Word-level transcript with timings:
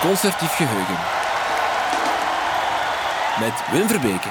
Concertief 0.00 0.50
Geheugen. 0.50 0.96
Met 3.40 3.64
Wim 3.72 3.88
Verbeke. 3.88 4.28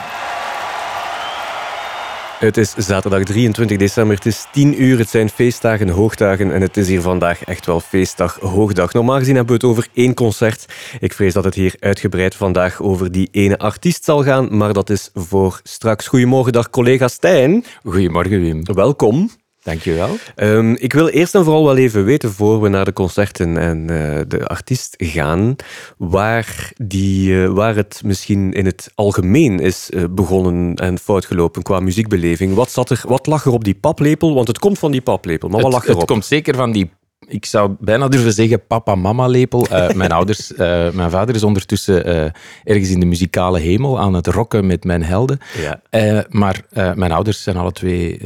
Het 2.39 2.57
is 2.57 2.73
zaterdag 2.73 3.23
23 3.23 3.77
december, 3.77 4.15
het 4.15 4.25
is 4.25 4.45
10 4.51 4.83
uur, 4.83 4.97
het 4.97 5.09
zijn 5.09 5.29
feestdagen, 5.29 5.89
hoogdagen 5.89 6.53
en 6.53 6.61
het 6.61 6.77
is 6.77 6.87
hier 6.87 7.01
vandaag 7.01 7.43
echt 7.43 7.65
wel 7.65 7.79
feestdag, 7.79 8.39
hoogdag. 8.39 8.93
Normaal 8.93 9.17
gezien 9.17 9.35
hebben 9.35 9.59
we 9.59 9.67
het 9.67 9.75
over 9.75 9.87
één 9.93 10.13
concert. 10.13 10.65
Ik 10.99 11.13
vrees 11.13 11.33
dat 11.33 11.43
het 11.43 11.55
hier 11.55 11.75
uitgebreid 11.79 12.35
vandaag 12.35 12.81
over 12.81 13.11
die 13.11 13.29
ene 13.31 13.57
artiest 13.57 14.03
zal 14.03 14.23
gaan, 14.23 14.57
maar 14.57 14.73
dat 14.73 14.89
is 14.89 15.09
voor 15.13 15.59
straks. 15.63 16.07
Goedemorgen, 16.07 16.51
dag 16.51 16.69
collega 16.69 17.07
Stijn. 17.07 17.65
Goedemorgen 17.83 18.41
Wim. 18.41 18.63
Welkom. 18.63 19.29
Dankjewel. 19.67 20.17
Um, 20.35 20.75
ik 20.75 20.93
wil 20.93 21.07
eerst 21.07 21.35
en 21.35 21.43
vooral 21.43 21.65
wel 21.65 21.77
even 21.77 22.05
weten, 22.05 22.31
voor 22.31 22.61
we 22.61 22.69
naar 22.69 22.85
de 22.85 22.93
concerten 22.93 23.57
en 23.57 23.77
uh, 23.79 24.19
de 24.27 24.47
artiest 24.47 24.95
gaan, 24.97 25.55
waar, 25.97 26.71
die, 26.75 27.29
uh, 27.29 27.49
waar 27.49 27.75
het 27.75 28.01
misschien 28.05 28.53
in 28.53 28.65
het 28.65 28.91
algemeen 28.95 29.59
is 29.59 29.89
uh, 29.89 30.03
begonnen 30.09 30.75
en 30.75 30.99
fout 30.99 31.25
gelopen 31.25 31.61
qua 31.61 31.79
muziekbeleving. 31.79 32.53
Wat, 32.53 32.71
zat 32.71 32.89
er, 32.89 33.03
wat 33.07 33.27
lag 33.27 33.45
er 33.45 33.51
op 33.51 33.63
die 33.63 33.75
paplepel? 33.75 34.33
Want 34.33 34.47
het 34.47 34.59
komt 34.59 34.79
van 34.79 34.91
die 34.91 35.01
paplepel, 35.01 35.49
maar 35.49 35.61
wat 35.61 35.71
lag 35.71 35.85
erop? 35.85 35.97
Het 35.97 36.07
komt 36.07 36.25
zeker 36.25 36.55
van 36.55 36.71
die 36.71 36.89
ik 37.27 37.45
zou 37.45 37.75
bijna 37.79 38.07
durven 38.07 38.33
zeggen 38.33 38.67
papa-mama-lepel. 38.67 39.67
Uh, 39.71 39.89
mijn 40.01 40.11
ouders, 40.11 40.51
uh, 40.51 40.57
mijn 40.91 41.09
vader 41.09 41.35
is 41.35 41.43
ondertussen 41.43 42.09
uh, 42.09 42.29
ergens 42.63 42.89
in 42.89 42.99
de 42.99 43.05
muzikale 43.05 43.59
hemel 43.59 43.99
aan 43.99 44.13
het 44.13 44.27
rocken 44.27 44.65
met 44.65 44.83
mijn 44.83 45.03
helden. 45.03 45.39
Ja. 45.61 46.25
maar 46.29 46.61
mijn 46.71 47.11
ouders 47.11 47.43
zijn 47.43 47.57
alle 47.57 47.71
twee 47.71 48.19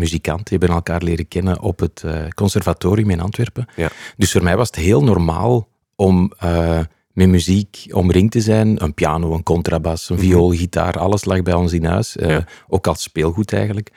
muzikant. 0.00 0.48
Die 0.48 0.58
hebben 0.58 0.76
elkaar 0.76 1.02
leren 1.02 1.28
kennen 1.28 1.60
op 1.60 1.78
het 1.78 2.02
uh, 2.04 2.28
conservatorium 2.34 3.10
in 3.10 3.20
Antwerpen. 3.20 3.66
Ja. 3.76 3.90
Dus 4.16 4.32
voor 4.32 4.42
mij 4.42 4.56
was 4.56 4.66
het 4.66 4.76
heel 4.76 5.02
normaal 5.02 5.68
om 5.96 6.32
uh, 6.44 6.80
met 7.12 7.28
muziek 7.28 7.86
omringd 7.90 8.32
te 8.32 8.40
zijn. 8.40 8.82
Een 8.82 8.94
piano, 8.94 9.34
een 9.34 9.42
contrabas, 9.42 10.08
een 10.08 10.16
mhm. 10.16 10.24
viool, 10.24 10.50
gitaar, 10.50 10.98
alles 10.98 11.24
lag 11.24 11.42
bij 11.42 11.54
ons 11.54 11.72
in 11.72 11.84
huis. 11.84 12.16
Uh, 12.16 12.28
ja. 12.28 12.46
Ook 12.68 12.86
als 12.86 13.02
speelgoed 13.02 13.52
eigenlijk. 13.52 13.90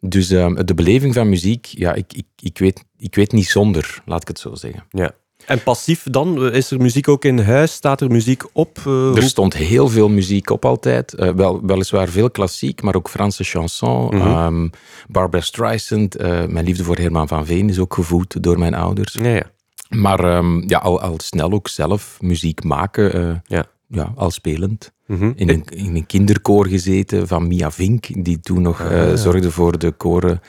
Dus 0.00 0.28
de 0.28 0.72
beleving 0.74 1.14
van 1.14 1.28
muziek, 1.28 1.64
ja, 1.66 1.94
ik, 1.94 2.12
ik, 2.12 2.26
ik, 2.36 2.58
weet, 2.58 2.84
ik 2.98 3.14
weet 3.14 3.32
niet 3.32 3.48
zonder, 3.48 4.02
laat 4.04 4.22
ik 4.22 4.28
het 4.28 4.38
zo 4.38 4.54
zeggen. 4.54 4.84
Ja. 4.90 5.12
En 5.50 5.62
passief 5.62 6.02
dan? 6.10 6.52
Is 6.52 6.70
er 6.70 6.80
muziek 6.80 7.08
ook 7.08 7.24
in 7.24 7.38
huis? 7.38 7.72
Staat 7.72 8.00
er 8.00 8.10
muziek 8.10 8.42
op? 8.52 8.78
Uh, 8.86 9.16
er 9.16 9.22
stond 9.22 9.54
heel 9.54 9.88
veel 9.88 10.08
muziek 10.08 10.50
op 10.50 10.64
altijd. 10.64 11.14
Uh, 11.18 11.30
wel, 11.30 11.66
weliswaar 11.66 12.08
veel 12.08 12.30
klassiek, 12.30 12.82
maar 12.82 12.94
ook 12.94 13.08
Franse 13.08 13.44
chanson. 13.44 14.14
Mm 14.14 14.20
-hmm. 14.20 14.44
um, 14.44 14.70
Barbara 15.08 15.42
Streisand. 15.42 16.20
Uh, 16.20 16.46
mijn 16.46 16.64
liefde 16.64 16.84
voor 16.84 16.96
Herman 16.96 17.28
van 17.28 17.46
Veen 17.46 17.68
is 17.68 17.78
ook 17.78 17.94
gevoed 17.94 18.42
door 18.42 18.58
mijn 18.58 18.74
ouders. 18.74 19.12
Ja, 19.12 19.28
ja. 19.28 19.50
Maar 19.88 20.36
um, 20.36 20.68
ja, 20.68 20.78
al, 20.78 21.00
al 21.00 21.14
snel 21.16 21.52
ook 21.52 21.68
zelf 21.68 22.18
muziek 22.20 22.64
maken. 22.64 23.42
ja. 23.46 23.66
Ja, 23.92 24.12
al 24.16 24.30
spelend. 24.30 24.92
Mm 25.06 25.18
-hmm. 25.18 25.32
in, 25.36 25.48
een, 25.48 25.64
in 25.70 25.96
een 25.96 26.06
kinderkoor 26.06 26.66
gezeten 26.66 27.28
van 27.28 27.46
Mia 27.46 27.70
Vink, 27.70 28.24
die 28.24 28.40
toen 28.40 28.62
nog 28.62 28.82
ah, 28.82 29.14
zorgde 29.14 29.50
voor 29.50 29.78
de 29.78 29.90
koren 29.90 30.40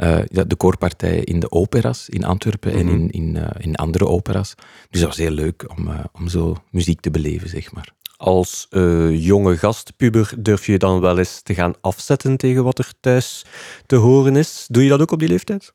uh, 0.00 0.18
de 0.46 0.56
koorpartij 0.56 1.18
in 1.18 1.40
de 1.40 1.50
operas 1.50 2.08
in 2.08 2.24
Antwerpen 2.24 2.72
en 2.72 2.88
in, 2.88 3.04
mhm. 3.04 3.08
in, 3.10 3.34
uh, 3.36 3.46
in 3.58 3.74
andere 3.74 4.06
operas. 4.06 4.54
Dus 4.90 5.00
dat 5.00 5.08
was 5.08 5.18
heel 5.18 5.30
leuk 5.30 5.64
om, 5.76 5.88
uh, 5.88 5.98
om 6.12 6.28
zo 6.28 6.56
muziek 6.70 7.00
te 7.00 7.10
beleven, 7.10 7.48
zeg 7.48 7.72
maar. 7.72 7.94
Als 8.16 8.66
jonge 9.10 9.56
gastpuber 9.56 10.32
durf 10.38 10.66
je 10.66 10.78
dan 10.78 11.00
wel 11.00 11.18
eens 11.18 11.42
te 11.42 11.54
gaan 11.54 11.74
afzetten 11.80 12.36
tegen 12.36 12.64
wat 12.64 12.78
er 12.78 12.92
thuis 13.00 13.44
te 13.86 13.96
horen 13.96 14.36
is. 14.36 14.66
Doe 14.68 14.82
je 14.82 14.88
dat 14.88 15.00
ook 15.00 15.10
op 15.10 15.18
die 15.18 15.28
leeftijd? 15.28 15.72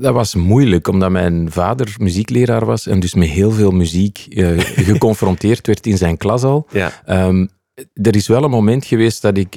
dat 0.00 0.12
was 0.12 0.34
moeilijk, 0.34 0.88
omdat 0.88 1.10
mijn 1.10 1.52
vader 1.52 1.94
muziekleraar 1.98 2.64
was 2.64 2.86
en 2.86 3.00
dus 3.00 3.14
met 3.14 3.28
heel 3.28 3.50
veel 3.50 3.70
muziek 3.70 4.26
geconfronteerd 4.90 5.66
werd 5.66 5.86
in 5.86 5.96
zijn 5.96 6.16
klas 6.16 6.42
al. 6.42 6.66
Ja. 6.70 7.26
Um, 7.26 7.48
er 7.92 8.16
is 8.16 8.26
wel 8.26 8.44
een 8.44 8.50
moment 8.50 8.84
geweest 8.84 9.22
dat 9.22 9.36
ik 9.36 9.56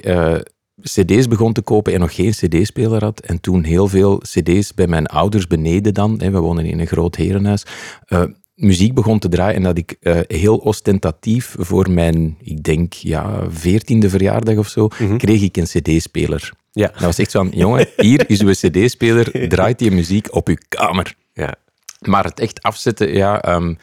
cd's 0.82 1.28
begon 1.28 1.54
te 1.54 1.62
kopen 1.62 1.94
en 1.94 2.00
nog 2.00 2.16
geen 2.16 2.32
cd-speler 2.32 3.04
had. 3.04 3.20
En 3.20 3.42
toen 3.42 3.64
heel 3.64 3.88
veel 3.88 4.18
cd's 4.18 4.74
bij 4.74 4.88
mijn 4.88 5.06
ouders 5.06 5.48
beneden 5.48 5.94
dan, 5.94 6.22
hè, 6.22 6.32
we 6.32 6.40
wonen 6.40 6.66
in 6.66 6.80
een 6.80 6.88
groot 6.88 7.16
herenhuis, 7.16 7.66
uh, 8.08 8.24
muziek 8.56 8.94
begon 8.94 9.20
te 9.20 9.30
draaien 9.30 9.56
en 9.56 9.64
dat 9.64 9.78
ik 9.78 9.96
uh, 10.02 10.20
heel 10.28 10.58
ostentatief 10.58 11.56
voor 11.60 11.92
mijn, 11.92 12.38
ik 12.42 12.64
denk, 12.64 12.94
ja, 12.94 13.44
veertiende 13.50 14.10
verjaardag 14.10 14.58
of 14.58 14.68
zo, 14.68 14.90
mm 15.00 15.08
-hmm. 15.08 15.18
kreeg 15.18 15.42
ik 15.42 15.58
een 15.58 15.64
cd-speler. 15.64 16.52
Ja. 16.72 16.88
Dat 16.88 17.02
was 17.02 17.20
echt 17.20 17.32
zo 17.32 17.40
van, 17.40 17.52
jongen, 17.58 17.88
hier 17.98 18.30
is 18.30 18.42
uw 18.42 18.52
cd-speler, 18.52 19.32
draait 19.50 19.80
die 19.80 19.92
muziek 19.92 20.36
op 20.36 20.48
uw 20.48 20.58
kamer. 20.70 21.16
Ja. 21.34 21.56
Maar 22.00 22.24
het 22.24 22.40
echt 22.40 22.62
afzetten, 22.62 23.14
ja... 23.14 23.56
Um, 23.56 23.78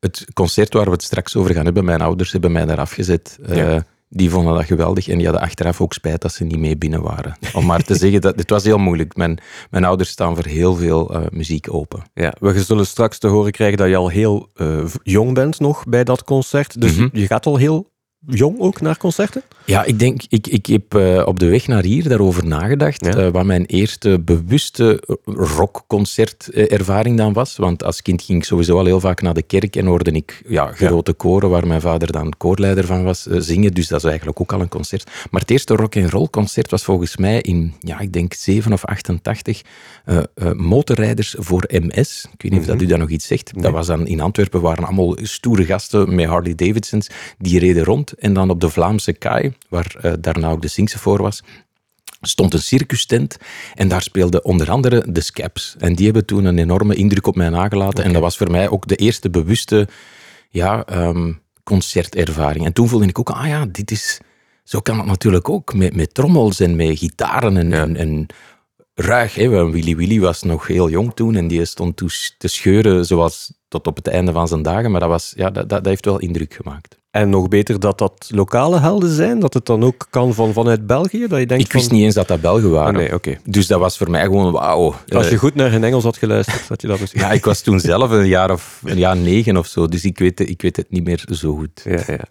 het 0.00 0.26
concert 0.34 0.72
waar 0.72 0.84
we 0.84 0.90
het 0.90 1.02
straks 1.02 1.36
over 1.36 1.54
gaan 1.54 1.64
hebben, 1.64 1.84
mijn 1.84 2.00
ouders 2.00 2.32
hebben 2.32 2.52
mij 2.52 2.64
daar 2.64 2.80
afgezet. 2.80 3.38
Ja. 3.46 3.74
Uh, 3.74 3.80
die 4.08 4.30
vonden 4.30 4.54
dat 4.54 4.64
geweldig 4.64 5.08
en 5.08 5.16
die 5.16 5.26
hadden 5.26 5.44
achteraf 5.44 5.80
ook 5.80 5.92
spijt 5.92 6.20
dat 6.20 6.32
ze 6.32 6.44
niet 6.44 6.58
mee 6.58 6.76
binnen 6.76 7.02
waren. 7.02 7.36
Om 7.54 7.66
maar 7.66 7.82
te 7.82 7.94
zeggen, 8.02 8.20
dat, 8.20 8.36
het 8.36 8.50
was 8.50 8.64
heel 8.64 8.78
moeilijk. 8.78 9.16
Mijn, 9.16 9.38
mijn 9.70 9.84
ouders 9.84 10.10
staan 10.10 10.34
voor 10.34 10.46
heel 10.46 10.74
veel 10.74 11.16
uh, 11.16 11.26
muziek 11.30 11.74
open. 11.74 12.02
Ja, 12.14 12.34
we 12.38 12.62
zullen 12.62 12.86
straks 12.86 13.18
te 13.18 13.26
horen 13.26 13.52
krijgen 13.52 13.78
dat 13.78 13.88
je 13.88 13.96
al 13.96 14.08
heel 14.08 14.48
uh, 14.56 14.84
jong 15.02 15.34
bent 15.34 15.60
nog 15.60 15.84
bij 15.84 16.04
dat 16.04 16.24
concert. 16.24 16.80
Dus 16.80 16.92
mm 16.92 16.98
-hmm. 16.98 17.08
je 17.12 17.26
gaat 17.26 17.46
al 17.46 17.56
heel 17.56 17.94
jong 18.26 18.58
ook 18.58 18.80
naar 18.80 18.96
concerten? 18.96 19.42
Ja, 19.64 19.84
ik 19.84 19.98
denk, 19.98 20.22
ik, 20.28 20.46
ik 20.46 20.66
heb 20.66 20.94
uh, 20.94 21.22
op 21.26 21.38
de 21.38 21.48
weg 21.48 21.66
naar 21.66 21.82
hier 21.82 22.08
daarover 22.08 22.46
nagedacht. 22.46 23.04
Ja. 23.04 23.16
Uh, 23.16 23.28
wat 23.28 23.44
mijn 23.44 23.64
eerste 23.66 24.20
bewuste 24.20 25.02
rockconcertervaring 25.24 27.16
dan 27.16 27.32
was. 27.32 27.56
Want 27.56 27.84
als 27.84 28.02
kind 28.02 28.22
ging 28.22 28.38
ik 28.38 28.44
sowieso 28.44 28.78
al 28.78 28.84
heel 28.84 29.00
vaak 29.00 29.22
naar 29.22 29.34
de 29.34 29.42
kerk 29.42 29.76
en 29.76 29.86
hoorde 29.86 30.10
ik 30.10 30.42
ja, 30.48 30.66
grote 30.66 31.10
ja. 31.10 31.16
koren 31.16 31.50
waar 31.50 31.66
mijn 31.66 31.80
vader 31.80 32.12
dan 32.12 32.32
koorleider 32.36 32.86
van 32.86 33.04
was 33.04 33.26
uh, 33.26 33.40
zingen. 33.40 33.74
Dus 33.74 33.88
dat 33.88 33.98
is 33.98 34.04
eigenlijk 34.04 34.40
ook 34.40 34.52
al 34.52 34.60
een 34.60 34.68
concert. 34.68 35.10
Maar 35.30 35.40
het 35.40 35.50
eerste 35.50 35.74
rock 35.74 35.96
and 35.96 36.10
roll 36.10 36.28
concert 36.30 36.70
was 36.70 36.84
volgens 36.84 37.16
mij 37.16 37.40
in, 37.40 37.74
ja, 37.80 37.98
ik 37.98 38.12
denk 38.12 38.34
7 38.34 38.72
of 38.72 38.84
88. 38.84 39.62
motorrijders 40.56 41.34
voor 41.38 41.64
MS. 41.68 42.28
Ik 42.32 42.42
weet 42.42 42.42
niet 42.42 42.50
mm 42.50 42.50
-hmm. 42.50 42.58
of 42.58 42.66
dat 42.66 42.80
u 42.80 42.86
dat 42.86 42.98
nog 42.98 43.08
iets 43.08 43.26
zegt. 43.26 43.52
Nee. 43.54 43.62
Dat 43.62 43.72
was 43.72 43.86
dan 43.86 44.06
in 44.06 44.20
Antwerpen, 44.20 44.60
waren 44.60 44.84
allemaal 44.84 45.16
stoere 45.22 45.64
gasten 45.64 46.14
met 46.14 46.26
Harley 46.26 46.54
Davidsons. 46.54 47.08
Die 47.38 47.58
reden 47.58 47.84
rond 47.84 48.05
en 48.12 48.32
dan 48.32 48.50
op 48.50 48.60
de 48.60 48.70
Vlaamse 48.70 49.12
kaai, 49.12 49.52
waar 49.68 49.96
uh, 50.02 50.12
daarna 50.20 50.50
ook 50.50 50.62
de 50.62 50.68
Singse 50.68 50.98
voor 50.98 51.22
was, 51.22 51.42
stond 52.20 52.54
een 52.54 52.62
circustent 52.62 53.36
en 53.74 53.88
daar 53.88 54.02
speelden 54.02 54.44
onder 54.44 54.70
andere 54.70 55.04
de 55.08 55.20
Scaps. 55.20 55.74
En 55.78 55.94
die 55.94 56.04
hebben 56.04 56.24
toen 56.24 56.44
een 56.44 56.58
enorme 56.58 56.94
indruk 56.94 57.26
op 57.26 57.36
mij 57.36 57.48
nagelaten. 57.48 57.94
Okay. 57.94 58.04
En 58.04 58.12
dat 58.12 58.22
was 58.22 58.36
voor 58.36 58.50
mij 58.50 58.68
ook 58.68 58.88
de 58.88 58.96
eerste 58.96 59.30
bewuste 59.30 59.88
ja, 60.48 60.84
um, 60.92 61.40
concertervaring. 61.62 62.64
En 62.64 62.72
toen 62.72 62.88
voelde 62.88 63.06
ik 63.06 63.18
ook, 63.18 63.30
ah 63.30 63.46
ja, 63.46 63.66
dit 63.66 63.90
is... 63.90 64.20
Zo 64.64 64.80
kan 64.80 64.96
het 64.98 65.06
natuurlijk 65.06 65.48
ook, 65.48 65.74
met, 65.74 65.96
met 65.96 66.14
trommels 66.14 66.60
en 66.60 66.76
met 66.76 66.98
gitaren 66.98 67.56
en, 67.56 67.68
ja. 67.68 67.82
en, 67.82 67.96
en 67.96 68.26
ruig. 68.94 69.34
Hè? 69.34 69.48
Willy 69.48 69.96
Willy 69.96 70.20
was 70.20 70.42
nog 70.42 70.66
heel 70.66 70.90
jong 70.90 71.14
toen 71.14 71.34
en 71.34 71.48
die 71.48 71.64
stond 71.64 71.96
te 72.38 72.48
scheuren 72.48 73.04
zoals 73.04 73.52
tot 73.68 73.86
op 73.86 73.96
het 73.96 74.06
einde 74.06 74.32
van 74.32 74.48
zijn 74.48 74.62
dagen. 74.62 74.90
Maar 74.90 75.00
dat, 75.00 75.08
was, 75.08 75.32
ja, 75.36 75.50
dat, 75.50 75.68
dat 75.68 75.84
heeft 75.84 76.04
wel 76.04 76.18
indruk 76.18 76.54
gemaakt. 76.54 76.98
En 77.16 77.30
nog 77.30 77.48
beter 77.48 77.80
dat 77.80 77.98
dat 77.98 78.28
lokale 78.34 78.80
helden 78.80 79.10
zijn, 79.10 79.40
dat 79.40 79.54
het 79.54 79.66
dan 79.66 79.84
ook 79.84 80.06
kan 80.10 80.34
van, 80.34 80.52
vanuit 80.52 80.86
België? 80.86 81.26
Dat 81.26 81.38
je 81.38 81.46
denkt 81.46 81.64
ik 81.64 81.72
wist 81.72 81.86
van... 81.86 81.96
niet 81.96 82.04
eens 82.04 82.14
dat 82.14 82.28
dat 82.28 82.40
Belgen 82.40 82.70
waren. 82.70 82.94
Ah, 82.94 83.00
nee, 83.00 83.14
okay. 83.14 83.38
Dus 83.44 83.66
dat 83.66 83.80
was 83.80 83.96
voor 83.96 84.10
mij 84.10 84.22
gewoon 84.22 84.52
wauw. 84.52 84.94
Als 85.08 85.28
je 85.28 85.36
goed 85.36 85.54
naar 85.54 85.70
hun 85.70 85.84
Engels 85.84 86.04
had 86.04 86.16
geluisterd, 86.16 86.68
had 86.68 86.82
je 86.82 86.88
dat 86.88 87.00
misschien... 87.00 87.20
Ja, 87.20 87.30
ik 87.30 87.44
was 87.44 87.60
toen 87.60 87.80
zelf 87.80 88.10
een 88.10 88.26
jaar 88.26 88.50
of 88.50 88.80
een 88.84 88.98
jaar 88.98 89.16
negen 89.16 89.56
of 89.56 89.66
zo, 89.66 89.86
dus 89.86 90.04
ik 90.04 90.18
weet, 90.18 90.40
ik 90.40 90.62
weet 90.62 90.76
het 90.76 90.90
niet 90.90 91.04
meer 91.04 91.24
zo 91.30 91.54
goed. 91.54 91.82
Ja, 91.84 92.00
ja. 92.06 92.24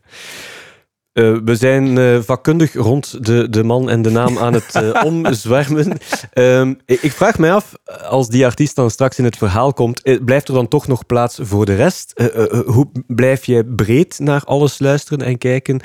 Uh, 1.16 1.38
we 1.46 1.56
zijn 1.56 1.98
uh, 1.98 2.22
vakkundig 2.22 2.74
rond 2.74 3.26
de, 3.26 3.50
de 3.50 3.64
man 3.64 3.90
en 3.90 4.02
de 4.02 4.10
naam 4.10 4.38
aan 4.38 4.54
het 4.54 4.76
uh, 4.76 5.04
omzwermen. 5.06 5.98
Um, 6.34 6.80
ik 6.86 7.12
vraag 7.12 7.38
mij 7.38 7.54
af, 7.54 7.74
als 8.04 8.30
die 8.30 8.46
artiest 8.46 8.76
dan 8.76 8.92
straks 8.92 9.18
in 9.18 9.24
het 9.24 9.38
verhaal 9.38 9.74
komt, 9.74 10.24
blijft 10.26 10.48
er 10.48 10.54
dan 10.54 10.68
toch 10.68 10.88
nog 10.88 11.06
plaats 11.06 11.40
voor 11.42 11.66
de 11.66 11.76
rest? 11.76 12.32
hoe 12.66 12.88
blijf 13.08 13.46
jij 13.46 13.64
breed 13.64 14.20
naar 14.20 14.42
alles 14.46 14.80
luisteren 14.80 15.26
en 15.26 15.38
kijken? 15.38 15.80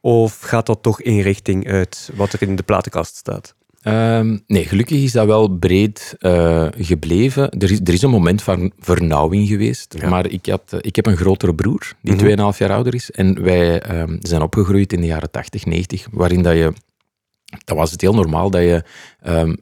Of 0.00 0.40
gaat 0.40 0.66
dat 0.66 0.82
toch 0.82 1.00
in 1.00 1.20
richting 1.20 1.68
uit 1.68 2.10
wat 2.14 2.32
er 2.32 2.42
in 2.42 2.56
de 2.56 2.62
platenkast 2.62 3.16
staat? 3.16 3.54
Um, 3.88 4.42
nee, 4.46 4.64
gelukkig 4.64 5.02
is 5.02 5.12
dat 5.12 5.26
wel 5.26 5.48
breed 5.48 6.16
uh, 6.20 6.66
gebleven. 6.76 7.50
Er 7.50 7.70
is, 7.70 7.80
er 7.84 7.92
is 7.92 8.02
een 8.02 8.10
moment 8.10 8.42
van 8.42 8.72
vernauwing 8.78 9.48
geweest. 9.48 9.94
Ja. 9.98 10.08
Maar 10.08 10.26
ik, 10.26 10.46
had, 10.46 10.74
ik 10.80 10.96
heb 10.96 11.06
een 11.06 11.16
grotere 11.16 11.54
broer, 11.54 11.92
die 12.00 12.14
mm 12.14 12.20
-hmm. 12.20 12.52
2,5 12.52 12.58
jaar 12.58 12.72
ouder 12.72 12.94
is. 12.94 13.10
En 13.10 13.42
wij 13.42 14.00
um, 14.00 14.18
zijn 14.20 14.42
opgegroeid 14.42 14.92
in 14.92 15.00
de 15.00 15.06
jaren 15.06 15.30
80, 15.30 15.66
90, 15.66 16.06
waarin 16.10 16.42
dat 16.42 16.54
je... 16.54 16.72
Dat 17.64 17.76
was 17.76 17.90
het 17.90 18.00
heel 18.00 18.14
normaal 18.14 18.50
dat 18.50 18.62
je 18.62 18.82
um, 19.26 19.56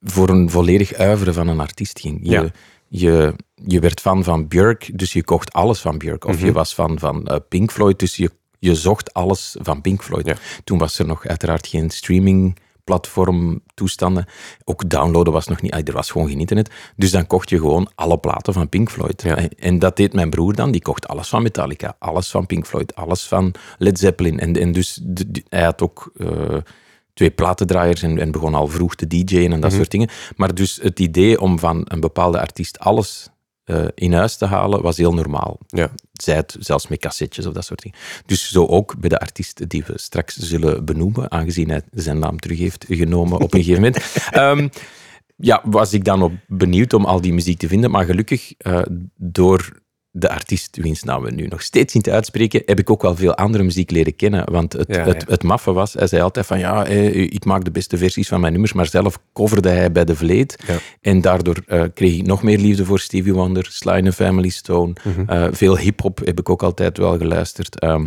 voor 0.00 0.28
een 0.28 0.50
volledig 0.50 0.94
uiveren 0.94 1.34
van 1.34 1.48
een 1.48 1.60
artiest 1.60 2.00
ging. 2.00 2.18
Je, 2.22 2.30
ja. 2.30 2.50
je, 2.88 3.34
je 3.54 3.80
werd 3.80 4.00
fan 4.00 4.24
van 4.24 4.48
Björk, 4.48 4.98
dus 4.98 5.12
je 5.12 5.24
kocht 5.24 5.52
alles 5.52 5.80
van 5.80 5.98
Björk. 5.98 6.24
Of 6.24 6.32
mm 6.32 6.38
-hmm. 6.38 6.46
je 6.46 6.52
was 6.52 6.72
fan 6.74 6.98
van 6.98 7.28
uh, 7.30 7.36
Pink 7.48 7.70
Floyd, 7.72 7.98
dus 7.98 8.16
je, 8.16 8.30
je 8.58 8.74
zocht 8.74 9.14
alles 9.14 9.56
van 9.60 9.80
Pink 9.80 10.02
Floyd. 10.02 10.26
Ja. 10.26 10.36
Toen 10.64 10.78
was 10.78 10.98
er 10.98 11.06
nog 11.06 11.26
uiteraard 11.26 11.66
geen 11.66 11.90
streaming 11.90 12.56
platformtoestanden. 12.88 14.26
Ook 14.64 14.90
downloaden 14.90 15.32
was 15.32 15.46
nog 15.46 15.62
niet, 15.62 15.88
er 15.88 15.94
was 15.94 16.10
gewoon 16.10 16.28
geen 16.28 16.38
internet. 16.40 16.70
Dus 16.96 17.10
dan 17.10 17.26
kocht 17.26 17.50
je 17.50 17.58
gewoon 17.58 17.90
alle 17.94 18.18
platen 18.18 18.52
van 18.52 18.68
Pink 18.68 18.90
Floyd. 18.90 19.22
Ja. 19.22 19.36
En- 19.58 19.78
dat 19.78 19.96
deed 19.96 20.12
mijn 20.12 20.30
broer 20.30 20.54
dan, 20.54 20.70
die 20.70 20.82
kocht 20.82 21.08
alles 21.08 21.28
van 21.28 21.42
Metallica, 21.42 21.96
alles 21.98 22.30
van 22.30 22.46
Pink 22.46 22.66
Floyd, 22.66 22.94
alles 22.94 23.26
van 23.26 23.54
Led 23.78 23.98
Zeppelin. 23.98 24.38
En, 24.40 24.56
en 24.56 24.72
dus 24.72 25.00
hij 25.48 25.62
had 25.62 25.82
ook 25.82 26.12
eh, 26.16 26.56
twee 27.14 27.30
platendraaiers 27.30 28.02
en, 28.02 28.18
en 28.18 28.30
begon 28.30 28.54
al 28.54 28.66
vroeg 28.66 28.94
te 28.94 29.06
DJ'en 29.06 29.52
en 29.52 29.60
dat 29.60 29.72
soort 29.72 29.90
dingen. 29.90 30.08
Maar 30.36 30.54
dus 30.54 30.78
het 30.82 31.00
idee 31.00 31.40
om 31.40 31.58
van 31.58 31.82
een 31.84 32.00
bepaalde 32.00 32.40
artiest 32.40 32.78
alles 32.78 33.28
eh, 33.68 33.84
in 33.94 34.12
huis 34.12 34.36
te 34.36 34.46
halen, 34.46 34.82
was 34.82 34.96
heel 34.96 35.14
normaal. 35.14 35.58
Ja. 35.66 35.90
Zij 36.12 36.34
het 36.34 36.56
zelfs 36.58 36.88
met 36.88 36.98
cassettes 36.98 37.46
of 37.46 37.52
dat 37.52 37.64
soort 37.64 37.82
dingen. 37.82 37.98
Dus 38.26 38.50
zo 38.50 38.66
ook 38.66 38.98
bij 38.98 39.08
de 39.08 39.18
artiest 39.18 39.68
die 39.68 39.84
we 39.86 39.92
straks 39.96 40.36
zullen 40.36 40.84
benoemen, 40.84 41.30
aangezien 41.30 41.68
hij 41.68 41.82
zijn 41.92 42.18
naam 42.18 42.38
terug 42.38 42.58
heeft 42.58 42.84
genomen 42.88 43.40
op 43.40 43.54
een 43.54 43.62
gegeven 43.62 43.82
moment. 43.82 44.04
Ehm, 44.30 44.68
ja, 45.36 45.62
was 45.64 45.92
ik 45.92 46.04
dan 46.04 46.22
op 46.22 46.32
benieuwd 46.46 46.92
om 46.92 47.04
al 47.04 47.20
die 47.20 47.32
muziek 47.32 47.58
te 47.58 47.68
vinden. 47.68 47.90
Maar 47.90 48.04
gelukkig, 48.04 48.54
eh, 48.58 48.82
door 49.16 49.80
de 50.10 50.28
artiest 50.28 50.76
wiens 50.76 51.02
naam 51.02 51.22
we 51.22 51.30
nu 51.30 51.46
nog 51.46 51.62
steeds 51.62 51.94
niet 51.94 52.10
uitspreken, 52.10 52.62
heb 52.66 52.78
ik 52.78 52.90
ook 52.90 53.02
wel 53.02 53.16
veel 53.16 53.34
andere 53.34 53.64
muziek 53.64 53.90
leren 53.90 54.16
kennen. 54.16 54.50
Want 54.52 54.72
het, 54.72 54.94
Ja, 54.94 55.04
het, 55.04 55.22
ja. 55.26 55.32
het 55.32 55.42
maffe 55.42 55.72
was, 55.72 55.92
hij 55.92 56.06
zei 56.06 56.22
altijd 56.22 56.46
van 56.46 56.58
ja, 56.58 56.86
eh, 56.86 57.16
ik 57.16 57.44
maak 57.44 57.64
de 57.64 57.70
beste 57.70 57.98
versies 57.98 58.28
van 58.28 58.40
mijn 58.40 58.52
nummers, 58.52 58.72
maar 58.72 58.86
zelf 58.86 59.18
coverde 59.32 59.68
hij 59.68 59.92
bij 59.92 60.04
de 60.04 60.16
Vleet. 60.16 60.58
Ja. 60.66 60.78
En 61.00 61.20
daardoor 61.20 61.62
eh, 61.66 61.82
kreeg 61.94 62.16
ik 62.16 62.26
nog 62.26 62.42
meer 62.42 62.58
liefde 62.58 62.84
voor 62.84 63.00
Stevie 63.00 63.34
Wonder, 63.34 63.66
Sly 63.70 64.12
Family 64.12 64.48
Stone. 64.48 64.92
Mhm. 65.04 65.30
Eh, 65.30 65.48
veel 65.50 65.78
hip-hop 65.78 66.18
heb 66.24 66.38
ik 66.38 66.48
ook 66.48 66.62
altijd 66.62 66.98
wel 66.98 67.18
geluisterd. 67.18 67.78
Ehm, 67.78 68.06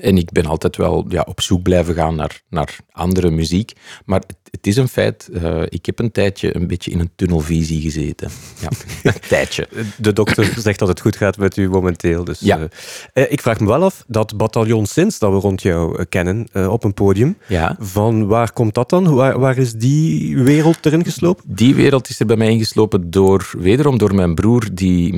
en 0.00 0.16
ik 0.16 0.32
ben 0.32 0.46
altijd 0.46 0.76
wel 0.76 1.04
ja, 1.08 1.22
op 1.28 1.40
zoek 1.40 1.62
blijven 1.62 1.94
gaan 1.94 2.14
naar, 2.14 2.42
naar 2.48 2.76
andere 2.90 3.30
muziek. 3.30 3.72
Maar 4.04 4.22
het, 4.52 4.66
is 4.66 4.76
een 4.76 4.88
feit, 4.88 5.28
eh, 5.32 5.62
ik 5.68 5.86
heb 5.86 5.98
een 5.98 6.10
tijdje 6.12 6.56
een 6.56 6.66
beetje 6.66 6.90
in 6.90 7.00
een 7.00 7.10
tunnelvisie 7.16 7.80
gezeten. 7.80 8.30
Ja, 8.60 8.68
een 9.12 9.20
tijdje. 9.28 9.68
De 9.96 10.12
dokter 10.12 10.54
zegt 10.58 10.78
dat 10.78 10.88
het 10.88 11.00
goed 11.00 11.16
gaat 11.16 11.36
met 11.38 11.56
u 11.56 11.68
momenteel. 11.68 12.24
Dus, 12.24 12.40
Ja. 12.40 12.58
eh, 12.58 13.22
eh, 13.24 13.32
ik 13.32 13.40
vraag 13.40 13.60
me 13.60 13.66
wel 13.66 13.82
af, 13.82 14.04
dat 14.06 14.36
bataljon 14.36 14.86
Sins 14.86 15.18
dat 15.18 15.30
we 15.32 15.38
rond 15.38 15.62
jou 15.62 16.04
kennen 16.04 16.46
op 16.70 16.84
een 16.84 16.94
podium, 16.94 17.36
Ja. 17.48 17.76
van 17.80 18.26
waar 18.26 18.52
komt 18.52 18.74
dat 18.74 18.90
dan? 18.90 19.14
Waar, 19.14 19.38
waar 19.38 19.56
is 19.58 19.72
die 19.72 20.38
wereld 20.38 20.86
erin 20.86 21.04
geslopen? 21.04 21.44
Die 21.46 21.74
wereld 21.74 22.08
is 22.08 22.20
er 22.20 22.26
bij 22.26 22.36
mij 22.36 22.48
ingeslopen 22.50 23.10
door, 23.10 23.50
wederom 23.58 23.98
door 23.98 24.14
mijn 24.14 24.34
broer, 24.34 24.68
die 24.72 25.12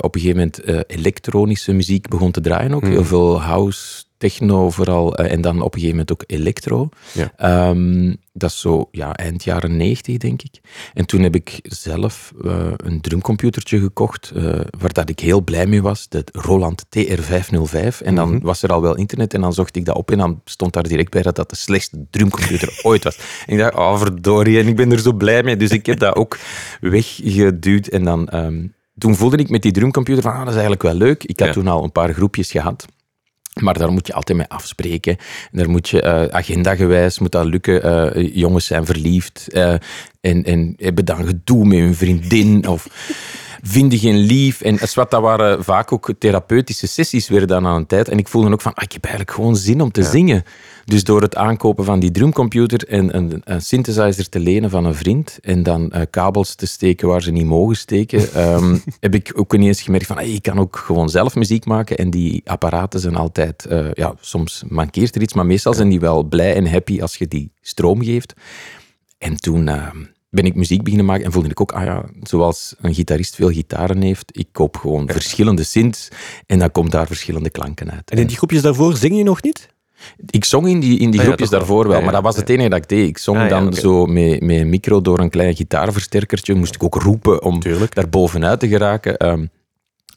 op 0.00 0.14
een 0.14 0.20
gegeven 0.20 0.36
moment 0.36 0.86
elektronische 0.90 1.72
muziek 1.72 2.08
begon 2.08 2.30
te 2.30 2.40
draaien 2.40 2.74
ook. 2.74 2.86
Heel 2.86 3.04
veel 3.04 3.40
house, 3.42 4.04
techno 4.20 4.70
vooral, 4.70 5.14
eh, 5.16 5.32
en 5.32 5.40
dan 5.40 5.56
op 5.62 5.74
een 5.74 5.80
gegeven 5.80 5.90
moment 5.90 6.12
ook 6.12 6.24
electro. 6.26 6.88
Ja. 7.12 7.32
Ehm, 7.36 8.14
dat 8.32 8.50
is 8.50 8.60
zo 8.60 8.88
ja, 8.90 9.14
eind 9.16 9.44
jaren 9.44 9.76
90, 9.76 10.16
denk 10.16 10.42
ik. 10.42 10.60
En 10.94 11.06
toen 11.06 11.22
heb 11.22 11.34
ik 11.34 11.58
zelf 11.62 12.32
eh, 12.44 12.66
een 12.76 13.00
drumcomputertje 13.00 13.80
gekocht, 13.80 14.32
eh, 14.34 14.42
waar 14.78 14.92
dat 14.92 15.08
ik 15.08 15.20
heel 15.20 15.40
blij 15.42 15.66
mee 15.66 15.82
was, 15.82 16.08
de 16.08 16.24
Roland 16.32 16.84
TR505. 16.88 18.00
En 18.00 18.14
dan 18.14 18.40
was 18.40 18.62
er 18.62 18.72
al 18.72 18.82
wel 18.82 18.96
internet 18.96 19.34
en 19.34 19.40
dan 19.40 19.52
zocht 19.52 19.76
ik 19.76 19.84
dat 19.84 19.96
op 19.96 20.10
en 20.10 20.18
dan 20.18 20.40
stond 20.44 20.72
daar 20.72 20.88
direct 20.88 21.10
bij 21.10 21.22
dat 21.22 21.36
dat 21.36 21.50
de 21.50 21.56
slechtste 21.56 22.06
drumcomputer 22.10 22.78
ooit 22.82 23.04
was. 23.04 23.18
En 23.46 23.52
ik 23.52 23.58
dacht, 23.58 23.74
oh 23.74 23.98
verdorie, 23.98 24.58
en 24.58 24.66
ik 24.68 24.76
ben 24.76 24.92
er 24.92 24.98
zo 25.00 25.12
blij 25.12 25.42
mee. 25.42 25.56
Dus 25.56 25.70
ik 25.70 25.86
heb 25.86 25.98
dat 25.98 26.16
ook 26.16 26.38
weggeduwd 26.80 27.86
en 27.86 28.04
dan... 28.04 28.28
ehm, 28.28 28.66
toen 28.98 29.16
voelde 29.16 29.36
ik 29.36 29.50
met 29.50 29.62
die 29.62 29.72
drumcomputer 29.72 30.22
van, 30.22 30.32
ah, 30.32 30.38
dat 30.38 30.46
is 30.48 30.52
eigenlijk 30.52 30.82
wel 30.82 30.94
leuk. 30.94 31.24
Ik 31.24 31.38
had 31.38 31.48
Ja. 31.48 31.54
toen 31.54 31.66
al 31.66 31.84
een 31.84 31.92
paar 31.92 32.12
groepjes 32.14 32.50
gehad. 32.50 32.86
Maar 33.60 33.78
daar 33.78 33.92
moet 33.92 34.06
je 34.06 34.12
altijd 34.12 34.38
mee 34.38 34.46
afspreken. 34.48 35.16
En 35.52 35.58
daar 35.58 35.70
moet 35.70 35.88
je 35.88 36.02
uh, 36.02 36.24
agendagewijs 36.24 37.18
moet 37.18 37.32
dat 37.32 37.44
lukken. 37.44 37.86
Uh, 38.16 38.34
jongens 38.34 38.66
zijn 38.66 38.86
verliefd 38.86 39.46
uh, 39.48 39.72
en, 40.20 40.44
en 40.44 40.74
hebben 40.76 41.04
dan 41.04 41.26
gedoe 41.26 41.64
met 41.64 41.78
hun 41.78 41.94
vriendin 41.94 42.68
of 42.68 42.88
vinden 43.62 43.98
geen 43.98 44.18
lief. 44.18 44.60
En 44.60 44.78
wat 44.94 45.10
dat 45.10 45.20
waren 45.20 45.64
vaak 45.64 45.92
ook 45.92 46.10
therapeutische 46.18 46.86
sessies 46.86 47.28
weer 47.28 47.46
dan 47.46 47.66
aan 47.66 47.76
een 47.76 47.86
tijd. 47.86 48.08
En 48.08 48.18
ik 48.18 48.28
voelde 48.28 48.52
ook 48.52 48.60
van, 48.60 48.74
ah, 48.74 48.84
ik 48.84 48.92
heb 48.92 49.04
eigenlijk 49.04 49.34
gewoon 49.34 49.56
zin 49.56 49.80
om 49.80 49.90
te 49.90 50.00
ja. 50.00 50.10
zingen. 50.10 50.44
Dus 50.84 51.04
door 51.04 51.22
het 51.22 51.36
aankopen 51.36 51.84
van 51.84 52.00
die 52.00 52.10
drumcomputer 52.10 52.88
en 52.88 53.16
een, 53.16 53.42
een 53.44 53.62
synthesizer 53.62 54.28
te 54.28 54.38
lenen 54.38 54.70
van 54.70 54.84
een 54.84 54.94
vriend 54.94 55.38
en 55.42 55.62
dan 55.62 55.92
uh, 55.94 56.00
kabels 56.10 56.54
te 56.54 56.66
steken 56.66 57.08
waar 57.08 57.22
ze 57.22 57.30
niet 57.30 57.44
mogen 57.44 57.76
steken, 57.76 58.54
um, 58.54 58.82
heb 59.00 59.14
ik 59.14 59.32
ook 59.34 59.54
ineens 59.54 59.82
gemerkt 59.82 60.06
van, 60.06 60.16
hey, 60.16 60.30
ik 60.30 60.42
kan 60.42 60.58
ook 60.58 60.76
gewoon 60.76 61.08
zelf 61.08 61.34
muziek 61.34 61.64
maken 61.64 61.96
en 61.96 62.10
die 62.10 62.42
apparaten 62.44 63.00
zijn 63.00 63.16
altijd, 63.16 63.66
uh, 63.70 63.92
ja, 63.92 64.14
soms 64.20 64.62
mankeert 64.68 65.14
er 65.14 65.22
iets, 65.22 65.34
maar 65.34 65.46
meestal 65.46 65.74
zijn 65.74 65.88
die 65.88 66.00
wel 66.00 66.22
blij 66.22 66.54
en 66.54 66.70
happy 66.70 67.00
als 67.00 67.16
je 67.16 67.28
die 67.28 67.52
stroom 67.60 68.02
geeft. 68.02 68.34
En 69.18 69.36
toen... 69.36 69.66
Uh, 69.66 69.86
ben 70.30 70.44
ik 70.44 70.54
muziek 70.54 70.82
beginnen 70.82 71.06
maken 71.06 71.24
en 71.24 71.32
voelde 71.32 71.48
ik 71.48 71.60
ook, 71.60 71.72
ah 71.72 71.84
ja, 71.84 72.04
zoals 72.22 72.74
een 72.80 72.94
gitarist 72.94 73.34
veel 73.34 73.50
gitaren 73.50 74.02
heeft, 74.02 74.38
ik 74.38 74.48
koop 74.52 74.76
gewoon 74.76 75.04
ja. 75.06 75.12
verschillende 75.12 75.62
synths 75.64 76.08
en 76.46 76.58
dan 76.58 76.70
komt 76.70 76.90
daar 76.90 77.06
verschillende 77.06 77.50
klanken 77.50 77.90
uit. 77.90 78.10
En 78.10 78.18
in 78.18 78.26
die 78.26 78.36
groepjes 78.36 78.62
daarvoor 78.62 78.96
zing 78.96 79.16
je 79.16 79.22
nog 79.22 79.42
niet? 79.42 79.68
Ik 80.30 80.44
zong 80.44 80.68
in 80.68 80.80
die, 80.80 80.98
in 80.98 81.10
die 81.10 81.20
Ah, 81.20 81.26
groepjes 81.26 81.48
daarvoor 81.48 81.88
wel, 81.88 81.98
Ja, 81.98 82.04
maar 82.04 82.12
dat 82.12 82.22
was 82.22 82.36
het 82.36 82.48
enige 82.48 82.68
dat 82.68 82.78
ik 82.78 82.88
deed. 82.88 83.08
Ik 83.08 83.18
zong 83.18 83.38
Ah, 83.38 83.48
dan 83.48 83.72
zo 83.74 84.06
met, 84.06 84.40
met 84.40 84.56
een 84.56 84.68
micro 84.68 85.00
door 85.00 85.18
een 85.18 85.30
klein 85.30 85.54
gitaarversterkertje, 85.56 86.54
moest 86.54 86.74
ik 86.74 86.82
ook 86.82 86.94
roepen 86.94 87.42
om 87.42 87.60
Tuurlijk. 87.60 87.94
daar 87.94 88.08
bovenuit 88.08 88.60
te 88.60 88.68
geraken. 88.68 89.16
Ehm, 89.16 89.44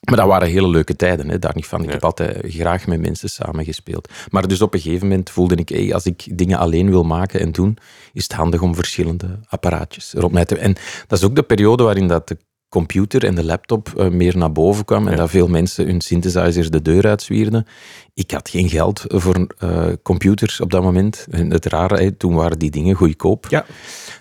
maar 0.04 0.18
dat 0.18 0.28
waren 0.28 0.48
hele 0.48 0.68
leuke 0.68 0.96
tijden, 0.96 1.30
hè, 1.30 1.40
daar 1.40 1.56
niet 1.56 1.68
van. 1.68 1.80
Ik 1.82 1.88
Ja. 1.88 1.92
heb 1.94 2.04
altijd 2.04 2.38
graag 2.48 2.88
met 2.88 3.00
mensen 3.02 3.30
samengespeeld. 3.30 4.10
Maar 4.30 4.48
dus 4.48 4.62
op 4.62 4.74
een 4.74 4.80
gegeven 4.80 5.08
moment 5.08 5.30
voelde 5.30 5.56
ik, 5.56 5.70
hey, 5.70 5.94
als 5.94 6.06
ik 6.06 6.38
dingen 6.38 6.58
alleen 6.58 6.90
wil 6.90 7.04
maken 7.04 7.40
en 7.40 7.52
doen, 7.52 7.78
is 8.14 8.24
het 8.24 8.34
handig 8.34 8.62
om 8.62 8.76
verschillende 8.76 9.40
apparaatjes 9.48 10.16
erop 10.16 10.32
mij 10.32 10.46
te... 10.46 10.58
En 10.58 10.76
dat 11.08 11.20
is 11.20 11.26
ook 11.26 11.36
de 11.36 11.44
periode 11.44 11.84
waarin 11.84 12.08
dat 12.08 12.28
de 12.28 12.38
computer 12.70 13.26
en 13.26 13.36
de 13.36 13.44
laptop 13.44 13.94
eh, 13.98 14.08
meer 14.10 14.38
naar 14.38 14.52
boven 14.52 14.86
kwam 14.86 15.06
en 15.06 15.12
Ja. 15.12 15.18
dat 15.18 15.30
veel 15.30 15.48
mensen 15.48 15.86
hun 15.86 16.02
synthesizers 16.02 16.70
de 16.70 16.82
deur 16.82 17.08
uitzwierden. 17.08 17.68
Ik 18.14 18.32
had 18.32 18.50
geen 18.50 18.70
geld 18.70 19.04
voor 19.08 19.48
eh, 19.58 19.86
computers 20.04 20.60
op 20.62 20.72
dat 20.72 20.84
moment. 20.84 21.28
En 21.32 21.52
het 21.52 21.66
rare, 21.66 21.98
hè, 22.04 22.12
toen 22.12 22.34
waren 22.36 22.60
die 22.60 22.72
dingen 22.72 22.96
goedkoop. 22.96 23.46
Ja. 23.50 23.66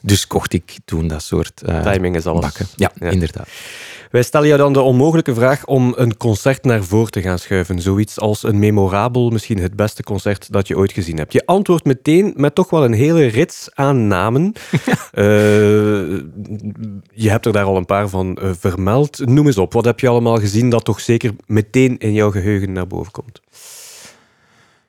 Dus 0.03 0.27
kocht 0.27 0.53
ik 0.53 0.77
toen 0.85 1.09
dat 1.09 1.23
soort 1.23 1.63
eh, 1.63 1.83
Timing 1.83 2.17
is 2.17 2.27
alles. 2.27 2.41
bakken. 2.41 2.67
Ja, 2.77 2.93
Ja. 2.95 3.11
inderdaad. 3.11 3.49
Wij 4.13 4.23
stellen 4.23 4.47
jou 4.47 4.59
dan 4.59 4.73
de 4.73 4.81
onmogelijke 4.81 5.35
vraag 5.35 5.67
om 5.67 5.93
een 5.97 6.17
concert 6.17 6.65
naar 6.65 6.85
voren 6.85 7.11
te 7.11 7.23
gaan 7.23 7.39
schuiven. 7.39 7.81
Zoiets 7.81 8.19
als 8.19 8.43
een 8.43 8.59
memorabel, 8.59 9.31
misschien 9.31 9.59
het 9.59 9.77
beste 9.77 10.03
concert 10.03 10.53
dat 10.53 10.69
je 10.69 10.77
ooit 10.77 10.93
gezien 10.93 11.17
hebt. 11.17 11.33
Je 11.33 11.47
antwoordt 11.47 11.85
meteen 11.85 12.33
met 12.37 12.55
toch 12.55 12.71
wel 12.71 12.85
een 12.85 12.93
hele 12.93 13.27
rits 13.27 13.69
aan 13.75 14.07
namen. 14.07 14.53
Eh, 15.13 15.25
je 17.13 17.31
hebt 17.31 17.47
er 17.47 17.53
daar 17.53 17.65
al 17.65 17.77
een 17.77 17.85
paar 17.85 18.09
van 18.09 18.37
eh, 18.37 18.51
vermeld. 18.59 19.27
Noem 19.27 19.47
eens 19.47 19.59
op, 19.59 19.73
wat 19.73 19.85
heb 19.85 20.01
je 20.01 20.09
allemaal 20.09 20.37
gezien 20.37 20.71
dat 20.71 20.85
toch 20.85 21.01
zeker 21.01 21.33
meteen 21.47 21.99
in 21.99 22.13
jouw 22.13 22.31
geheugen 22.31 22.73
naar 22.73 22.87
boven 22.87 23.13
komt? 23.13 23.41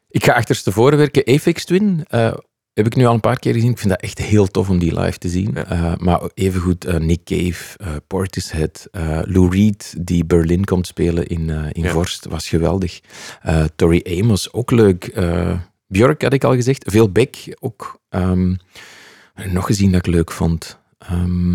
Ik 0.09 0.25
ga 0.25 0.33
achterstevoren 0.33 0.97
werken. 0.97 1.27
Apex 1.27 1.65
Twin 1.65 2.05
eh, 2.07 2.33
heb 2.73 2.85
ik 2.85 2.95
nu 2.95 3.05
al 3.05 3.13
een 3.13 3.19
paar 3.19 3.39
keer 3.39 3.53
gezien. 3.53 3.69
Ik 3.71 3.77
vind 3.77 3.89
dat 3.89 4.01
echt 4.01 4.17
heel 4.17 4.47
tof 4.47 4.69
om 4.69 4.79
die 4.79 4.99
live 4.99 5.17
te 5.17 5.29
zien. 5.29 5.51
Ja. 5.53 5.65
Eh, 5.65 5.93
maar 5.97 6.21
evengoed 6.33 6.85
eh, 6.85 6.95
Nick 6.99 7.23
Cave, 7.23 7.77
eh, 7.77 7.91
Portishead, 8.07 8.87
Lou 9.25 9.49
Reed, 9.49 9.93
die 9.99 10.25
Berlin 10.25 10.63
komt 10.65 10.87
spelen 10.87 11.27
in, 11.27 11.49
in 11.49 11.83
Ja. 11.83 11.91
Vorst, 11.91 12.25
was 12.25 12.47
geweldig. 12.49 12.99
Tori 13.75 14.01
Amos, 14.21 14.53
ook 14.53 14.71
leuk. 14.71 15.11
Björk 15.87 16.21
had 16.21 16.33
ik 16.33 16.43
al 16.43 16.53
gezegd. 16.55 16.83
Veel 16.91 17.09
Beck, 17.11 17.55
ook 17.59 17.99
ehm, 18.09 18.55
nog 19.51 19.65
gezien 19.65 19.91
dat 19.91 20.07
ik 20.07 20.13
leuk 20.13 20.31
vond. 20.31 20.79
Ehm, 20.97 21.53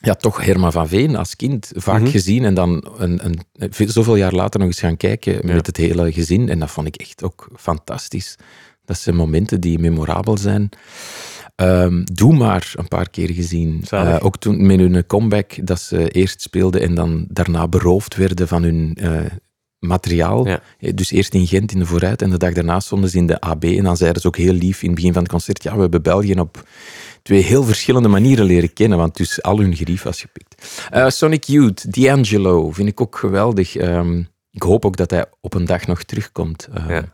ja, 0.00 0.14
toch 0.18 0.44
Herman 0.44 0.72
van 0.72 0.88
Veen 0.88 1.16
als 1.16 1.36
kind 1.36 1.70
vaak 1.74 2.00
Mhm. 2.00 2.10
gezien 2.10 2.44
en 2.44 2.54
dan 2.54 2.86
een, 2.98 3.24
een, 3.24 3.72
veel- 3.72 3.88
zoveel 3.90 4.16
jaar 4.16 4.32
later 4.32 4.58
nog 4.60 4.68
eens 4.68 4.80
gaan 4.80 4.96
kijken 4.96 5.32
Ja. 5.32 5.54
met 5.54 5.66
het 5.66 5.76
hele 5.76 6.12
gezin. 6.12 6.48
En 6.48 6.58
dat 6.58 6.70
vond 6.70 6.86
ik 6.86 6.96
echt 6.96 7.22
ook 7.22 7.48
fantastisch. 7.56 8.36
Dat 8.84 8.98
zijn 8.98 9.16
momenten 9.16 9.60
die 9.60 9.78
memorabel 9.78 10.38
zijn. 10.38 10.68
Ehm, 11.54 12.02
Doe 12.04 12.34
maar 12.36 12.72
een 12.76 12.88
paar 12.88 13.10
keer 13.10 13.30
gezien. 13.30 13.84
Eh, 13.90 14.16
ook 14.20 14.36
toen 14.36 14.66
met 14.66 14.78
hun 14.78 15.06
comeback, 15.06 15.66
dat 15.66 15.80
ze 15.80 16.08
eerst 16.10 16.40
speelden 16.40 16.80
en 16.80 16.94
dan 16.94 17.26
daarna 17.28 17.68
beroofd 17.68 18.16
werden 18.16 18.48
van 18.48 18.62
hun 18.62 18.96
eh, 19.00 19.20
materiaal. 19.78 20.46
Ja. 20.46 20.60
Eh, 20.78 20.92
Dus 20.94 21.10
eerst 21.10 21.34
in 21.34 21.46
Gent 21.46 21.72
in 21.72 21.78
de 21.78 21.86
vooruit 21.86 22.22
en 22.22 22.30
de 22.30 22.38
dag 22.38 22.52
daarna 22.52 22.80
stonden 22.80 23.10
ze 23.10 23.16
in 23.16 23.26
de 23.26 23.40
AB. 23.40 23.64
En 23.64 23.84
dan 23.84 23.96
zeiden 23.96 24.20
ze 24.22 24.26
ook 24.26 24.36
heel 24.36 24.52
lief 24.52 24.80
in 24.82 24.86
het 24.86 24.96
begin 24.96 25.12
van 25.12 25.22
het 25.22 25.30
concert, 25.30 25.62
ja, 25.62 25.74
we 25.74 25.80
hebben 25.80 26.02
België 26.02 26.34
op 26.34 26.68
twee 27.22 27.42
heel 27.42 27.64
verschillende 27.64 28.08
manieren 28.08 28.44
leren 28.44 28.72
kennen, 28.72 28.98
want 28.98 29.16
dus 29.16 29.42
al 29.42 29.58
hun 29.58 29.76
gerief 29.76 30.02
was 30.02 30.20
gepikt. 30.20 30.86
Eh, 30.90 31.08
Sonic 31.08 31.44
Youth, 31.44 31.92
D'Angelo, 31.94 32.70
vind 32.70 32.88
ik 32.88 33.00
ook 33.00 33.16
geweldig. 33.16 33.76
Ehm, 33.76 34.22
ik 34.54 34.62
hoop 34.62 34.84
ook 34.84 34.96
dat 34.96 35.10
hij 35.10 35.24
op 35.40 35.54
een 35.54 35.64
dag 35.64 35.86
nog 35.86 36.02
terugkomt. 36.02 36.68
Ehm 36.74 36.90
Ja. 36.92 37.04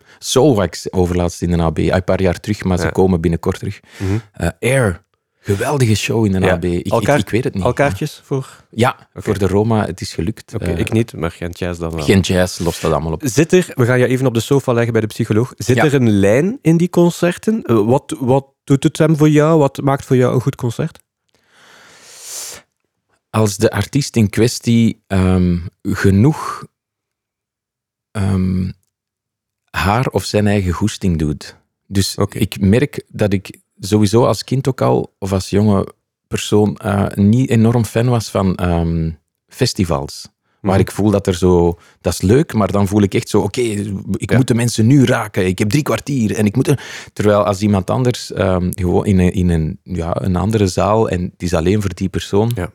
Overlaatst 0.90 1.42
in 1.42 1.50
de 1.50 1.62
AB, 1.62 1.78
een 1.78 2.04
paar 2.04 2.22
jaar 2.22 2.40
terug, 2.40 2.64
maar 2.64 2.78
ze 2.78 2.84
Ja. 2.84 2.90
komen 2.90 3.20
binnenkort 3.20 3.58
terug. 3.58 3.80
Mhm. 3.98 4.18
Eh, 4.32 4.48
Air, 4.60 5.02
geweldige 5.40 5.94
show 5.94 6.24
in 6.26 6.32
de 6.32 6.40
Ja. 6.40 6.52
AB. 6.52 6.64
Ik, 6.64 6.92
ik, 6.92 7.28
weet 7.30 7.44
het 7.44 7.54
niet. 7.54 7.62
Al 7.62 7.72
kaartjes 7.72 8.20
voor? 8.24 8.64
Ja, 8.70 9.08
voor 9.14 9.38
de 9.38 9.46
Roma, 9.46 9.86
het 9.86 10.00
is 10.00 10.12
gelukt. 10.14 10.54
Oké, 10.54 10.64
Eh, 10.64 10.78
ik 10.78 10.92
niet, 10.92 11.12
maar 11.12 11.30
Gent 11.30 11.58
Jazz 11.58 11.80
dan 11.80 11.90
wel. 11.90 12.04
Geen 12.04 12.20
jazz, 12.20 12.58
lost 12.58 12.82
dat 12.82 12.92
allemaal 12.92 13.12
op. 13.12 13.22
Zit 13.24 13.52
er, 13.52 13.66
we 13.74 13.84
gaan 13.84 13.98
je 13.98 14.06
even 14.06 14.26
op 14.26 14.34
de 14.34 14.40
sofa 14.40 14.72
leggen 14.72 14.92
bij 14.92 15.00
de 15.00 15.06
psycholoog, 15.06 15.52
zit 15.56 15.76
er 15.78 15.94
een 15.94 16.10
lijn 16.10 16.58
in 16.62 16.76
die 16.76 16.90
concerten? 16.90 17.86
Wat, 17.86 18.16
wat 18.20 18.46
doet 18.64 18.82
het 18.82 18.98
hem 18.98 19.16
voor 19.16 19.28
jou? 19.30 19.58
Wat 19.58 19.80
maakt 19.82 20.04
voor 20.04 20.16
jou 20.16 20.34
een 20.34 20.40
goed 20.40 20.56
concert? 20.56 20.98
Als 23.30 23.56
de 23.56 23.70
artiest 23.70 24.16
in 24.16 24.30
kwestie 24.30 25.02
ehm, 25.06 25.56
genoeg 25.82 26.64
ehm, 28.10 28.70
haar 29.70 30.06
of 30.06 30.24
zijn 30.24 30.46
eigen 30.46 30.72
goesting 30.72 31.18
doet. 31.18 31.56
Dus 31.86 32.16
ik 32.30 32.60
merk 32.60 33.04
dat 33.08 33.32
ik 33.32 33.58
sowieso 33.78 34.24
als 34.26 34.44
kind 34.44 34.68
ook 34.68 34.80
al, 34.80 35.14
of 35.18 35.32
als 35.32 35.50
jonge 35.50 35.86
persoon, 36.28 36.76
eh, 36.76 37.06
niet 37.14 37.50
enorm 37.50 37.84
fan 37.84 38.08
was 38.08 38.30
van 38.30 38.54
ehm, 38.56 39.10
festivals. 39.46 40.28
Maar 40.60 40.72
Mhm. 40.72 40.80
ik 40.80 40.90
voel 40.90 41.10
dat 41.10 41.26
er 41.26 41.34
zo... 41.34 41.78
Dat 42.00 42.12
is 42.12 42.20
leuk, 42.20 42.52
maar 42.54 42.72
dan 42.72 42.86
voel 42.88 43.02
ik 43.02 43.14
echt 43.14 43.28
zo... 43.28 43.40
Oké, 43.40 43.60
ik 43.60 44.30
Ja. 44.30 44.36
moet 44.36 44.48
de 44.48 44.54
mensen 44.54 44.86
nu 44.86 45.04
raken. 45.04 45.46
Ik 45.46 45.58
heb 45.58 45.68
drie 45.70 45.82
kwartier 45.82 46.34
en 46.34 46.46
ik 46.46 46.56
moet... 46.56 46.68
er- 46.68 47.08
Terwijl 47.12 47.44
als 47.44 47.60
iemand 47.60 47.90
anders 47.90 48.32
ehm, 48.32 48.70
gewoon 48.74 49.06
in, 49.06 49.18
een, 49.18 49.32
in 49.32 49.48
een, 49.48 49.80
ja, 49.82 50.20
een 50.22 50.36
andere 50.36 50.66
zaal 50.66 51.08
en 51.08 51.22
het 51.22 51.42
is 51.42 51.54
alleen 51.54 51.80
voor 51.80 51.94
die 51.94 52.08
persoon... 52.08 52.50
Ja. 52.54 52.72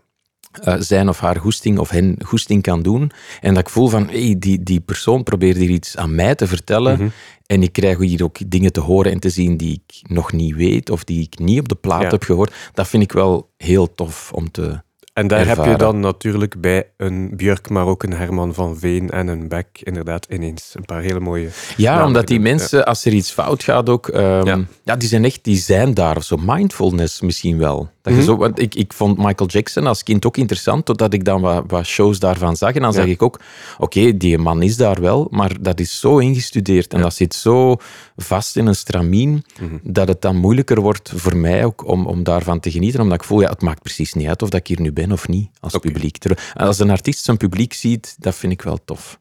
Eh, 0.64 0.76
zijn 0.80 1.10
of 1.10 1.20
haar 1.20 1.36
goesting 1.36 1.78
of 1.80 1.90
hen 1.90 2.16
goesting 2.26 2.62
kan 2.62 2.82
doen. 2.82 3.12
En 3.42 3.54
dat 3.54 3.64
ik 3.64 3.70
voel 3.70 3.88
van, 3.88 4.08
hey, 4.10 4.36
die, 4.40 4.64
die 4.64 4.80
persoon 4.80 5.24
probeert 5.24 5.58
hier 5.58 5.70
iets 5.70 5.98
aan 5.98 6.16
mij 6.16 6.36
te 6.36 6.48
vertellen. 6.48 6.98
Mhm. 6.98 7.08
En 7.46 7.64
ik 7.64 7.72
krijg 7.72 7.98
hier 7.98 8.24
ook 8.24 8.38
dingen 8.48 8.72
te 8.72 8.80
horen 8.80 9.12
en 9.12 9.20
te 9.20 9.30
zien 9.30 9.58
die 9.58 9.84
ik 9.86 10.10
nog 10.10 10.32
niet 10.32 10.56
weet 10.56 10.90
of 10.90 11.04
die 11.04 11.22
ik 11.22 11.40
niet 11.40 11.60
op 11.60 11.70
de 11.70 11.76
plaat 11.76 12.02
Ja. 12.02 12.10
heb 12.10 12.24
gehoord. 12.24 12.54
Dat 12.74 12.88
vind 12.88 13.04
ik 13.04 13.12
wel 13.12 13.50
heel 13.58 13.94
tof 13.96 14.32
om 14.34 14.52
te... 14.52 14.84
En 15.14 15.28
daar 15.28 15.48
heb 15.48 15.66
je 15.66 15.76
dan 15.76 16.00
natuurlijk 16.00 16.62
bij 16.62 16.90
een 16.98 17.32
Björk, 17.36 17.70
maar 17.70 17.86
ook 17.86 18.04
een 18.04 18.14
Herman 18.14 18.54
van 18.54 18.78
Veen 18.78 19.10
en 19.10 19.28
een 19.28 19.48
Beck 19.48 19.68
inderdaad 19.84 20.26
ineens 20.30 20.72
een 20.74 20.86
paar 20.86 21.02
hele 21.02 21.20
mooie... 21.20 21.50
Ja, 21.78 21.92
namen 21.92 22.08
omdat 22.08 22.28
die 22.28 22.40
mensen, 22.40 22.86
als 22.86 23.06
er 23.06 23.14
iets 23.14 23.32
fout 23.32 23.64
gaat 23.64 23.90
ook... 23.90 24.08
ehm, 24.08 24.46
Ja. 24.46 24.60
ja. 24.84 24.96
die 24.96 25.10
zijn 25.10 25.26
echt, 25.26 25.44
die 25.44 25.58
zijn 25.58 25.94
daar. 25.94 26.24
Zo 26.24 26.36
mindfulness 26.40 27.22
misschien 27.22 27.58
wel. 27.58 27.90
Dat 28.06 28.14
je 28.14 28.20
Mhm. 28.20 28.30
zo, 28.30 28.38
want 28.38 28.60
ik, 28.60 28.76
ik 28.76 28.94
vond 28.94 29.18
Michael 29.18 29.50
Jackson 29.50 29.88
als 29.88 30.04
kind 30.04 30.26
ook 30.26 30.38
interessant, 30.38 30.86
totdat 30.86 31.14
ik 31.14 31.24
dan 31.26 31.42
wat, 31.42 31.64
wat 31.68 31.86
shows 31.86 32.20
daarvan 32.20 32.56
zag. 32.56 32.74
En 32.74 32.82
dan 32.82 32.92
Ja. 32.92 32.98
zag 32.98 33.06
ik 33.06 33.22
ook, 33.22 33.40
oké, 33.78 34.18
die 34.18 34.38
man 34.38 34.62
is 34.62 34.78
daar 34.78 35.02
wel, 35.02 35.28
maar 35.32 35.62
dat 35.62 35.80
is 35.80 36.00
zo 36.00 36.18
ingestudeerd 36.18 36.92
en 36.94 36.98
Ja. 36.98 37.04
dat 37.04 37.14
zit 37.14 37.34
zo 37.34 37.76
vast 38.16 38.56
in 38.58 38.66
een 38.68 38.76
stramien, 38.76 39.46
Mhm. 39.62 39.76
dat 39.84 40.08
het 40.08 40.22
dan 40.22 40.36
moeilijker 40.36 40.82
wordt 40.82 41.12
voor 41.16 41.38
mij 41.38 41.66
ook 41.66 41.88
om, 41.88 42.06
om 42.08 42.24
daarvan 42.24 42.60
te 42.60 42.72
genieten. 42.72 43.02
Omdat 43.02 43.18
ik 43.22 43.24
voel, 43.28 43.42
ja, 43.42 43.50
het 43.50 43.62
maakt 43.62 43.82
precies 43.82 44.14
niet 44.14 44.28
uit 44.28 44.42
of 44.42 44.50
dat 44.50 44.60
ik 44.60 44.68
hier 44.68 44.82
nu 44.82 44.92
ben 44.94 45.12
of 45.12 45.28
niet 45.28 45.50
als 45.60 45.78
publiek. 45.78 46.18
Terwijl- 46.18 46.48
Als 46.54 46.80
een 46.80 46.90
artiest 46.90 47.24
zijn 47.24 47.38
publiek 47.38 47.74
ziet, 47.74 48.16
dat 48.20 48.36
vind 48.36 48.52
ik 48.52 48.62
wel 48.62 48.80
tof. 48.86 49.20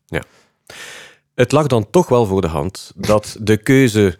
Het 1.35 1.53
lag 1.53 1.67
dan 1.67 1.91
toch 1.91 2.09
wel 2.09 2.26
voor 2.26 2.41
de 2.41 2.49
hand 2.49 2.93
dat 2.97 3.37
de 3.41 3.57
keuze 3.57 4.19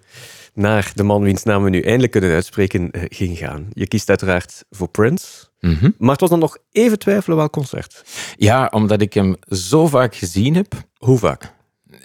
naar 0.54 0.92
de 0.94 1.02
man 1.02 1.23
wiens 1.23 1.42
naam 1.42 1.62
we 1.62 1.70
nu 1.70 1.80
eindelijk 1.80 2.12
kunnen 2.12 2.30
uitspreken 2.34 2.90
eh, 2.90 3.02
ging 3.08 3.38
gaan. 3.38 3.68
Je 3.73 3.87
kiest 3.88 4.08
uiteraard 4.08 4.64
voor 4.70 4.88
Prince, 4.88 5.26
Mhm. 5.61 5.90
maar 5.99 6.11
het 6.11 6.20
was 6.20 6.30
dan 6.30 6.38
nog 6.38 6.56
even 6.73 6.99
twijfelen 6.99 7.37
welk 7.37 7.52
concert. 7.52 8.02
Ja, 8.37 8.66
omdat 8.73 9.00
ik 9.00 9.12
hem 9.14 9.37
zo 9.49 9.87
vaak 9.87 10.14
gezien 10.14 10.54
heb. 10.54 10.73
Hoe 10.96 11.18
vaak? 11.18 11.52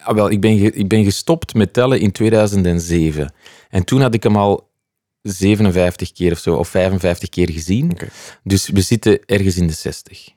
Ah, 0.04 0.16
wel, 0.16 0.30
ik 0.30 0.42
ben, 0.42 0.78
ik 0.78 0.88
ben 0.88 1.04
gestopt 1.04 1.54
met 1.54 1.74
tellen 1.74 2.00
in 2.00 2.12
2007. 2.12 3.34
En 3.70 3.84
toen 3.84 4.02
had 4.02 4.14
ik 4.14 4.24
hem 4.24 4.36
al 4.36 4.70
57 5.22 6.12
keer 6.12 6.32
of 6.32 6.38
zo, 6.40 6.56
of 6.56 6.68
55 6.68 7.30
keer 7.30 7.52
gezien. 7.52 7.92
Oké. 7.92 8.08
Dus 8.44 8.70
we 8.70 8.82
zitten 8.82 9.20
ergens 9.26 9.58
in 9.58 9.68
de 9.68 9.74
60. 9.74 10.30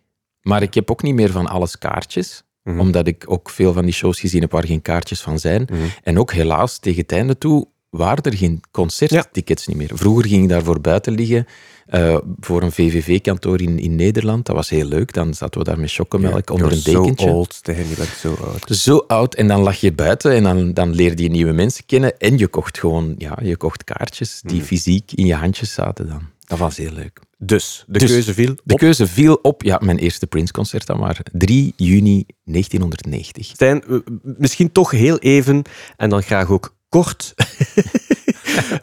Maar 0.43 0.63
ik 0.63 0.75
heb 0.75 0.91
ook 0.91 1.03
niet 1.03 1.15
meer 1.15 1.31
van 1.31 1.47
alles 1.47 1.79
kaartjes, 1.79 2.43
Mhm. 2.63 2.81
omdat 2.81 3.07
ik 3.07 3.25
ook 3.27 3.51
veel 3.51 3.73
van 3.73 3.85
die 3.85 3.95
shows 3.95 4.21
gezien 4.21 4.41
heb 4.41 4.51
waar 4.51 4.67
geen 4.67 4.83
kaartjes 4.83 5.21
van 5.21 5.39
zijn. 5.39 5.63
Mhm. 5.71 5.81
En 6.03 6.19
ook 6.19 6.33
helaas, 6.33 6.79
tegen 6.79 7.01
het 7.03 7.13
einde 7.13 7.39
toe 7.39 7.69
waren 7.93 8.23
er 8.23 8.37
geen 8.37 8.61
concerttickets 8.71 9.67
niet 9.67 9.77
meer. 9.77 9.91
Vroeger 9.95 10.29
ging 10.29 10.43
ik 10.43 10.49
daarvoor 10.49 10.81
buiten 10.81 11.13
liggen, 11.15 11.47
eh, 11.87 12.17
voor 12.41 12.63
een 12.63 12.73
VVV-kantoor 12.73 13.61
in, 13.61 13.79
in 13.79 13.95
Nederland. 13.97 14.47
Dat 14.47 14.57
was 14.57 14.69
heel 14.71 14.85
leuk. 14.87 15.13
Dan 15.13 15.35
zaten 15.35 15.59
we 15.61 15.67
daar 15.67 15.79
met 15.81 15.93
chocomelk 15.93 16.49
Ja, 16.49 16.55
onder 16.55 16.73
een 16.73 16.83
dekentje. 16.85 17.27
So 17.27 17.33
old, 17.33 17.53
Stijn, 17.55 17.89
je 17.89 17.95
bent 17.97 18.09
zo 18.09 18.35
oud. 18.35 18.77
Zo 18.77 18.97
oud, 19.07 19.35
en 19.35 19.49
dan 19.49 19.61
lag 19.63 19.77
je 19.81 19.93
buiten 19.93 20.33
en 20.33 20.43
dan, 20.43 20.73
dan 20.73 20.95
leerde 20.95 21.23
je 21.23 21.29
nieuwe 21.29 21.53
mensen 21.53 21.87
kennen. 21.87 22.19
En 22.19 22.39
je 22.39 22.49
kocht 22.49 22.79
gewoon, 22.79 23.15
ja, 23.19 23.39
je 23.43 23.57
kocht 23.57 23.85
kaartjes 23.85 24.41
die 24.45 24.57
Mhm. 24.57 24.65
fysiek 24.67 25.13
in 25.13 25.27
je 25.27 25.35
handjes 25.35 25.73
zaten 25.73 26.09
dan. 26.09 26.23
Dat 26.47 26.59
was 26.59 26.77
heel 26.77 26.93
leuk. 26.93 27.21
Dus, 27.39 27.85
de 27.87 27.99
Dus, 27.99 28.11
keuze 28.11 28.35
viel 28.35 28.55
De 28.65 28.73
op 28.73 28.79
keuze 28.79 29.07
viel 29.07 29.35
op, 29.43 29.63
ja, 29.63 29.79
mijn 29.83 29.99
eerste 29.99 30.27
Prince-concert 30.27 30.87
dan 30.87 30.99
maar, 30.99 31.21
3 31.33 31.73
juni 31.77 32.25
1990. 32.45 33.47
Stijn. 33.47 33.83
Misschien 34.23 34.73
toch 34.73 34.91
heel 34.91 35.19
even, 35.19 35.63
en 35.97 36.11
dan 36.11 36.23
graag 36.23 36.51
ook 36.51 36.75
kort, 36.93 37.35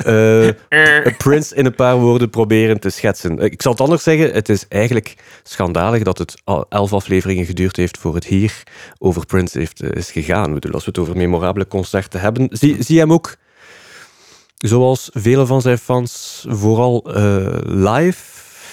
eh, 0.05 0.49
Prince 1.17 1.55
in 1.55 1.65
een 1.65 1.75
paar 1.75 1.97
woorden 1.99 2.29
proberen 2.29 2.79
te 2.79 2.89
schetsen. 2.89 3.39
Eh, 3.39 3.45
Ik 3.45 3.61
zal 3.61 3.71
het 3.71 3.81
anders 3.81 4.03
zeggen, 4.03 4.31
het 4.33 4.49
is 4.49 4.65
eigenlijk 4.67 5.15
schandalig 5.43 6.03
dat 6.03 6.17
het 6.17 6.41
al 6.43 6.65
elf 6.69 6.93
afleveringen 6.93 7.45
geduurd 7.45 7.75
heeft 7.75 7.97
voor 7.97 8.15
het 8.15 8.25
hier 8.25 8.63
over 8.97 9.25
Prince 9.25 9.57
heeft, 9.59 9.81
eh, 9.81 9.89
is 9.91 10.11
gegaan. 10.11 10.47
Ik 10.47 10.53
bedoel, 10.53 10.73
als 10.73 10.83
we 10.85 10.89
het 10.89 10.99
over 10.99 11.17
memorabele 11.17 11.67
concerten 11.67 12.19
hebben, 12.19 12.47
zie, 12.51 12.83
zie 12.83 12.99
hem 12.99 13.13
ook, 13.13 13.35
zoals 14.57 15.09
vele 15.13 15.45
van 15.45 15.61
zijn 15.61 15.77
fans, 15.77 16.45
vooral 16.47 17.01
live, 17.65 18.23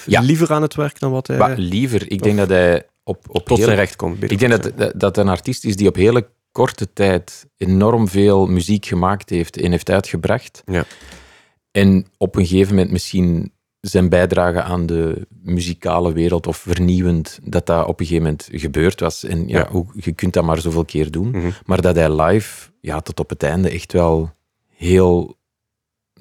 Ja. 0.06 0.20
liever 0.20 0.52
aan 0.52 0.62
het 0.62 0.74
werk 0.74 0.98
dan 1.00 1.10
wat 1.10 1.26
hij 1.26 1.36
Maar 1.36 1.56
liever, 1.58 2.10
ik 2.10 2.22
denk 2.22 2.36
dat 2.36 2.48
hij 2.48 2.86
op, 3.04 3.24
op 3.30 3.46
tot 3.46 3.58
zijn 3.58 3.76
recht 3.76 3.96
komt. 3.96 4.30
Ik 4.30 4.38
denk 4.38 4.62
dat, 4.62 4.72
dat 4.76 4.92
dat 4.96 5.16
een 5.16 5.28
artiest 5.28 5.64
is 5.64 5.76
die 5.76 5.88
op 5.88 5.94
hele 5.94 6.26
korte 6.56 6.92
tijd 6.92 7.46
enorm 7.56 8.08
veel 8.08 8.46
muziek 8.46 8.86
gemaakt 8.86 9.30
heeft 9.30 9.56
en 9.60 9.70
heeft 9.70 9.90
uitgebracht. 9.90 10.62
Ja. 10.66 10.84
En 11.70 12.06
op 12.18 12.36
een 12.36 12.46
gegeven 12.46 12.74
moment 12.74 12.92
misschien 12.92 13.52
zijn 13.80 14.08
bijdrage 14.08 14.62
aan 14.62 14.86
de 14.86 15.26
muzikale 15.42 16.12
wereld 16.12 16.46
of 16.46 16.56
vernieuwend, 16.56 17.38
dat 17.42 17.66
dat 17.66 17.86
op 17.86 18.00
een 18.00 18.06
gegeven 18.06 18.22
moment 18.28 18.48
gebeurd 18.52 19.00
was. 19.00 19.24
En 19.24 19.48
ja, 19.48 19.58
Ja. 19.58 19.68
hoe- 19.70 19.86
je 19.94 20.12
kunt 20.12 20.32
dat 20.32 20.44
maar 20.44 20.60
zoveel 20.60 20.84
keer 20.84 21.10
doen. 21.10 21.28
Mhm. 21.30 21.50
Maar 21.64 21.80
dat 21.80 21.96
hij 21.96 22.20
live, 22.22 22.70
ja, 22.80 23.00
tot 23.00 23.20
op 23.20 23.28
het 23.28 23.42
einde 23.42 23.68
echt 23.70 23.92
wel 23.92 24.30
heel, 24.76 25.36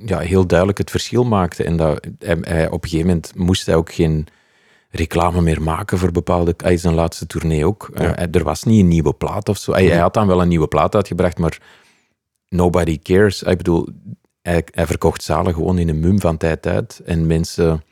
ja, 0.06 0.20
heel 0.20 0.48
duidelijk 0.48 0.77
het 0.77 0.92
verschil 0.92 1.24
maakte. 1.24 1.63
En 1.63 1.77
dat 1.77 2.06
hij, 2.20 2.38
hij- 2.42 2.70
op 2.70 2.84
een 2.84 2.89
gegeven 2.89 3.08
moment 3.08 3.36
moest 3.36 3.65
hij 3.65 3.75
ook 3.75 3.92
geen 3.94 4.27
reclame 4.89 5.42
meer 5.42 5.62
maken 5.62 5.98
voor 5.98 6.12
bepaalde... 6.12 6.54
Hij 6.58 6.77
zijn 6.77 6.94
laatste 6.94 7.27
tournee 7.27 7.65
ook. 7.65 7.89
Ja. 7.94 8.15
Eh, 8.15 8.27
er 8.32 8.44
was 8.44 8.63
niet 8.63 8.80
een 8.80 8.88
nieuwe 8.88 9.13
plaat 9.13 9.50
of 9.50 9.58
zo. 9.58 9.72
Hij, 9.72 9.86
hij 9.86 10.00
had 10.00 10.13
dan 10.13 10.27
wel 10.27 10.42
een 10.42 10.48
nieuwe 10.48 10.68
plaat 10.68 10.96
uitgebracht, 10.96 11.38
maar 11.38 11.60
nobody 12.50 13.00
cares. 13.00 13.44
Ik 13.44 13.58
bedoel, 13.58 13.88
hij, 14.42 14.63
hij 14.72 14.86
verkocht 14.86 15.24
zalen 15.24 15.54
gewoon 15.54 15.77
in 15.77 15.89
een 15.89 16.00
mum 16.00 16.20
van 16.20 16.38
tijd 16.38 16.68
uit. 16.68 17.01
En 17.06 17.27
mensen 17.27 17.84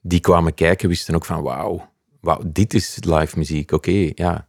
die 0.00 0.20
kwamen 0.20 0.54
kijken 0.54 0.88
wisten 0.88 1.14
ook 1.14 1.24
van 1.24 1.42
wauw, 1.42 1.88
wauw 2.20 2.40
dit 2.46 2.74
is 2.74 2.98
live 3.00 3.38
muziek. 3.38 3.72
Oké, 3.72 4.10
ja. 4.14 4.46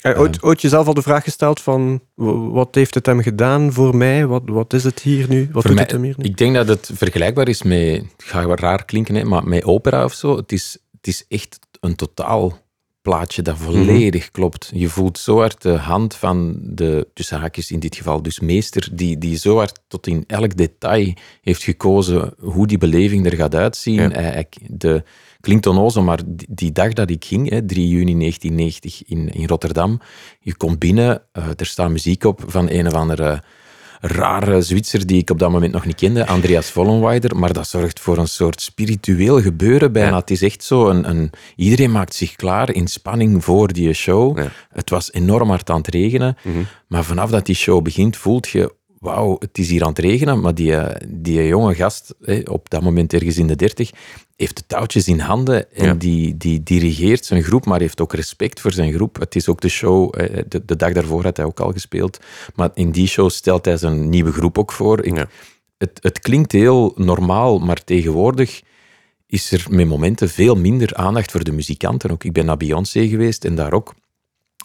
Eh, 0.00 0.20
ooit, 0.20 0.42
ooit 0.42 0.60
jezelf 0.60 0.86
al 0.86 0.94
de 0.94 1.02
vraag 1.02 1.24
gesteld 1.24 1.60
van 1.60 2.00
wat 2.52 2.74
heeft 2.74 2.94
het 2.94 3.06
hem 3.06 3.20
gedaan 3.20 3.72
voor 3.72 3.96
mij? 3.96 4.26
Wat, 4.26 4.42
wat 4.46 4.72
is 4.72 4.84
het 4.84 5.00
hier 5.00 5.28
nu? 5.28 5.48
Wat 5.52 5.62
doet 5.62 5.74
mij- 5.74 5.82
het 5.82 5.92
hem 5.92 6.02
hier 6.02 6.14
nu? 6.16 6.24
Ik 6.24 6.36
denk 6.36 6.54
dat 6.54 6.68
het 6.68 6.90
vergelijkbaar 6.94 7.48
is 7.48 7.62
met, 7.62 8.02
het 8.16 8.24
gaat 8.24 8.46
wel 8.46 8.56
raar 8.56 8.84
klinken, 8.84 9.14
hè, 9.14 9.24
maar 9.24 9.48
met 9.48 9.64
opera 9.64 10.04
of 10.04 10.12
zo. 10.12 10.36
Het 10.36 10.52
is, 10.52 10.78
het 11.04 11.14
is 11.14 11.24
echt 11.28 11.58
een 11.80 11.94
totaal 11.94 12.58
plaatje 13.02 13.42
dat 13.42 13.56
volledig 13.58 14.30
klopt. 14.30 14.70
Je 14.74 14.88
voelt 14.88 15.18
zo 15.18 15.38
hard 15.38 15.62
de 15.62 15.76
hand 15.76 16.14
van 16.14 16.58
de, 16.62 17.08
tussen 17.14 17.38
haakjes 17.38 17.70
in 17.70 17.80
dit 17.80 17.96
geval, 17.96 18.22
dus 18.22 18.40
meester, 18.40 18.88
die, 18.92 19.18
die 19.18 19.36
zo 19.36 19.56
hard 19.56 19.80
tot 19.88 20.06
in 20.06 20.24
elk 20.26 20.56
detail 20.56 21.12
heeft 21.42 21.62
gekozen 21.62 22.34
hoe 22.38 22.66
die 22.66 22.78
beleving 22.78 23.26
er 23.26 23.36
gaat 23.36 23.54
uitzien. 23.54 23.94
Ja. 23.94 24.08
Hij- 24.10 24.48
de, 24.68 25.02
klinkt 25.40 25.66
onnozel, 25.66 26.02
maar 26.02 26.20
die, 26.26 26.46
die 26.50 26.72
dag 26.72 26.92
dat 26.92 27.10
ik 27.10 27.24
ging, 27.24 27.50
hè, 27.50 27.66
3 27.66 27.88
juni 27.88 28.18
1990 28.18 29.04
in, 29.04 29.28
in 29.28 29.46
Rotterdam, 29.46 30.00
je 30.40 30.56
komt 30.56 30.78
binnen, 30.78 31.22
eh, 31.32 31.48
er 31.56 31.66
staat 31.66 31.90
muziek 31.90 32.24
op 32.24 32.44
van 32.46 32.70
een 32.70 32.86
of 32.86 32.92
andere 32.92 33.42
rare 34.06 34.62
Zwitser 34.62 35.06
die 35.06 35.18
ik 35.18 35.30
op 35.30 35.38
dat 35.38 35.50
moment 35.50 35.72
nog 35.72 35.86
niet 35.86 35.96
kende, 35.96 36.26
Andreas 36.26 36.70
Vollenweider, 36.70 37.36
maar 37.36 37.52
dat 37.52 37.68
zorgt 37.68 38.00
voor 38.00 38.18
een 38.18 38.28
soort 38.28 38.60
spiritueel 38.60 39.40
gebeuren 39.40 39.92
bijna. 39.92 40.08
Ja. 40.10 40.16
Het 40.16 40.30
is 40.30 40.42
echt 40.42 40.64
zo, 40.64 40.88
een, 40.88 41.08
een, 41.08 41.30
iedereen 41.56 41.92
maakt 41.92 42.14
zich 42.14 42.36
klaar 42.36 42.70
in 42.74 42.86
spanning 42.86 43.44
voor 43.44 43.72
die 43.72 43.92
show. 43.92 44.38
Ja. 44.38 44.48
Het 44.68 44.90
was 44.90 45.12
enorm 45.12 45.48
hard 45.48 45.70
aan 45.70 45.76
het 45.76 45.88
regenen, 45.88 46.36
Mhm. 46.42 46.58
maar 46.88 47.04
vanaf 47.04 47.30
dat 47.30 47.46
die 47.46 47.54
show 47.54 47.82
begint 47.82 48.16
voelt 48.16 48.48
je, 48.48 48.74
wauw, 49.04 49.36
het 49.38 49.58
is 49.58 49.68
hier 49.70 49.82
aan 49.82 49.88
het 49.88 49.98
regenen, 49.98 50.40
maar 50.40 50.54
die, 50.54 50.76
eh, 50.76 51.08
die 51.08 51.46
jonge 51.46 51.74
gast, 51.74 52.14
op 52.44 52.70
dat 52.70 52.82
moment 52.82 53.12
ergens 53.12 53.36
in 53.36 53.46
de 53.46 53.56
dertig, 53.56 53.90
heeft 54.36 54.56
de 54.56 54.62
touwtjes 54.66 55.08
in 55.08 55.18
handen 55.18 55.72
en 55.74 55.84
Ja. 55.86 55.94
die, 55.94 56.36
die 56.36 56.62
dirigeert 56.62 57.24
zijn 57.24 57.42
groep, 57.42 57.64
maar 57.66 57.80
heeft 57.80 58.00
ook 58.00 58.12
respect 58.14 58.60
voor 58.60 58.72
zijn 58.72 58.92
groep. 58.92 59.16
Het 59.18 59.34
is 59.34 59.48
ook 59.48 59.60
de 59.60 59.68
show, 59.68 60.14
eh, 60.20 60.42
de, 60.48 60.64
de 60.64 60.76
dag 60.76 60.92
daarvoor 60.92 61.22
had 61.24 61.36
hij 61.36 61.46
ook 61.46 61.60
al 61.60 61.72
gespeeld, 61.72 62.18
maar 62.54 62.70
in 62.74 62.90
die 62.90 63.06
show 63.06 63.30
stelt 63.30 63.64
hij 63.64 63.76
zijn 63.76 64.08
nieuwe 64.08 64.32
groep 64.32 64.58
ook 64.58 64.72
voor. 64.72 65.04
Ik- 65.04 65.16
Ja. 65.16 65.28
het, 65.78 65.98
het 66.02 66.18
klinkt 66.20 66.52
heel 66.52 66.92
normaal, 66.96 67.58
maar 67.58 67.84
tegenwoordig 67.84 68.62
is 69.26 69.52
er 69.52 69.66
met 69.70 69.86
momenten 69.86 70.28
veel 70.28 70.54
minder 70.56 70.94
aandacht 70.94 71.30
voor 71.30 71.44
de 71.44 71.52
muzikanten. 71.52 72.10
Ook 72.10 72.24
ik 72.24 72.32
ben 72.32 72.44
naar 72.46 72.56
Beyoncé 72.56 73.08
geweest 73.08 73.44
en 73.44 73.54
daar 73.54 73.72
ook. 73.72 73.94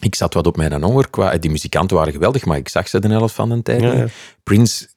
Ik 0.00 0.14
zat 0.14 0.34
wat 0.34 0.46
op 0.46 0.56
mijn 0.56 0.82
honger. 0.82 1.10
Qua, 1.10 1.38
die 1.38 1.50
muzikanten 1.50 1.96
waren 1.96 2.12
geweldig, 2.12 2.44
maar 2.44 2.56
ik 2.56 2.68
zag 2.68 2.88
ze 2.88 2.98
de 2.98 3.08
helft 3.08 3.34
van 3.34 3.48
de 3.48 3.62
tijd. 3.62 3.80
Ja. 3.80 4.06
Prince 4.42 4.88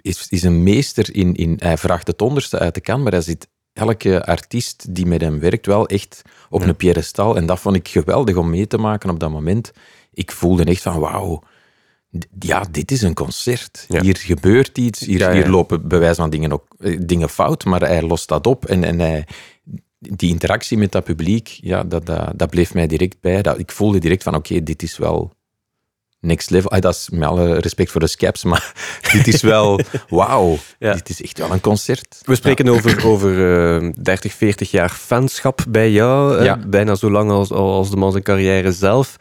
is, 0.00 0.26
is 0.28 0.42
een 0.42 0.62
meester 0.62 1.14
in, 1.14 1.34
in... 1.34 1.54
Hij 1.58 1.78
vraagt 1.78 2.06
het 2.06 2.22
onderste 2.22 2.58
uit 2.58 2.74
de 2.74 2.80
kan, 2.80 3.02
maar 3.02 3.12
hij 3.12 3.20
zit 3.20 3.48
elke 3.72 4.24
artiest 4.24 4.94
die 4.94 5.06
met 5.06 5.20
hem 5.20 5.38
werkt 5.38 5.66
wel 5.66 5.86
echt 5.86 6.22
op 6.50 6.62
een 6.62 6.76
piedestal. 6.76 7.36
En 7.36 7.46
dat 7.46 7.60
vond 7.60 7.76
ik 7.76 7.88
geweldig 7.88 8.36
om 8.36 8.50
mee 8.50 8.66
te 8.66 8.78
maken 8.78 9.10
op 9.10 9.20
dat 9.20 9.30
moment. 9.30 9.72
Ik 10.12 10.32
voelde 10.32 10.64
echt 10.64 10.82
van, 10.82 10.98
wauw, 11.00 11.42
ja, 12.38 12.64
dit 12.70 12.90
is 12.90 13.02
een 13.02 13.14
concert. 13.14 13.84
Ja. 13.88 14.00
Hier 14.00 14.16
gebeurt 14.16 14.78
iets, 14.78 15.00
hier, 15.00 15.30
hier 15.30 15.48
lopen 15.48 15.88
bij 15.88 15.98
wijze 15.98 16.20
van 16.20 16.30
dingen, 16.30 16.52
ook, 16.52 16.66
eh, 16.78 16.98
dingen 17.02 17.28
fout, 17.28 17.64
maar 17.64 17.80
hij 17.80 18.02
lost 18.02 18.28
dat 18.28 18.46
op 18.46 18.66
en, 18.66 18.84
en 18.84 18.98
hij... 18.98 19.26
Die 19.98 20.30
interactie 20.30 20.78
met 20.78 20.92
dat 20.92 21.04
publiek, 21.04 21.48
ja, 21.60 21.84
dat, 21.84 22.06
dat, 22.06 22.32
dat 22.34 22.50
bleef 22.50 22.74
mij 22.74 22.86
direct 22.86 23.20
bij. 23.20 23.42
Dat, 23.42 23.58
ik 23.58 23.70
voelde 23.72 23.98
direct 23.98 24.22
van, 24.22 24.34
oké, 24.34 24.62
dit 24.62 24.82
is 24.82 24.98
wel 24.98 25.32
next 26.20 26.50
level. 26.50 26.70
Ah, 26.70 26.80
dat 26.80 26.94
is 26.94 27.08
met 27.10 27.28
alle 27.28 27.58
respect 27.58 27.90
voor 27.90 28.00
de 28.00 28.06
scaps, 28.06 28.44
maar 28.44 28.72
dit 29.12 29.26
is 29.26 29.42
wel, 29.42 29.80
wauw, 30.08 30.56
Ja. 30.78 30.92
dit 30.92 31.08
is 31.08 31.22
echt 31.22 31.38
wel 31.38 31.52
een 31.52 31.60
concert. 31.60 32.20
We 32.24 32.34
spreken 32.34 32.68
over, 32.68 33.06
over 33.06 33.76
eh, 33.82 33.90
30, 34.02 34.32
40 34.32 34.70
jaar 34.70 34.90
fanschap 34.90 35.64
bij 35.68 35.90
jou. 35.90 36.36
eh. 36.38 36.54
Bijna 36.66 36.94
zo 36.94 37.10
lang 37.10 37.30
als, 37.30 37.50
als 37.50 37.90
de 37.90 37.96
man 37.96 38.10
zijn 38.12 38.22
carrière 38.24 38.72
zelf. 38.72 39.16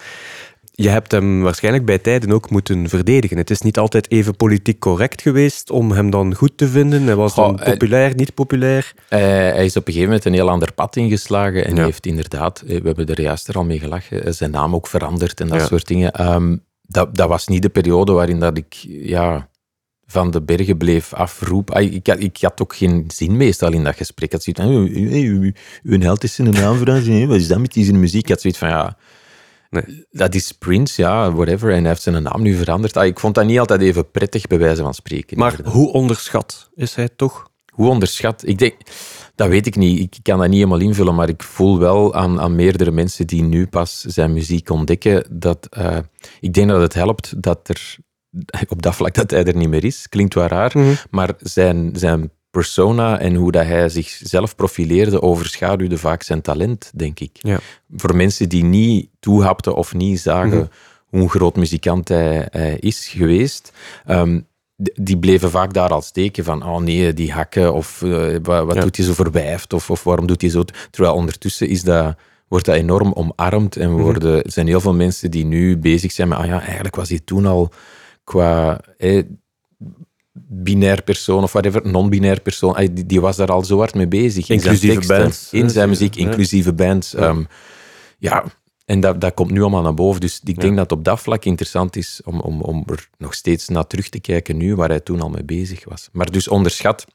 Je 0.79 0.89
hebt 0.89 1.11
hem 1.11 1.41
waarschijnlijk 1.41 1.85
bij 1.85 1.97
tijden 1.97 2.31
ook 2.31 2.49
moeten 2.49 2.89
verdedigen. 2.89 3.37
Het 3.37 3.49
is 3.49 3.61
niet 3.61 3.77
altijd 3.77 4.11
even 4.11 4.35
politiek 4.35 4.79
correct 4.79 5.21
geweest 5.21 5.69
om 5.69 5.91
hem 5.91 6.09
dan 6.09 6.35
goed 6.35 6.57
te 6.57 6.67
vinden. 6.67 7.03
Hij 7.03 7.15
was 7.15 7.33
Goh, 7.33 7.45
dan 7.45 7.59
hij- 7.59 7.71
populair, 7.71 8.15
niet 8.15 8.33
populair. 8.33 8.93
Eh, 9.09 9.19
hij 9.19 9.65
is 9.65 9.75
op 9.75 9.87
een 9.87 9.93
gegeven 9.93 10.07
moment 10.09 10.25
een 10.25 10.33
heel 10.33 10.49
ander 10.49 10.73
pad 10.73 10.95
ingeslagen 10.95 11.65
en 11.65 11.75
Ja. 11.75 11.83
heeft 11.83 12.05
inderdaad, 12.05 12.61
eh, 12.61 12.67
we 12.81 12.87
hebben 12.87 13.05
er 13.07 13.21
juist 13.21 13.47
er 13.47 13.55
al 13.55 13.63
mee 13.63 13.79
gelachen, 13.79 14.25
eh, 14.25 14.31
zijn 14.31 14.51
naam 14.51 14.75
ook 14.75 14.87
veranderd 14.87 15.39
en 15.41 15.47
dat 15.47 15.59
Ja. 15.59 15.65
soort 15.65 15.87
dingen. 15.87 16.11
Ehm, 16.11 16.55
dat, 16.81 17.15
dat 17.15 17.27
was 17.29 17.47
niet 17.47 17.61
de 17.61 17.69
periode 17.69 18.11
waarin 18.11 18.39
dat 18.39 18.57
ik 18.57 18.73
ja, 18.87 19.49
van 20.05 20.31
de 20.31 20.41
bergen 20.41 20.77
bleef 20.77 21.13
afroepen. 21.13 21.75
Ah, 21.75 21.93
Ik, 21.93 22.07
had- 22.07 22.19
ik 22.19 22.37
had 22.41 22.61
ook 22.61 22.75
geen 22.75 23.03
zin 23.13 23.37
meestal 23.37 23.71
in 23.73 23.83
dat 23.83 23.95
gesprek. 23.95 24.25
Ik 24.25 24.31
had 24.31 24.43
zoiets 24.43 24.61
van, 24.61 24.71
"Oh, 24.71 24.89
u- 24.89 25.11
u- 25.11 25.41
u- 25.45 25.53
uw 25.83 25.99
held 25.99 26.23
is 26.23 26.37
naam 26.37 26.53
veranderd, 26.77 27.05
hè, 27.07 27.25
wat 27.27 27.37
is 27.37 27.47
dat 27.47 27.59
met 27.59 27.73
die 27.73 27.85
zijn 27.85 27.99
muziek? 27.99 28.21
Ik 28.23 28.29
had 28.29 28.41
zoiets 28.41 28.59
van, 28.59 28.69
ja, 28.69 28.97
Nee. 29.69 30.05
dat 30.09 30.35
is 30.35 30.51
Prince, 30.51 31.01
ja, 31.01 31.31
whatever. 31.31 31.71
En 31.71 31.79
hij 31.79 31.87
heeft 31.87 32.01
zijn 32.01 32.23
naam 32.23 32.41
nu 32.41 32.55
veranderd. 32.55 32.97
Ah, 32.97 33.05
ik 33.05 33.19
vond 33.19 33.35
dat 33.35 33.45
niet 33.45 33.59
altijd 33.59 33.81
even 33.81 34.11
prettig, 34.11 34.47
bij 34.47 34.57
wijze 34.57 34.81
van 34.81 34.93
spreken. 34.93 35.37
Maar 35.37 35.59
hoe 35.63 35.91
onderschat 35.91 36.69
is 36.75 36.95
hij 36.95 37.09
toch? 37.15 37.49
Hoe 37.73 37.89
onderschat? 37.89 38.43
Ik 38.45 38.57
denk, 38.57 38.75
dat 39.35 39.47
weet 39.47 39.65
ik 39.65 39.75
niet. 39.75 39.99
Ik 39.99 40.17
kan 40.21 40.37
dat 40.37 40.47
niet 40.47 40.57
helemaal 40.57 40.79
invullen, 40.79 41.15
maar 41.15 41.29
ik 41.29 41.43
voel 41.43 41.79
wel 41.79 42.15
aan, 42.15 42.39
aan 42.39 42.55
meerdere 42.55 42.91
mensen 42.91 43.27
die 43.27 43.43
nu 43.43 43.67
pas 43.67 44.01
zijn 44.01 44.33
muziek 44.33 44.69
ontdekken, 44.69 45.39
dat 45.39 45.67
eh, 45.69 45.97
ik 46.39 46.53
denk 46.53 46.69
dat 46.69 46.81
het 46.81 46.93
helpt 46.93 47.41
dat 47.41 47.69
er 47.69 47.97
op 48.67 48.81
dat 48.81 48.95
vlak 48.95 49.13
dat 49.13 49.31
hij 49.31 49.43
er 49.43 49.55
niet 49.55 49.69
meer 49.69 49.83
is. 49.83 50.09
Klinkt 50.09 50.33
wel 50.33 50.47
raar, 50.47 50.73
maar 51.09 51.33
zijn, 51.39 51.91
zijn 51.93 52.31
persona 52.51 53.19
en 53.19 53.35
hoe 53.35 53.51
dat 53.51 53.65
hij 53.65 53.89
zichzelf 53.89 54.55
profileerde 54.55 55.21
overschaduwde 55.21 55.97
vaak 55.97 56.23
zijn 56.23 56.41
talent, 56.41 56.91
denk 56.95 57.19
ik. 57.19 57.37
Ja. 57.41 57.59
Voor 57.95 58.15
mensen 58.15 58.49
die 58.49 58.63
niet 58.63 59.09
toehapten 59.19 59.75
of 59.75 59.93
niet 59.93 60.19
zagen 60.19 60.69
hoe 61.07 61.21
een 61.21 61.29
groot 61.29 61.55
muzikant 61.55 62.07
hij, 62.07 62.47
hij 62.51 62.77
is 62.79 63.07
geweest, 63.07 63.71
ehm, 64.05 64.39
die 64.93 65.17
bleven 65.17 65.49
vaak 65.49 65.73
daar 65.73 65.89
al 65.89 66.01
steken 66.01 66.43
van, 66.43 66.63
oh 66.63 66.77
nee, 66.79 67.13
die 67.13 67.31
hakken, 67.31 67.73
of 67.73 68.01
eh, 68.01 68.35
wat, 68.41 68.65
wat 68.65 68.75
Ja. 68.75 68.81
doet 68.81 68.97
hij 68.97 69.05
zo 69.05 69.13
verwijfd, 69.13 69.73
of, 69.73 69.89
of 69.89 70.03
waarom 70.03 70.27
doet 70.27 70.41
hij 70.41 70.49
zo... 70.49 70.63
Terwijl 70.91 71.15
ondertussen 71.15 71.67
is 71.67 71.83
dat, 71.83 72.15
wordt 72.47 72.65
dat 72.65 72.75
enorm 72.75 73.13
omarmd 73.13 73.75
en 73.75 73.91
worden, 73.91 74.43
er 74.43 74.51
zijn 74.51 74.67
heel 74.67 74.81
veel 74.81 74.93
mensen 74.93 75.31
die 75.31 75.45
nu 75.45 75.77
bezig 75.77 76.11
zijn 76.11 76.27
met, 76.27 76.37
ah 76.37 76.45
ja, 76.45 76.61
eigenlijk 76.61 76.95
was 76.95 77.09
hij 77.09 77.19
toen 77.25 77.45
al 77.45 77.69
qua... 78.23 78.79
eh, 78.97 79.23
binair 80.47 81.01
persoon 81.03 81.43
of 81.43 81.51
whatever, 81.51 81.87
non-binair 81.87 82.41
persoon, 82.41 82.89
die, 82.93 83.05
die 83.05 83.21
was 83.21 83.35
daar 83.35 83.51
al 83.51 83.63
zo 83.63 83.77
hard 83.77 83.95
mee 83.95 84.07
bezig. 84.07 84.49
In 84.49 84.59
zijn 84.59 84.73
Inclusieve 84.73 84.95
teksten, 84.95 85.17
bands, 85.21 85.49
In 85.51 85.69
zijn 85.69 85.89
muziek, 85.89 86.15
inclusieve 86.15 86.73
bands. 86.73 87.13
ehm, 87.13 87.43
ja, 88.19 88.43
en 88.85 88.99
dat, 88.99 89.21
dat 89.21 89.33
komt 89.33 89.51
nu 89.51 89.61
allemaal 89.61 89.81
naar 89.81 89.93
boven. 89.93 90.21
Dus 90.21 90.41
ik 90.43 90.59
denk 90.59 90.75
dat 90.77 90.91
op 90.91 91.03
dat 91.03 91.19
vlak 91.19 91.45
interessant 91.45 91.95
is 91.95 92.21
om, 92.25 92.39
om, 92.39 92.61
om 92.61 92.83
er 92.85 93.09
nog 93.17 93.33
steeds 93.33 93.67
naar 93.67 93.87
terug 93.87 94.09
te 94.09 94.19
kijken 94.19 94.57
nu, 94.57 94.75
waar 94.75 94.89
hij 94.89 94.99
toen 94.99 95.21
al 95.21 95.29
mee 95.29 95.43
bezig 95.43 95.85
was. 95.85 96.09
Maar 96.11 96.31
dus 96.31 96.47
onderschat, 96.47 97.05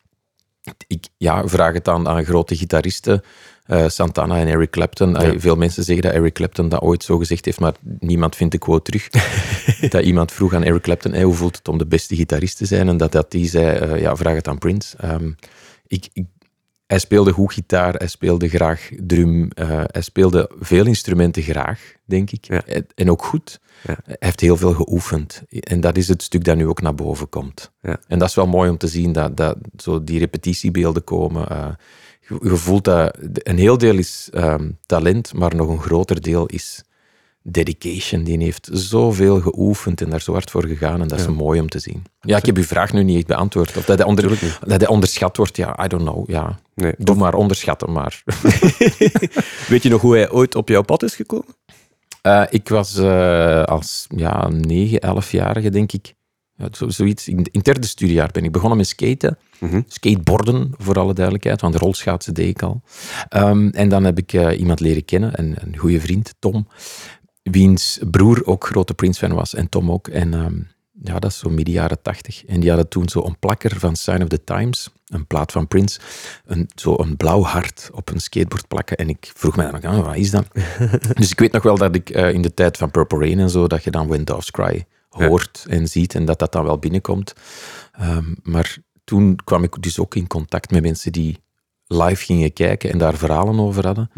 ik 0.87 1.09
ja, 1.17 1.49
vraag 1.49 1.73
het 1.75 1.89
aan, 1.89 2.09
aan 2.09 2.25
grote 2.25 2.57
gitaristen, 2.57 3.23
eh, 3.63 3.89
Santana 3.89 4.39
en 4.39 4.47
Eric 4.47 4.71
Clapton. 4.71 5.41
Veel 5.41 5.57
mensen 5.57 5.85
zeggen 5.85 6.05
dat 6.05 6.13
Eric 6.13 6.35
Clapton 6.35 6.69
dat 6.69 6.81
ooit 6.81 7.05
zo 7.05 7.19
gezegd 7.19 7.45
heeft, 7.45 7.61
maar 7.61 7.75
niemand 7.99 8.37
vindt 8.37 8.53
de 8.53 8.59
quote 8.59 8.83
terug. 8.83 9.09
dat 9.91 10.03
iemand 10.03 10.33
vroeg 10.33 10.55
aan 10.55 10.63
Eric 10.63 10.83
Clapton, 10.83 11.13
hey, 11.13 11.23
hoe 11.23 11.35
voelt 11.35 11.57
het 11.57 11.69
om 11.69 11.79
de 11.79 11.87
beste 11.87 12.17
gitarist 12.17 12.57
te 12.57 12.67
zijn? 12.67 12.89
En 12.89 12.97
dat, 12.97 13.13
dat 13.13 13.31
die 13.31 13.49
zei, 13.49 13.77
eh, 13.77 14.01
ja, 14.01 14.17
vraag 14.17 14.35
het 14.35 14.49
aan 14.49 14.59
Prince. 14.59 14.97
Ehm, 14.97 15.31
ik, 15.87 16.09
ik, 16.13 16.25
hij 16.87 16.99
speelde 16.99 17.33
goed 17.33 17.53
gitaar, 17.53 17.95
hij 17.95 18.07
speelde 18.07 18.49
graag 18.49 18.89
drum, 18.97 19.51
eh, 19.51 19.83
hij 19.87 20.03
speelde 20.03 20.51
veel 20.61 20.87
instrumenten 20.87 21.43
graag, 21.43 21.93
denk 22.05 22.31
ik. 22.31 22.45
Ja. 22.45 22.63
En- 22.95 23.11
ook 23.11 23.25
goed. 23.25 23.61
Ja. 23.87 23.97
Hij 24.05 24.17
heeft 24.19 24.41
heel 24.41 24.57
veel 24.57 24.75
geoefend. 24.75 25.43
En 25.49 25.81
dat 25.81 25.97
is 25.97 26.09
het 26.09 26.23
stuk 26.23 26.45
dat 26.45 26.57
nu 26.57 26.67
ook 26.67 26.83
naar 26.83 26.95
boven 26.95 27.29
komt. 27.29 27.73
Ja. 27.81 28.01
En 28.09 28.19
dat 28.19 28.29
is 28.29 28.35
wel 28.35 28.47
mooi 28.47 28.71
om 28.71 28.77
te 28.77 28.89
zien, 28.89 29.13
dat, 29.13 29.37
dat 29.37 29.57
zo 29.77 30.05
die 30.05 30.19
repetitiebeelden 30.19 31.05
komen. 31.05 31.77
Je, 32.29 32.57
voelt 32.57 32.85
dat 32.85 33.19
een 33.33 33.59
heel 33.59 33.79
deel 33.79 33.99
is 33.99 34.29
ehm, 34.33 34.71
talent, 34.87 35.35
maar 35.35 35.57
nog 35.57 35.69
een 35.69 35.81
groter 35.81 36.21
deel 36.21 36.47
is 36.47 36.83
dedication. 37.43 38.25
Die 38.25 38.43
heeft 38.43 38.69
zoveel 38.73 39.41
geoefend 39.41 40.01
en 40.01 40.11
daar 40.11 40.21
zo 40.21 40.33
hard 40.33 40.51
voor 40.51 40.67
gegaan. 40.67 41.01
En 41.01 41.09
dat 41.09 41.21
is 41.21 41.27
mooi 41.27 41.61
om 41.61 41.69
te 41.69 41.79
zien. 41.79 42.05
Ja, 42.21 42.37
ik 42.37 42.47
heb 42.47 42.57
uw 42.57 42.63
vraag 42.63 42.93
nu 42.93 43.03
niet 43.03 43.17
echt 43.17 43.27
beantwoord. 43.27 43.77
Of 43.77 43.85
dat 43.85 43.99
hij, 43.99 44.07
onder, 44.07 44.39
dat 44.67 44.81
hij 44.81 44.89
onderschat 44.89 45.37
wordt, 45.37 45.57
ja, 45.57 45.85
I 45.85 45.89
don't 45.89 46.03
know. 46.03 46.31
Ja. 46.31 46.59
Nee. 46.75 46.95
Doe 46.99 47.17
maar, 47.17 47.35
onderschatten 47.35 47.93
maar. 47.93 48.23
Weet 49.69 49.83
je 49.83 49.89
nog 49.89 50.01
hoe 50.01 50.15
hij 50.15 50.31
ooit 50.31 50.55
op 50.55 50.69
jouw 50.69 50.83
pad 50.83 51.03
is 51.03 51.15
gekomen? 51.15 51.55
Eh, 52.23 52.43
ik 52.51 52.69
was 52.69 52.97
eh, 52.97 53.63
als 53.63 54.07
ja, 54.17 54.49
9, 54.49 55.17
11-jarige, 55.17 55.71
denk 55.71 55.93
ik. 55.93 56.15
Ja, 56.63 56.89
zoiets. 56.89 57.29
In, 57.29 57.37
in 57.37 57.47
het 57.53 57.65
derde 57.65 57.87
studiejaar 57.87 58.31
ben 58.33 58.45
ik 58.45 58.53
begonnen 58.53 58.79
met 58.79 58.87
skaten. 58.87 59.39
Skateborden, 59.87 60.71
voor 60.77 60.99
alle 60.99 61.15
duidelijkheid, 61.15 61.61
want 61.61 61.75
rolschaatsen 61.75 62.35
deed 62.35 62.49
ik 62.49 62.63
al. 62.63 62.83
Ehm, 63.29 63.69
en 63.69 63.89
dan 63.89 64.05
heb 64.05 64.19
ik 64.19 64.33
eh, 64.33 64.59
iemand 64.59 64.81
leren 64.81 65.05
kennen, 65.05 65.39
een, 65.39 65.57
een 65.61 65.77
goede 65.77 66.01
vriend, 66.01 66.35
Tom, 66.39 66.69
wiens 67.43 67.99
broer 68.11 68.47
ook 68.47 68.67
grote 68.67 68.95
Prince-fan 68.95 69.35
was, 69.35 69.55
en 69.55 69.69
Tom 69.69 69.91
ook. 69.91 70.09
En 70.09 70.35
ehm, 70.35 70.61
ja, 71.03 71.19
dat 71.19 71.31
is 71.31 71.39
zo 71.39 71.51
midden 71.51 71.75
jaren 71.75 72.03
tachtig. 72.03 72.45
En 72.45 72.61
die 72.61 72.69
hadden 72.69 72.89
toen 72.89 73.09
zo 73.09 73.25
een 73.25 73.39
plakker 73.39 73.79
van 73.79 73.97
Sign 73.97 74.23
of 74.23 74.29
the 74.29 74.45
Times, 74.45 74.89
een 75.07 75.27
plaat 75.27 75.53
van 75.53 75.69
Prince, 75.69 76.01
een, 76.47 76.71
zo 76.75 76.95
een 76.99 77.17
blauw 77.17 77.43
hart 77.43 77.91
op 77.93 78.11
een 78.11 78.21
skateboard 78.21 78.69
plakken. 78.69 78.97
En 78.97 79.09
ik 79.09 79.33
vroeg 79.35 79.57
mij 79.57 79.71
dan 79.71 79.75
ook, 79.75 79.85
ah, 79.85 80.07
wat 80.07 80.17
is 80.17 80.31
dat? 80.31 80.47
dus 81.19 81.31
ik 81.31 81.39
weet 81.39 81.53
nog 81.53 81.63
wel 81.63 81.77
dat 81.77 81.95
ik 81.95 82.11
eh, 82.11 82.33
in 82.33 82.43
de 82.43 82.55
tijd 82.55 82.77
van 82.77 82.91
Purple 82.91 83.19
Rain 83.19 83.39
en 83.39 83.51
zo, 83.51 83.67
dat 83.67 83.85
je 83.85 83.91
dan 83.91 84.09
When 84.09 84.25
Doves 84.25 84.51
Cry 84.51 84.85
hoort 85.13 85.65
en 85.69 85.89
ziet 85.89 86.15
en 86.15 86.25
dat 86.25 86.39
dat 86.39 86.53
dan 86.53 86.65
wel 86.65 86.79
binnenkomt. 86.79 87.33
Ehm, 87.93 88.35
maar 88.43 88.77
toen 89.05 89.37
kwam 89.45 89.63
ik 89.63 89.83
dus 89.83 89.99
ook 89.99 90.15
in 90.15 90.27
contact 90.27 90.71
met 90.71 90.83
mensen 90.83 91.13
die 91.13 91.41
live 91.87 92.25
gingen 92.25 92.53
kijken 92.53 92.91
en 92.91 92.99
daar 92.99 93.17
verhalen 93.17 93.61
over 93.61 93.87
hadden. 93.87 94.11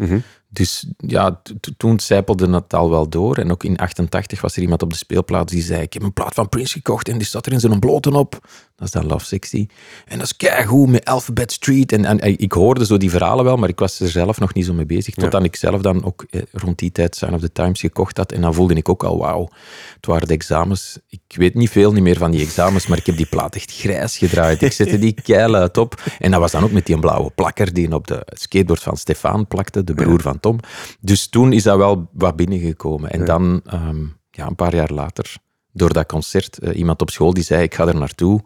Dus 0.47 0.87
ja, 0.97 1.41
toen 1.77 1.99
zijpelde 1.99 2.49
het 2.49 2.73
al 2.73 2.89
wel 2.89 3.09
door. 3.09 3.37
En 3.37 3.51
ook 3.51 3.63
in 3.63 3.77
88 3.77 4.41
was 4.41 4.55
er 4.55 4.61
iemand 4.61 4.81
op 4.81 4.89
de 4.89 4.97
speelplaats 4.97 5.51
die 5.51 5.61
zei: 5.61 5.81
Ik 5.81 5.93
heb 5.93 6.03
een 6.03 6.13
plaat 6.13 6.33
van 6.33 6.49
Prince 6.49 6.73
gekocht 6.73 7.09
en 7.09 7.17
die 7.17 7.27
staat 7.27 7.45
er 7.45 7.51
in 7.51 7.59
zijn 7.59 7.79
bloten 7.79 8.13
op. 8.13 8.47
Dat 8.75 8.87
is 8.87 8.93
dan 8.93 9.05
Love 9.05 9.25
Sexy. 9.25 9.67
En 10.05 10.17
dat 10.17 10.25
is 10.25 10.35
keigoed 10.35 10.89
met 10.89 11.05
Alphabet 11.05 11.51
Street. 11.51 11.91
En, 11.91 12.05
en, 12.05 12.19
en 12.19 12.39
ik 12.39 12.51
hoorde 12.51 12.85
zo 12.85 12.97
die 12.97 13.09
verhalen 13.09 13.45
wel, 13.45 13.57
maar 13.57 13.69
ik 13.69 13.79
was 13.79 13.99
er 13.99 14.09
zelf 14.09 14.39
nog 14.39 14.53
niet 14.53 14.65
zo 14.65 14.73
mee 14.73 14.85
bezig. 14.85 15.13
Totdat 15.13 15.43
ik 15.43 15.55
zelf 15.55 15.81
dan 15.81 16.03
ook 16.03 16.25
eh, 16.29 16.41
rond 16.51 16.77
die 16.79 16.91
tijd 16.91 17.15
Sign 17.15 17.33
of 17.33 17.39
the 17.41 17.51
Times 17.51 17.79
gekocht 17.79 18.17
had. 18.17 18.31
En 18.31 18.41
dan 18.41 18.53
voelde 18.53 18.73
ik 18.73 18.89
ook 18.89 19.03
al, 19.03 19.17
wauw, 19.17 19.49
het 19.95 20.05
waren 20.05 20.27
de 20.27 20.33
examens. 20.33 20.99
Ik 21.09 21.21
weet 21.27 21.53
niet 21.53 21.69
veel 21.69 21.91
niet 21.91 22.03
meer 22.03 22.17
van 22.17 22.31
die 22.31 22.41
examens, 22.41 22.87
maar 22.87 22.97
ik 22.97 23.05
heb 23.05 23.17
die 23.17 23.25
plaat 23.25 23.55
echt 23.55 23.71
grijs 23.71 24.17
gedraaid. 24.17 24.61
Ik 24.61 24.71
zette 24.71 24.99
die 24.99 25.21
keil 25.23 25.55
uit 25.55 25.77
op. 25.77 26.03
En 26.19 26.31
dat 26.31 26.39
was 26.39 26.51
dan 26.51 26.63
ook 26.63 26.71
met 26.71 26.85
die 26.85 26.99
blauwe 26.99 27.31
plakker 27.35 27.73
die 27.73 27.93
op 27.93 28.07
de 28.07 28.21
skateboard 28.25 28.81
van 28.81 28.97
Stefan 28.97 29.47
plakte, 29.47 29.83
de 29.83 29.93
broer 29.93 30.21
van 30.21 30.39
Tom. 30.39 30.59
Dus 30.99 31.27
toen 31.27 31.53
is 31.53 31.63
dat 31.63 31.77
wel 31.77 32.09
wat 32.13 32.35
binnengekomen. 32.35 33.11
En 33.11 33.25
dan, 33.25 33.61
ehm, 33.65 34.05
ja, 34.31 34.47
een 34.47 34.55
paar 34.55 34.75
jaar 34.75 34.91
later, 34.91 35.35
door 35.75 35.93
dat 35.93 36.05
concert, 36.05 36.57
eh, 36.57 36.77
iemand 36.77 37.01
op 37.01 37.09
school 37.09 37.33
die 37.33 37.43
zei, 37.43 37.63
ik 37.63 37.75
ga 37.75 37.87
er 37.87 37.95
naartoe. 37.95 38.41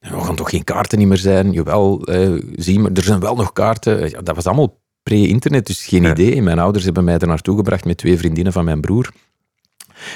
Er 0.00 0.20
gaan 0.20 0.36
toch 0.36 0.50
geen 0.50 0.64
kaarten 0.64 0.98
niet 0.98 1.08
meer 1.08 1.16
zijn? 1.16 1.52
Jawel, 1.52 2.02
eh, 2.04 2.32
zie 2.54 2.78
maar, 2.78 2.90
er 2.94 3.02
zijn 3.02 3.20
wel 3.20 3.34
nog 3.34 3.52
kaarten. 3.52 4.00
Eh, 4.02 4.10
Ja, 4.10 4.20
dat 4.20 4.34
was 4.34 4.46
allemaal 4.46 4.80
pre-internet, 5.02 5.66
dus 5.66 5.84
geen 5.86 6.04
idee. 6.04 6.42
Mijn 6.42 6.58
ouders 6.58 6.84
hebben 6.84 7.04
mij 7.04 7.18
er 7.18 7.26
naartoe 7.26 7.56
gebracht 7.56 7.84
met 7.84 7.96
twee 7.96 8.18
vriendinnen 8.18 8.52
van 8.52 8.64
mijn 8.64 8.80
broer. 8.80 9.10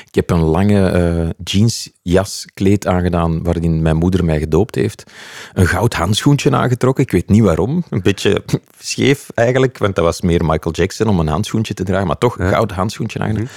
Ik 0.06 0.14
heb 0.14 0.30
een 0.30 0.42
lange 0.42 0.88
eh 0.88 1.28
jeansjas 1.44 2.46
kleed 2.54 2.86
aangedaan 2.86 3.42
waarin 3.42 3.82
mijn 3.82 3.96
moeder 3.96 4.24
mij 4.24 4.38
gedoopt 4.38 4.74
heeft. 4.74 5.04
Een 5.52 5.66
goud 5.66 5.94
handschoentje 5.94 6.50
aangetrokken. 6.50 7.04
Ik 7.04 7.10
weet 7.10 7.28
niet 7.28 7.42
waarom. 7.42 7.84
Een 7.90 8.02
beetje 8.02 8.42
scheef 8.78 9.28
eigenlijk, 9.34 9.78
want 9.78 9.94
dat 9.94 10.04
was 10.04 10.20
meer 10.20 10.44
Michael 10.44 10.74
Jackson 10.74 11.08
om 11.08 11.20
een 11.20 11.26
handschoentje 11.26 11.74
te 11.74 11.84
dragen. 11.84 12.06
Maar 12.06 12.18
toch, 12.18 12.38
een 12.38 12.48
goud 12.48 12.70
handschoentje 12.72 13.18
aangedaan. 13.18 13.48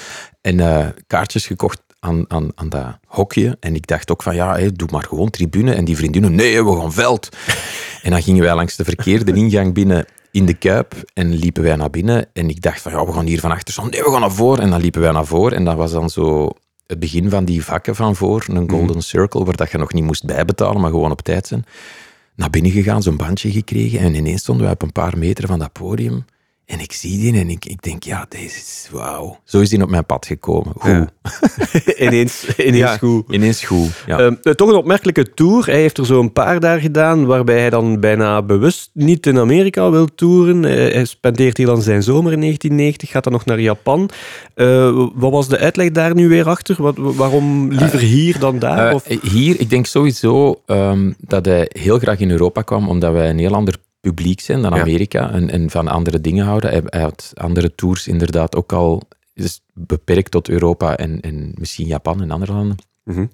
En 0.41 0.59
eh, 0.59 0.87
kaartjes 1.07 1.45
gekocht 1.47 1.81
aan, 1.99 2.25
aan, 2.27 2.51
aan 2.55 2.69
dat 2.69 2.97
hokje. 3.05 3.57
En 3.59 3.75
ik 3.75 3.87
dacht 3.87 4.11
ook 4.11 4.23
van, 4.23 4.35
ja, 4.35 4.55
hé, 4.55 4.71
doe 4.71 4.87
maar 4.91 5.03
gewoon 5.03 5.29
tribune. 5.29 5.73
En 5.73 5.85
die 5.85 5.95
vriendinnen, 5.95 6.35
nee, 6.35 6.63
we 6.63 6.79
gaan 6.79 6.93
veld. 6.93 7.29
en 8.03 8.11
dan 8.11 8.21
gingen 8.21 8.43
wij 8.43 8.55
langs 8.55 8.75
de 8.75 8.83
verkeerde 8.83 9.33
ingang 9.33 9.73
binnen 9.73 10.05
in 10.31 10.45
de 10.45 10.53
Kuip 10.53 10.93
en 11.13 11.33
liepen 11.33 11.63
wij 11.63 11.75
naar 11.75 11.89
binnen. 11.89 12.27
En 12.33 12.49
ik 12.49 12.61
dacht 12.61 12.81
van, 12.81 12.91
ja, 12.91 13.05
we 13.05 13.13
gaan 13.13 13.25
hier 13.25 13.39
van 13.39 13.51
achter 13.51 13.73
staan. 13.73 13.89
Nee, 13.89 14.03
we 14.03 14.11
gaan 14.11 14.21
naar 14.21 14.31
voren. 14.31 14.63
En 14.63 14.69
dan 14.69 14.81
liepen 14.81 15.01
wij 15.01 15.11
naar 15.11 15.25
voren. 15.25 15.57
En 15.57 15.65
dat 15.65 15.75
was 15.75 15.91
dan 15.91 16.09
zo 16.09 16.49
het 16.87 16.99
begin 16.99 17.29
van 17.29 17.45
die 17.45 17.63
vakken 17.63 17.95
van 17.95 18.15
voor, 18.15 18.45
een 18.47 18.69
golden 18.69 19.01
circle, 19.01 19.43
waar 19.43 19.55
dat 19.55 19.71
je 19.71 19.77
nog 19.77 19.93
niet 19.93 20.03
moest 20.03 20.25
bijbetalen, 20.25 20.81
maar 20.81 20.89
gewoon 20.89 21.11
op 21.11 21.21
tijd 21.21 21.47
zijn. 21.47 21.65
Naar 22.35 22.49
binnen 22.49 22.71
gegaan, 22.71 23.01
zo'n 23.01 23.17
bandje 23.17 23.51
gekregen. 23.51 23.99
En 23.99 24.15
ineens 24.15 24.41
stonden 24.41 24.63
wij 24.63 24.73
op 24.73 24.81
een 24.81 24.91
paar 24.91 25.17
meter 25.17 25.47
van 25.47 25.59
dat 25.59 25.71
podium. 25.71 26.25
En 26.69 26.79
ik 26.79 26.91
zie 26.91 27.17
die 27.17 27.39
en 27.39 27.49
ik, 27.49 27.65
ik 27.65 27.81
denk, 27.81 28.03
ja, 28.03 28.25
deze 28.29 28.57
is 28.57 28.89
wauw. 28.91 29.39
Zo 29.43 29.59
is 29.59 29.69
die 29.69 29.81
op 29.81 29.89
mijn 29.89 30.05
pad 30.05 30.25
gekomen. 30.25 30.73
Goed. 30.77 30.91
Ja. 30.91 31.09
ineens, 32.07 32.45
ineens 32.57 32.77
Ja, 32.77 32.97
goed. 32.97 33.23
Ineens 33.29 33.63
goed. 33.63 34.03
Ja. 34.05 34.19
Ehm, 34.19 34.35
eh, 34.43 34.53
toch 34.53 34.69
een 34.69 34.75
opmerkelijke 34.75 35.33
tour. 35.33 35.65
Hij 35.65 35.79
heeft 35.79 35.97
er 35.97 36.05
zo 36.05 36.19
een 36.19 36.33
paar 36.33 36.59
daar 36.59 36.79
gedaan, 36.79 37.25
waarbij 37.25 37.59
hij 37.59 37.69
dan 37.69 37.99
bijna 37.99 38.41
bewust 38.41 38.89
niet 38.93 39.25
in 39.25 39.37
Amerika 39.37 39.91
wil 39.91 40.15
toeren. 40.15 40.65
Eh, 40.65 40.93
hij 40.93 41.05
spendeert 41.05 41.57
hier 41.57 41.65
dan 41.65 41.81
zijn 41.81 42.03
zomer 42.03 42.31
in 42.31 42.39
1990, 42.39 43.09
gaat 43.09 43.23
dan 43.23 43.33
nog 43.33 43.45
naar 43.45 43.59
Japan. 43.59 44.09
Eh, 44.53 45.07
wat 45.13 45.31
was 45.31 45.47
de 45.47 45.57
uitleg 45.57 45.91
daar 45.91 46.15
nu 46.15 46.27
weer 46.27 46.47
achter? 46.47 46.75
Wat, 46.81 46.95
waarom 46.97 47.71
liever 47.71 47.99
hier 47.99 48.39
dan 48.39 48.59
daar? 48.59 48.93
Of? 48.93 49.05
hier, 49.21 49.59
ik 49.59 49.69
denk 49.69 49.85
sowieso 49.85 50.61
ehm, 50.65 51.11
dat 51.17 51.45
hij 51.45 51.69
heel 51.69 51.99
graag 51.99 52.19
in 52.19 52.31
Europa 52.31 52.61
kwam, 52.61 52.89
omdat 52.89 53.11
wij 53.13 53.29
een 53.29 53.39
heel 53.39 53.55
ander 53.55 53.75
publiek 53.99 54.39
zijn 54.39 54.61
dan 54.61 54.73
Ja. 54.73 54.81
Amerika 54.81 55.31
en, 55.31 55.49
en 55.49 55.69
van 55.69 55.87
andere 55.87 56.21
dingen 56.21 56.45
houden. 56.45 56.69
Hij, 56.69 56.81
hij 56.85 57.01
had 57.01 57.31
andere 57.33 57.75
tours 57.75 58.07
inderdaad 58.07 58.55
ook 58.55 58.73
al 58.73 59.01
is 59.33 59.61
beperkt 59.73 60.31
tot 60.31 60.49
Europa 60.49 60.97
en, 60.97 61.21
en 61.21 61.51
misschien 61.55 61.87
Japan 61.87 62.21
en 62.21 62.31
andere 62.31 62.53
landen. 62.53 62.77
Mhm. 63.03 63.25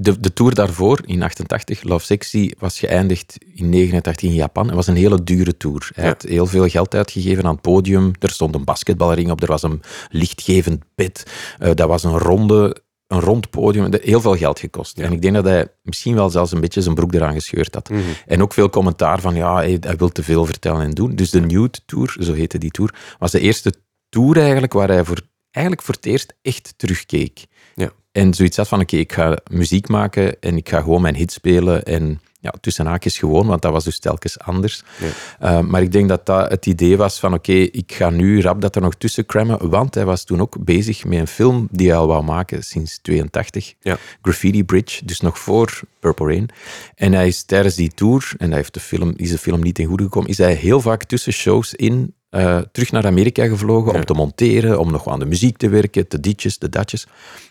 De, 0.00 0.20
de 0.20 0.32
tour 0.32 0.54
daarvoor, 0.54 1.00
in 1.06 1.22
88, 1.22 1.82
Love 1.82 2.04
Sexy, 2.04 2.50
was 2.58 2.78
geëindigd 2.78 3.38
in 3.54 3.68
89 3.68 4.28
in 4.28 4.34
Japan. 4.34 4.66
Het 4.66 4.74
was 4.74 4.86
een 4.86 4.96
hele 4.96 5.22
dure 5.24 5.56
tour. 5.56 5.90
Hij 5.94 6.04
Ja. 6.04 6.10
had 6.10 6.22
heel 6.22 6.46
veel 6.46 6.68
geld 6.68 6.94
uitgegeven 6.94 7.44
aan 7.44 7.52
het 7.52 7.60
podium. 7.60 8.10
Er 8.18 8.30
stond 8.30 8.54
een 8.54 8.64
basketbalring 8.64 9.30
op, 9.30 9.42
er 9.42 9.48
was 9.48 9.62
een 9.62 9.82
lichtgevend 10.08 10.82
bed. 10.94 11.26
Eh, 11.58 11.70
dat 11.74 11.88
was 11.88 12.04
een 12.04 12.18
ronde, 12.18 12.82
een 13.10 13.20
rond 13.20 13.50
podium. 13.50 13.92
Heel 14.02 14.20
veel 14.20 14.36
geld 14.36 14.58
gekost. 14.58 14.98
En 14.98 15.12
ik 15.12 15.22
denk 15.22 15.34
dat 15.34 15.44
hij 15.44 15.68
misschien 15.82 16.14
wel 16.14 16.30
zelfs 16.30 16.52
een 16.52 16.60
beetje 16.60 16.82
zijn 16.82 16.94
broek 16.94 17.14
eraan 17.14 17.32
gescheurd 17.32 17.74
had. 17.74 17.88
Mhm. 17.88 18.00
En 18.26 18.42
ook 18.42 18.52
veel 18.52 18.70
commentaar 18.70 19.20
van, 19.20 19.34
ja, 19.34 19.54
hij, 19.54 19.76
hij 19.80 19.96
wil 19.96 20.08
te 20.08 20.22
veel 20.22 20.44
vertellen 20.44 20.82
en 20.82 20.90
doen. 20.90 21.14
Dus 21.14 21.30
de 21.30 21.40
Nude 21.40 21.78
Tour, 21.86 22.16
zo 22.20 22.32
heette 22.32 22.58
die 22.58 22.70
tour, 22.70 22.94
was 23.18 23.30
de 23.30 23.40
eerste 23.40 23.74
tour 24.08 24.38
eigenlijk 24.38 24.72
waar 24.72 24.88
hij 24.88 25.04
voor, 25.04 25.20
eigenlijk 25.50 25.86
voor 25.86 25.94
het 25.94 26.06
eerst 26.06 26.34
echt 26.42 26.74
terugkeek. 26.76 27.44
Ja. 27.74 27.92
En 28.12 28.34
zoiets 28.34 28.56
had 28.56 28.68
van, 28.68 28.80
oké, 28.80 28.96
ik 28.96 29.12
ga 29.12 29.38
muziek 29.50 29.88
maken 29.88 30.40
en 30.40 30.56
ik 30.56 30.68
ga 30.68 30.80
gewoon 30.80 31.02
mijn 31.02 31.16
hit 31.16 31.32
spelen 31.32 31.84
en 31.84 32.20
ja, 32.40 32.54
tussen 32.60 32.86
haakjes 32.86 33.18
gewoon, 33.18 33.46
want 33.46 33.62
dat 33.62 33.72
was 33.72 33.84
dus 33.84 33.98
telkens 33.98 34.38
anders. 34.38 34.82
Uh, 35.42 35.60
maar 35.60 35.82
ik 35.82 35.92
denk 35.92 36.08
dat 36.08 36.26
dat 36.26 36.50
het 36.50 36.66
idee 36.66 36.96
was 36.96 37.18
van, 37.20 37.34
oké, 37.34 37.52
ik 37.52 37.92
ga 37.92 38.10
nu 38.10 38.40
rap 38.40 38.60
dat 38.60 38.76
er 38.76 38.82
nog 38.82 38.94
tussen 38.94 39.26
crammen, 39.26 39.70
want 39.70 39.94
hij 39.94 40.04
was 40.04 40.24
toen 40.24 40.40
ook 40.40 40.64
bezig 40.64 41.04
met 41.04 41.18
een 41.18 41.26
film 41.26 41.68
die 41.70 41.88
hij 41.88 41.96
al 41.96 42.06
wou 42.06 42.24
maken 42.24 42.62
sinds 42.62 42.98
82, 43.02 43.74
Ja. 43.80 43.96
Graffiti 44.22 44.64
Bridge, 44.64 45.04
dus 45.04 45.20
nog 45.20 45.38
voor 45.38 45.80
Purple 46.00 46.26
Rain. 46.26 46.48
En 46.94 47.12
hij 47.12 47.26
is 47.26 47.42
tijdens 47.42 47.74
die 47.74 47.90
tour, 47.94 48.32
en 48.38 48.48
hij 48.48 48.56
heeft 48.56 48.74
de 48.74 48.80
film, 48.80 49.12
is 49.16 49.30
de 49.30 49.38
film 49.38 49.60
niet 49.62 49.74
ten 49.74 49.86
goede 49.86 50.02
gekomen, 50.02 50.28
is 50.30 50.38
hij 50.38 50.54
heel 50.54 50.80
vaak 50.80 51.04
tussen 51.04 51.32
shows 51.32 51.74
in 51.74 52.14
uh, 52.30 52.58
terug 52.72 52.92
naar 52.92 53.06
Amerika 53.06 53.46
gevlogen 53.46 53.92
Ja. 53.92 53.98
om 53.98 54.04
te 54.04 54.12
monteren, 54.14 54.78
om 54.80 54.90
nog 54.90 55.08
aan 55.08 55.18
de 55.18 55.24
muziek 55.26 55.56
te 55.56 55.68
werken, 55.68 56.04
de 56.08 56.20
ditjes, 56.20 56.58
de 56.58 56.68
datjes. 56.68 57.06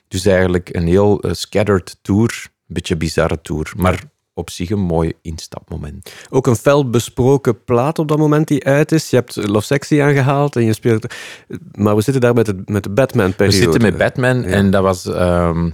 Dus 0.08 0.26
eigenlijk 0.26 0.70
een 0.76 0.88
heel 0.88 1.26
uh, 1.26 1.34
scattered 1.34 1.98
tour, 2.02 2.30
een 2.68 2.74
beetje 2.74 2.96
bizarre 2.98 3.42
tour, 3.42 3.72
maar 3.78 4.04
op 4.40 4.50
zich 4.50 4.70
een 4.70 4.80
mooi 4.80 5.14
instapmoment. 5.22 6.14
Ook 6.30 6.48
een 6.48 6.56
fel 6.56 6.90
besproken 6.90 7.64
plaat 7.64 8.00
op 8.00 8.08
dat 8.08 8.18
moment 8.18 8.48
die 8.48 8.66
uit 8.66 8.92
is. 8.92 9.10
Je 9.10 9.16
hebt 9.16 9.36
Love 9.36 9.66
Sexy 9.66 10.02
aangehaald 10.02 10.56
en 10.56 10.66
je 10.66 10.74
speelt... 10.74 11.14
Maar 11.72 11.96
we 11.96 12.02
zitten 12.02 12.22
daar 12.22 12.34
met, 12.34 12.48
het, 12.48 12.70
met 12.70 12.84
de 12.84 12.90
Batman-periode. 12.90 13.58
We 13.58 13.64
zitten 13.64 13.82
met 13.82 13.98
Batman 13.98 14.44
en 14.44 14.72
dat 14.72 14.84
was 14.84 15.06
um, 15.06 15.74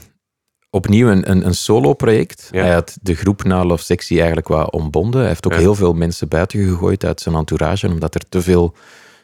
opnieuw 0.70 1.08
een, 1.08 1.30
een, 1.32 1.46
een 1.46 1.56
solo-project. 1.56 2.48
Ja. 2.52 2.62
Hij 2.62 2.74
had 2.74 2.98
de 3.02 3.16
groep 3.16 3.44
na 3.44 3.66
Love 3.66 3.84
Sexy 3.84 4.16
eigenlijk 4.18 4.48
wat 4.48 4.72
ontbonden. 4.72 5.20
Hij 5.20 5.30
heeft 5.30 5.46
ook 5.46 5.54
Ja. 5.54 5.60
heel 5.60 5.76
veel 5.76 5.94
mensen 5.94 6.28
buiten 6.28 6.68
gegooid 6.68 7.06
uit 7.06 7.22
zijn 7.22 7.36
entourage, 7.36 7.88
omdat 7.88 8.16
er 8.16 8.30
te 8.30 8.42
veel 8.42 8.74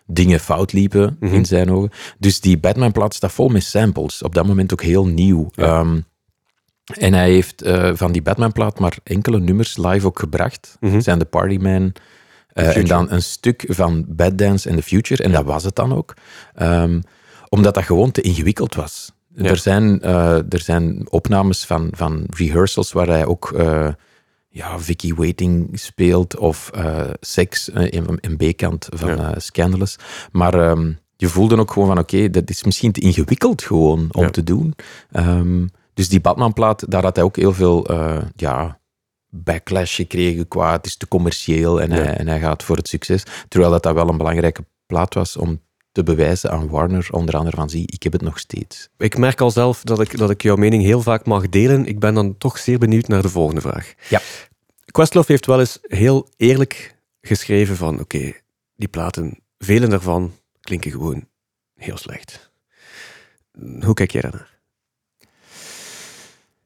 dingen 0.06 0.40
fout 0.40 0.74
liepen 0.74 1.18
Mhm. 1.20 1.34
in 1.34 1.46
zijn 1.46 1.72
ogen. 1.72 1.90
Dus 2.20 2.40
die 2.40 2.58
Batman-plaat 2.58 3.14
staat 3.14 3.32
vol 3.32 3.48
met 3.50 3.64
samples. 3.64 4.22
Op 4.22 4.36
dat 4.36 4.46
moment 4.48 4.72
ook 4.74 4.82
heel 4.82 5.06
nieuw. 5.06 5.50
Ja. 5.52 5.80
Um, 5.80 6.06
en 6.98 7.14
hij 7.14 7.32
heeft 7.32 7.66
uh, 7.66 7.92
van 7.94 8.12
die 8.12 8.22
Batman-plaat 8.22 8.80
maar 8.80 8.98
enkele 9.04 9.40
nummers 9.40 9.78
live 9.78 10.08
ook 10.08 10.20
gebracht. 10.20 10.78
Mhm. 10.80 11.00
Zijn 11.00 11.20
de 11.20 11.26
Partyman... 11.26 11.94
Uh, 12.54 12.64
Future. 12.64 12.80
en 12.80 12.86
dan 12.86 13.12
een 13.12 13.22
stuk 13.22 13.64
van 13.68 14.06
Bad 14.08 14.38
Dance 14.38 14.70
and 14.70 14.78
the 14.78 14.84
Future. 14.84 15.24
En 15.24 15.32
dat 15.32 15.46
was 15.46 15.64
het 15.64 15.76
dan 15.76 15.94
ook. 15.94 16.14
Um, 16.62 17.02
omdat 17.50 17.74
dat 17.74 17.84
gewoon 17.84 18.12
te 18.12 18.22
ingewikkeld 18.22 18.76
was. 18.76 19.12
Ja. 19.36 19.44
Er, 19.44 19.58
zijn, 19.58 20.00
uh, 20.06 20.38
er 20.38 20.60
zijn 20.60 21.08
opnames 21.10 21.66
van, 21.66 21.90
van 21.92 22.24
rehearsals 22.30 22.92
waar 22.92 23.08
hij 23.08 23.26
ook 23.26 23.54
ja, 24.50 24.80
Vicky 24.80 25.14
Waiting 25.14 25.70
speelt 25.80 26.38
of 26.38 26.72
Sex 27.20 27.70
in, 27.70 28.20
in 28.20 28.38
B-kant 28.38 28.88
van 28.94 29.10
Ja. 29.10 29.40
Scandalous. 29.40 29.96
Maar 30.32 30.70
um, 30.70 31.00
je 31.22 31.28
voelde 31.28 31.58
ook 31.58 31.72
gewoon 31.72 31.88
van 31.88 32.00
oké, 32.00 32.30
dat 32.30 32.50
is 32.50 32.64
misschien 32.64 32.92
te 32.92 33.02
ingewikkeld 33.02 33.62
gewoon 33.62 34.08
om 34.12 34.32
te 34.32 34.44
doen. 34.44 34.76
Um, 35.12 35.70
dus 35.94 36.10
die 36.10 36.22
Batman-plaat, 36.22 36.92
daar 36.92 37.04
had 37.04 37.16
hij 37.16 37.26
ook 37.26 37.36
heel 37.36 37.54
veel 37.54 37.92
uh, 37.92 38.22
ja, 38.36 38.80
backlash 39.30 39.96
gekregen 39.96 40.48
qua 40.48 40.72
het 40.72 40.86
is 40.86 40.96
te 40.98 41.08
commercieel 41.08 41.82
en, 41.82 41.90
Ja. 41.90 41.96
hij, 41.96 42.14
en 42.18 42.28
hij 42.28 42.40
gaat 42.40 42.64
voor 42.64 42.76
het 42.76 42.88
succes. 42.88 43.24
Terwijl 43.48 43.72
dat, 43.72 43.84
dat 43.84 43.94
wel 43.94 44.08
een 44.10 44.18
belangrijke 44.18 44.66
plaat 44.86 45.14
was 45.14 45.38
om 45.38 45.62
te 45.92 46.04
bewijzen 46.04 46.52
aan 46.52 46.70
Warner, 46.70 47.08
onder 47.12 47.36
andere 47.36 47.56
van 47.56 47.70
zie, 47.70 47.84
ik 47.86 48.04
heb 48.04 48.12
het 48.14 48.22
nog 48.22 48.40
steeds. 48.40 48.90
Ik 48.98 49.18
merk 49.18 49.42
al 49.42 49.52
zelf 49.52 49.84
dat 49.84 50.00
ik, 50.02 50.18
dat 50.18 50.30
ik 50.30 50.42
jouw 50.42 50.56
mening 50.56 50.84
heel 50.84 51.02
vaak 51.02 51.26
mag 51.26 51.50
delen. 51.50 51.86
Ik 51.86 52.00
ben 52.00 52.14
dan 52.14 52.38
toch 52.38 52.58
zeer 52.58 52.78
benieuwd 52.80 53.08
naar 53.08 53.22
de 53.22 53.30
volgende 53.30 53.62
vraag. 53.62 53.94
Ja. 54.10 54.22
Questlove 54.92 55.32
heeft 55.32 55.46
wel 55.46 55.60
eens 55.60 55.78
heel 55.82 56.28
eerlijk 56.38 56.96
geschreven 57.22 57.76
van 57.76 58.00
oké, 58.00 58.32
die 58.76 58.88
platen, 58.88 59.40
vele 59.58 59.88
daarvan 59.88 60.34
klinken 60.62 60.92
gewoon 60.92 61.28
heel 61.76 61.98
slecht. 61.98 62.52
Hoe 63.82 63.94
kijk 63.94 64.12
jij 64.12 64.22
daarnaar? 64.22 64.51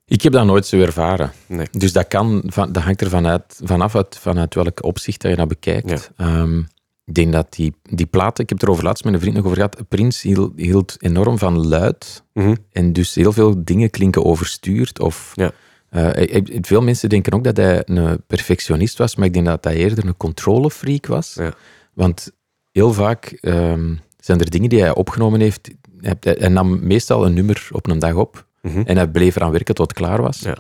Ik 0.07 0.21
heb 0.21 0.33
dat 0.33 0.45
nooit 0.45 0.65
zo 0.65 0.79
ervaren. 0.79 1.31
Nee. 1.47 1.67
Dus 1.71 1.93
dat, 1.93 2.07
kan, 2.07 2.43
van, 2.45 2.71
dat 2.71 2.83
hangt 2.83 3.01
er 3.01 3.09
vanuit, 3.09 3.59
vanaf 3.63 3.95
uit, 3.95 4.17
vanuit 4.17 4.55
welk 4.55 4.83
opzicht 4.83 5.21
dat 5.21 5.31
je 5.31 5.37
dat 5.37 5.47
bekijkt. 5.47 6.11
Um, 6.17 6.67
ik 7.05 7.13
denk 7.13 7.31
dat 7.31 7.53
die, 7.53 7.75
die 7.81 8.05
platen, 8.05 8.43
ik 8.43 8.49
heb 8.49 8.59
het 8.59 8.67
er 8.67 8.73
over 8.73 8.83
laatst 8.83 9.03
met 9.03 9.13
een 9.13 9.19
vriend 9.19 9.35
nog 9.35 9.45
over 9.45 9.55
gehad, 9.55 9.87
Prins 9.87 10.21
hield, 10.21 10.51
hield 10.55 10.95
enorm 10.99 11.37
van 11.37 11.67
luid. 11.67 12.23
Mm 12.33 12.43
-hmm. 12.43 12.57
En 12.71 12.93
dus 12.93 13.15
heel 13.15 13.31
veel 13.31 13.63
dingen 13.63 13.89
klinken 13.89 14.25
overstuurd. 14.25 14.99
Of, 14.99 15.31
ja. 15.35 15.51
uh, 15.91 16.41
veel 16.61 16.81
mensen 16.81 17.09
denken 17.09 17.33
ook 17.33 17.43
dat 17.43 17.57
hij 17.57 17.81
een 17.85 18.23
perfectionist 18.27 18.97
was, 18.97 19.15
maar 19.15 19.27
ik 19.27 19.33
denk 19.33 19.45
dat 19.45 19.63
hij 19.63 19.75
eerder 19.75 20.05
een 20.05 20.17
controlefreak 20.17 21.05
was. 21.05 21.33
Ja. 21.33 21.53
Want 21.93 22.31
heel 22.71 22.93
vaak 22.93 23.37
um, 23.41 23.99
zijn 24.19 24.39
er 24.39 24.49
dingen 24.49 24.69
die 24.69 24.81
hij 24.81 24.95
opgenomen 24.95 25.39
heeft. 25.39 25.69
Hij, 25.99 26.17
hij 26.19 26.49
nam 26.49 26.87
meestal 26.87 27.25
een 27.25 27.33
nummer 27.33 27.67
op 27.71 27.87
een 27.87 27.99
dag 27.99 28.13
op. 28.13 28.45
Mm 28.65 28.71
-hmm. 28.71 28.83
En 28.85 28.95
hij 28.95 29.07
bleef 29.07 29.35
eraan 29.35 29.51
werken 29.51 29.75
tot 29.75 29.87
het 29.89 29.97
klaar 29.99 30.21
was. 30.21 30.39
Ja. 30.39 30.57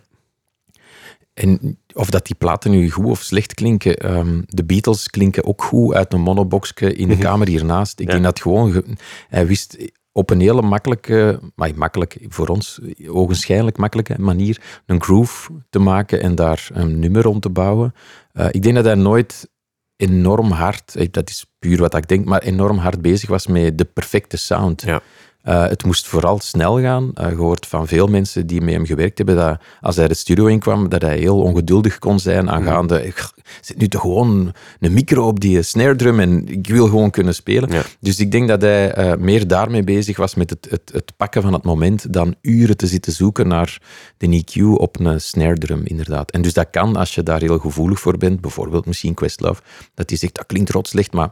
En 1.33 1.77
of 1.93 2.09
dat 2.09 2.25
die 2.25 2.35
platen 2.35 2.71
nu 2.71 2.89
goed 2.91 3.05
of 3.05 3.21
slecht 3.21 3.53
klinken, 3.53 4.15
um, 4.17 4.43
de 4.47 4.63
Beatles 4.63 5.09
klinken 5.09 5.45
ook 5.45 5.63
goed 5.63 5.93
uit 5.93 6.13
een 6.13 6.21
monoboxje 6.21 6.93
in 6.93 7.07
de 7.07 7.13
Mhm. 7.13 7.23
kamer 7.23 7.47
hiernaast. 7.47 7.99
Ik 7.99 8.05
Ja. 8.05 8.11
denk 8.11 8.23
dat 8.23 8.41
gewoon, 8.41 8.71
ge- 8.71 8.85
hij 9.27 9.47
wist 9.47 9.77
op 10.11 10.29
een 10.29 10.39
hele 10.39 10.61
makkelijke, 10.61 11.39
maar 11.55 11.71
makkelijk 11.75 12.17
voor 12.27 12.47
ons, 12.47 12.79
ogenschijnlijk 13.07 13.77
makkelijke 13.77 14.15
manier, 14.19 14.61
een 14.85 15.01
groove 15.01 15.51
te 15.69 15.79
maken 15.79 16.21
en 16.21 16.35
daar 16.35 16.67
een 16.73 16.99
nummer 16.99 17.21
rond 17.21 17.41
te 17.41 17.49
bouwen. 17.49 17.93
Uh, 18.33 18.45
ik 18.51 18.63
denk 18.63 18.75
dat 18.75 18.85
hij 18.85 18.95
nooit 18.95 19.49
enorm 19.95 20.51
hard, 20.51 20.95
eh, 20.95 21.07
dat 21.11 21.29
is 21.29 21.45
puur 21.59 21.77
wat 21.77 21.95
ik 21.95 22.07
denk, 22.07 22.25
maar 22.25 22.41
enorm 22.41 22.77
hard 22.77 23.01
bezig 23.01 23.29
was 23.29 23.47
met 23.47 23.77
de 23.77 23.85
perfecte 23.85 24.37
sound. 24.37 24.81
Ja. 24.81 25.01
Uh, 25.47 25.67
het 25.67 25.85
moest 25.85 26.07
vooral 26.07 26.39
snel 26.39 26.81
gaan. 26.81 27.11
Uh, 27.15 27.27
gehoord 27.27 27.65
van 27.65 27.87
veel 27.87 28.07
mensen 28.07 28.47
die 28.47 28.61
met 28.61 28.73
hem 28.73 28.85
gewerkt 28.85 29.17
hebben, 29.17 29.35
dat 29.35 29.59
als 29.81 29.95
hij 29.95 30.07
de 30.07 30.13
studio 30.13 30.45
inkwam, 30.45 30.89
dat 30.89 31.01
hij 31.01 31.17
heel 31.17 31.41
ongeduldig 31.41 31.99
kon 31.99 32.19
zijn 32.19 32.49
aangaande, 32.49 33.05
ik 33.05 33.29
zit 33.61 33.77
nu 33.77 33.87
toch 33.87 34.01
gewoon 34.01 34.53
een 34.79 34.93
micro 34.93 35.27
op 35.27 35.39
die 35.39 35.61
snare 35.61 35.95
drum 35.95 36.19
en 36.19 36.47
ik 36.47 36.67
wil 36.67 36.87
gewoon 36.87 37.09
kunnen 37.09 37.35
spelen. 37.35 37.71
Ja. 37.71 37.81
Dus 37.99 38.19
ik 38.19 38.31
denk 38.31 38.47
dat 38.47 38.61
hij 38.61 38.97
uh, 38.97 39.15
meer 39.15 39.47
daarmee 39.47 39.83
bezig 39.83 40.17
was 40.17 40.35
met 40.35 40.49
het, 40.49 40.67
het, 40.69 40.91
het, 40.93 41.13
pakken 41.17 41.41
van 41.41 41.53
het 41.53 41.63
moment 41.63 42.13
dan 42.13 42.35
uren 42.41 42.77
te 42.77 42.87
zitten 42.87 43.13
zoeken 43.13 43.47
naar 43.47 43.81
de 44.17 44.43
EQ 44.43 44.61
op 44.61 44.99
een 44.99 45.21
snare 45.21 45.57
drum, 45.57 45.81
inderdaad. 45.83 46.31
En 46.31 46.41
dus 46.41 46.53
dat 46.53 46.69
kan, 46.69 46.95
als 46.95 47.15
je 47.15 47.23
daar 47.23 47.41
heel 47.41 47.59
gevoelig 47.59 47.99
voor 47.99 48.17
bent, 48.17 48.41
bijvoorbeeld 48.41 48.85
misschien 48.85 49.13
Questlove, 49.13 49.61
dat 49.93 50.09
hij 50.09 50.19
zegt, 50.19 50.35
dat 50.35 50.45
klinkt 50.45 50.69
rotslecht, 50.69 51.13
maar 51.13 51.31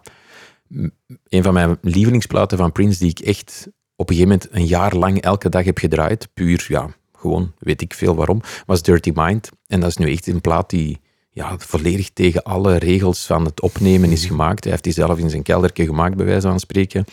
een 1.29 1.43
van 1.43 1.53
mijn 1.53 1.77
lievelingsplaten 1.81 2.57
van 2.57 2.71
Prince 2.71 2.99
die 2.99 3.09
ik 3.09 3.19
echt 3.19 3.67
op 3.95 4.09
een 4.09 4.15
gegeven 4.15 4.37
moment 4.37 4.47
een 4.51 4.65
jaar 4.65 4.95
lang 4.95 5.21
elke 5.21 5.49
dag 5.49 5.65
heb 5.65 5.77
gedraaid. 5.77 6.27
Puur, 6.33 6.65
ja, 6.67 6.87
gewoon, 7.17 7.53
weet 7.59 7.81
ik 7.81 7.93
veel 7.93 8.15
waarom. 8.15 8.41
Was 8.65 8.81
Dirty 8.81 9.11
Mind. 9.15 9.49
En 9.67 9.79
dat 9.79 9.89
is 9.89 9.97
nu 9.97 10.11
echt 10.11 10.27
een 10.27 10.41
plaat 10.41 10.69
die 10.69 11.01
ja, 11.31 11.55
volledig 11.57 12.09
tegen 12.09 12.43
alle 12.43 12.77
regels 12.77 13.25
van 13.25 13.45
het 13.45 13.61
opnemen 13.61 14.11
is 14.11 14.25
gemaakt. 14.25 14.63
Hij 14.63 14.71
heeft 14.71 14.83
die 14.83 14.93
zelf 14.93 15.17
in 15.17 15.29
zijn 15.29 15.43
kelderke 15.43 15.85
gemaakt, 15.85 16.15
bij 16.15 16.25
wijze 16.25 16.47
van 16.47 16.59
spreken. 16.59 17.05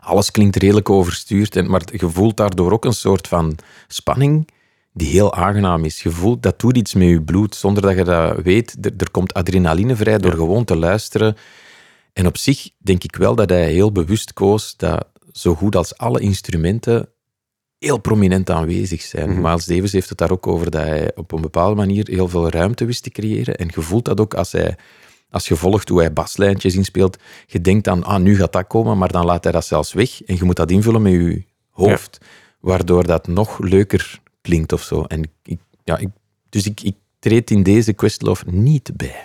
Alles 0.00 0.30
klinkt 0.30 0.56
redelijk 0.56 0.90
overstuurd, 0.90 1.56
en, 1.56 1.70
maar 1.70 1.82
je 1.92 2.10
voelt 2.10 2.36
daardoor 2.36 2.72
ook 2.72 2.84
een 2.84 2.92
soort 2.92 3.28
van 3.28 3.58
spanning 3.88 4.48
die 4.92 5.08
heel 5.08 5.34
aangenaam 5.34 5.84
is. 5.84 6.02
Je 6.02 6.10
voelt, 6.10 6.42
dat 6.42 6.60
doet 6.60 6.76
iets 6.76 6.94
met 6.94 7.08
je 7.08 7.22
bloed, 7.22 7.54
zonder 7.54 7.82
dat 7.82 7.96
je 7.96 8.04
dat 8.04 8.42
weet. 8.42 8.76
Er, 8.80 8.92
er 8.96 9.10
komt 9.10 9.34
adrenaline 9.34 9.96
vrij 9.96 10.18
door 10.18 10.32
gewoon 10.32 10.64
te 10.64 10.76
luisteren. 10.76 11.36
En 12.12 12.26
op 12.26 12.36
zich 12.36 12.70
denk 12.78 13.04
ik 13.04 13.16
wel 13.16 13.34
dat 13.34 13.48
hij 13.48 13.72
heel 13.72 13.92
bewust 13.92 14.32
koos 14.32 14.76
dat 14.76 15.06
zo 15.36 15.54
goed 15.54 15.76
als 15.76 15.96
alle 15.96 16.20
instrumenten 16.20 17.08
heel 17.78 17.98
prominent 17.98 18.50
aanwezig 18.50 19.02
zijn. 19.02 19.30
Mhm. 19.30 19.40
Miles 19.40 19.64
Davis 19.64 19.92
heeft 19.92 20.08
het 20.08 20.18
daar 20.18 20.30
ook 20.30 20.46
over 20.46 20.70
dat 20.70 20.82
hij 20.82 21.12
op 21.14 21.32
een 21.32 21.40
bepaalde 21.40 21.74
manier 21.74 22.08
heel 22.08 22.28
veel 22.28 22.48
ruimte 22.48 22.84
wist 22.84 23.02
te 23.02 23.10
creëren. 23.10 23.56
En 23.56 23.70
je 23.74 23.82
voelt 23.82 24.04
dat 24.04 24.20
ook 24.20 24.34
als 24.34 24.52
hij, 24.52 24.76
als 25.30 25.48
je 25.48 25.56
volgt 25.56 25.88
hoe 25.88 26.00
hij 26.00 26.12
baslijntjes 26.12 26.74
inspeelt. 26.74 27.16
Je 27.46 27.60
denkt 27.60 27.84
dan, 27.84 28.04
ah, 28.04 28.20
nu 28.20 28.36
gaat 28.36 28.52
dat 28.52 28.66
komen, 28.66 28.98
maar 28.98 29.12
dan 29.12 29.24
laat 29.24 29.44
hij 29.44 29.52
dat 29.52 29.66
zelfs 29.66 29.92
weg. 29.92 30.22
En 30.22 30.36
je 30.36 30.44
moet 30.44 30.56
dat 30.56 30.70
invullen 30.70 31.02
met 31.02 31.12
je 31.12 31.44
hoofd, 31.70 32.18
waardoor 32.60 33.06
dat 33.06 33.26
nog 33.26 33.58
leuker 33.58 34.20
klinkt 34.40 34.72
of 34.72 34.82
zo. 34.82 35.02
En 35.02 35.22
ik, 35.42 35.58
ja, 35.84 35.98
ik, 35.98 36.08
dus 36.48 36.66
ik, 36.66 36.80
ik 36.80 36.96
treed 37.18 37.50
in 37.50 37.62
deze 37.62 37.92
Questlove 37.92 38.44
niet 38.50 38.90
bij. 38.96 39.24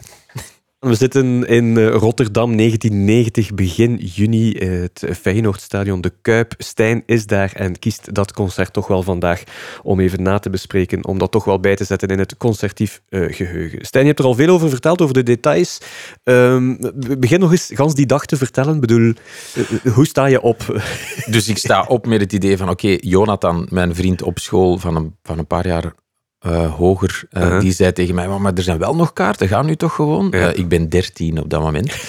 We 0.82 0.96
zitten 0.96 1.48
in 1.48 1.78
eh, 1.78 1.88
Rotterdam, 1.96 2.58
1990, 2.58 3.54
begin 3.54 3.96
juni. 3.96 4.52
eh, 4.52 4.70
Het 4.70 5.06
Feyenoordstadion 5.17 6.02
De 6.02 6.13
Kuip. 6.22 6.54
Stijn 6.58 7.04
is 7.06 7.26
daar 7.26 7.52
en 7.54 7.80
kiest 7.80 8.13
dat 8.13 8.34
concert 8.34 8.74
toch 8.74 8.88
wel 8.88 9.04
vandaag 9.04 9.44
om 9.84 10.00
even 10.00 10.24
na 10.24 10.39
te 10.39 10.50
bespreken, 10.50 11.06
om 11.06 11.17
dat 11.17 11.32
toch 11.32 11.44
wel 11.46 11.60
bij 11.60 11.76
te 11.76 11.84
zetten 11.84 12.10
in 12.10 12.20
het 12.20 12.38
concertief 12.38 13.02
eh, 13.10 13.34
geheugen. 13.34 13.86
Stijn, 13.86 14.04
je 14.04 14.10
hebt 14.10 14.20
er 14.22 14.26
al 14.28 14.36
veel 14.36 14.54
over 14.54 14.70
verteld, 14.70 15.02
over 15.02 15.13
de 15.13 15.24
details. 15.24 15.78
Ehm, 16.24 16.76
begin 17.20 17.39
nog 17.39 17.52
eens 17.52 17.72
gans 17.74 17.94
die 17.96 18.06
dag 18.06 18.26
te 18.26 18.38
vertellen. 18.38 18.76
Ik 18.76 18.82
bedoel, 18.82 19.13
hoe 19.94 20.06
sta 20.06 20.26
je 20.26 20.41
op? 20.41 20.82
Dus 21.26 21.48
ik 21.48 21.58
sta 21.58 21.86
op 21.88 22.06
met 22.06 22.22
het 22.22 22.34
idee 22.34 22.58
van, 22.58 22.70
oké, 22.70 22.98
Jonathan, 23.00 23.67
mijn 23.70 23.96
vriend 23.96 24.22
op 24.22 24.39
school 24.39 24.78
van 24.78 24.96
een, 24.96 25.15
van 25.24 25.38
een 25.38 25.48
paar 25.48 25.67
jaar 25.67 25.94
eh, 26.41 26.73
hoger, 26.73 27.23
eh, 27.30 27.60
die 27.60 27.71
zei 27.71 27.93
tegen 27.93 28.15
mij, 28.15 28.27
"Maar- 28.27 28.41
maar 28.41 28.54
er 28.54 28.63
zijn 28.63 28.77
wel 28.77 28.95
nog 28.95 29.13
kaarten, 29.13 29.47
ga 29.47 29.62
nu 29.62 29.75
toch 29.75 29.95
gewoon? 29.95 30.27
Ja. 30.32 30.51
Eh, 30.51 30.58
ik 30.60 30.67
ben 30.67 30.89
13 30.89 31.39
op 31.39 31.49
dat 31.49 31.62
moment. 31.62 31.93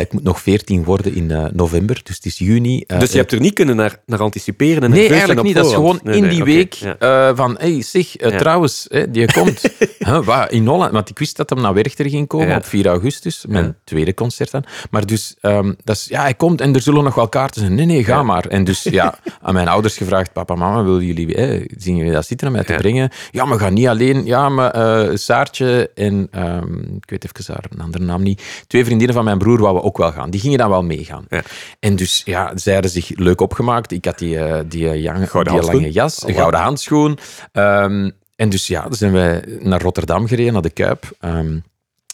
Ik 0.00 0.12
moet 0.12 0.22
nog 0.22 0.40
14 0.40 0.84
worden 0.84 1.14
in 1.14 1.50
november, 1.52 2.00
dus 2.02 2.16
het 2.16 2.24
is 2.24 2.38
juni. 2.38 2.84
Dus 2.98 3.12
je 3.12 3.18
hebt 3.18 3.32
er 3.32 3.40
niet 3.40 3.52
kunnen 3.54 3.76
naar, 3.76 4.00
naar 4.06 4.20
anticiperen? 4.22 4.82
En 4.82 4.90
Nee, 4.90 5.08
eigenlijk 5.08 5.42
niet. 5.42 5.54
Dat 5.54 5.66
is 5.66 5.72
gewoon 5.72 6.00
Nee, 6.02 6.16
in 6.16 6.22
nee, 6.22 6.30
die 6.30 6.44
week 6.44 6.72
ja. 6.74 7.34
van, 7.34 7.56
hey, 7.58 7.82
zeg, 7.82 8.06
trouwens, 8.16 8.86
hè, 8.88 9.10
die 9.10 9.32
komt. 9.32 9.62
Huh, 9.98 10.24
wat, 10.24 10.50
in 10.50 10.66
Holland, 10.66 10.92
want 10.92 11.10
ik 11.10 11.18
wist 11.18 11.36
dat 11.36 11.50
hem 11.50 11.60
naar 11.60 11.74
Werchter 11.74 12.08
ging 12.08 12.26
komen 12.26 12.56
op 12.56 12.64
4 12.64 12.86
augustus, 12.86 13.44
mijn 13.48 13.76
tweede 13.84 14.14
concert 14.14 14.50
dan. 14.50 14.64
Maar 14.90 15.06
dus, 15.06 15.34
ehm, 15.40 15.72
dat 15.84 15.96
is, 15.96 16.06
ja, 16.08 16.20
hij 16.20 16.34
komt 16.34 16.60
en 16.60 16.74
er 16.74 16.80
zullen 16.80 17.04
nog 17.04 17.14
wel 17.14 17.28
kaarten 17.28 17.60
zijn. 17.60 17.74
Nee, 17.74 17.86
nee, 17.86 18.04
ga 18.04 18.22
maar. 18.22 18.44
En 18.46 18.64
dus, 18.64 18.82
ja, 18.82 19.18
aan 19.42 19.54
mijn 19.54 19.68
ouders 19.68 19.96
gevraagd, 19.96 20.32
papa, 20.32 20.54
mama, 20.54 20.82
willen 20.84 21.04
jullie, 21.04 21.66
zien 21.76 21.96
jullie 21.96 22.12
dat 22.12 22.26
zitten 22.26 22.46
om 22.46 22.52
mij 22.52 22.64
te 22.64 22.74
brengen? 22.74 23.10
Ja, 23.30 23.44
maar 23.44 23.55
ga 23.58 23.68
niet 23.68 23.86
alleen. 23.86 24.24
Ja, 24.24 24.48
maar 24.48 24.70
eh, 24.70 25.16
Saartje 25.16 25.90
en, 25.94 26.28
ehm, 26.30 26.78
ik 26.78 27.10
weet 27.10 27.24
even 27.24 27.54
haar 27.54 27.64
een 27.70 27.80
andere 27.80 28.04
naam 28.04 28.22
niet, 28.22 28.64
twee 28.66 28.84
vriendinnen 28.84 29.16
van 29.16 29.24
mijn 29.24 29.38
broer 29.38 29.58
wouden 29.60 29.82
ook 29.82 29.96
wel 29.98 30.12
gaan. 30.12 30.30
Die 30.30 30.40
gingen 30.40 30.58
dan 30.58 30.70
wel 30.70 30.82
meegaan. 30.82 31.24
Ja. 31.28 31.42
En 31.80 31.96
dus, 31.96 32.22
ja, 32.24 32.52
zij 32.56 32.72
hadden 32.72 32.90
zich 32.90 33.10
leuk 33.14 33.40
opgemaakt. 33.40 33.92
Ik 33.92 34.04
had 34.04 34.18
die, 34.18 34.38
eh, 34.38 34.60
die, 34.68 34.88
eh, 34.88 35.02
jang- 35.02 35.30
Gouden 35.30 35.52
die 35.52 35.62
lange 35.62 35.92
jas, 35.92 36.22
een 36.22 36.32
Voilà. 36.32 36.36
gouden 36.36 36.60
handschoen. 36.60 37.18
Ehm, 37.52 38.10
en 38.36 38.48
dus 38.48 38.66
ja, 38.66 38.82
dan 38.82 38.94
zijn 38.94 39.12
wij 39.12 39.44
naar 39.60 39.82
Rotterdam 39.82 40.26
gereden, 40.26 40.52
naar 40.52 40.62
de 40.62 40.70
Kuip. 40.70 41.10
Ehm, 41.20 41.58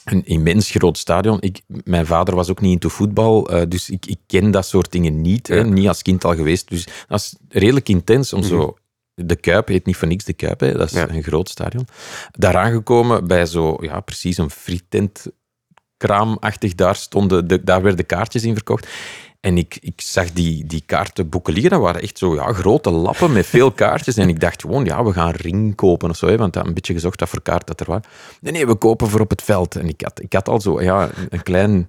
een 0.05 0.25
immens 0.27 0.71
groot 0.71 0.99
stadion. 0.99 1.37
Ik, 1.41 1.61
mijn 1.67 2.07
vader 2.07 2.35
was 2.35 2.51
ook 2.51 2.61
niet 2.61 2.73
into 2.73 2.89
voetbal, 2.89 3.51
dus 3.69 3.91
ik, 3.91 4.07
ik 4.07 4.19
ken 4.27 4.51
dat 4.51 4.67
soort 4.67 4.93
dingen 4.93 5.21
niet. 5.21 5.47
Hè, 5.49 5.65
niet 5.65 5.89
als 5.89 6.03
kind 6.03 6.25
al 6.25 6.35
geweest. 6.35 6.69
Dus 6.69 6.87
dat 7.09 7.19
is 7.21 7.35
redelijk 7.49 7.89
intens 7.89 8.33
om 8.33 8.43
zo... 8.43 8.77
De 9.27 9.37
Kuip 9.37 9.69
heet 9.69 9.87
niet 9.87 9.97
voor 9.97 10.09
niks 10.09 10.25
de 10.25 10.33
Kuip, 10.33 10.61
hè. 10.61 10.73
dat 10.77 10.91
is 10.91 10.97
Ja. 10.97 11.09
een 11.09 11.23
groot 11.23 11.49
stadion. 11.49 11.87
Daar 12.31 12.57
aangekomen 12.57 13.27
bij 13.27 13.47
zo, 13.47 13.77
ja, 13.81 14.01
precies 14.01 14.39
een 14.39 14.51
frietent 14.51 15.27
kraamachtig, 15.97 16.75
daar, 16.75 16.97
stonden 16.97 17.49
de, 17.49 17.65
daar 17.65 17.83
werden 17.83 18.07
kaartjes 18.07 18.45
in 18.45 18.55
verkocht. 18.55 18.89
En 19.41 19.59
ik, 19.59 19.79
ik 19.81 20.01
zag 20.01 20.33
die, 20.33 20.67
die 20.67 20.83
kaartenboeken 20.87 21.53
liggen, 21.53 21.71
dat 21.71 21.81
waren 21.81 22.03
echt 22.03 22.19
zo 22.19 22.35
ja, 22.35 22.53
grote 22.53 22.91
lappen 22.91 23.33
met 23.33 23.47
veel 23.47 23.73
kaartjes. 23.83 24.17
En 24.17 24.29
ik 24.29 24.41
dacht 24.41 24.61
gewoon, 24.61 24.85
ja, 24.85 25.05
we 25.05 25.13
gaan 25.13 25.31
ring 25.31 25.75
kopen 25.75 26.11
of 26.11 26.17
zo, 26.17 26.27
hè, 26.27 26.37
want 26.37 26.49
ik 26.49 26.55
had 26.55 26.67
een 26.67 26.75
beetje 26.75 26.93
gezocht 26.93 27.21
wat 27.21 27.29
voor 27.29 27.43
kaart 27.43 27.67
dat 27.67 27.81
er 27.81 27.87
was. 27.87 28.01
Nee, 28.41 28.53
nee, 28.53 28.67
we 28.67 28.75
kopen 28.75 29.09
voor 29.09 29.21
op 29.21 29.31
het 29.31 29.43
veld. 29.43 29.77
En 29.77 29.89
ik 29.89 30.01
had, 30.01 30.23
ik 30.23 30.33
had 30.33 30.49
al 30.49 30.61
zo 30.61 30.83
ja, 30.83 31.11
een 31.29 31.43
klein... 31.43 31.89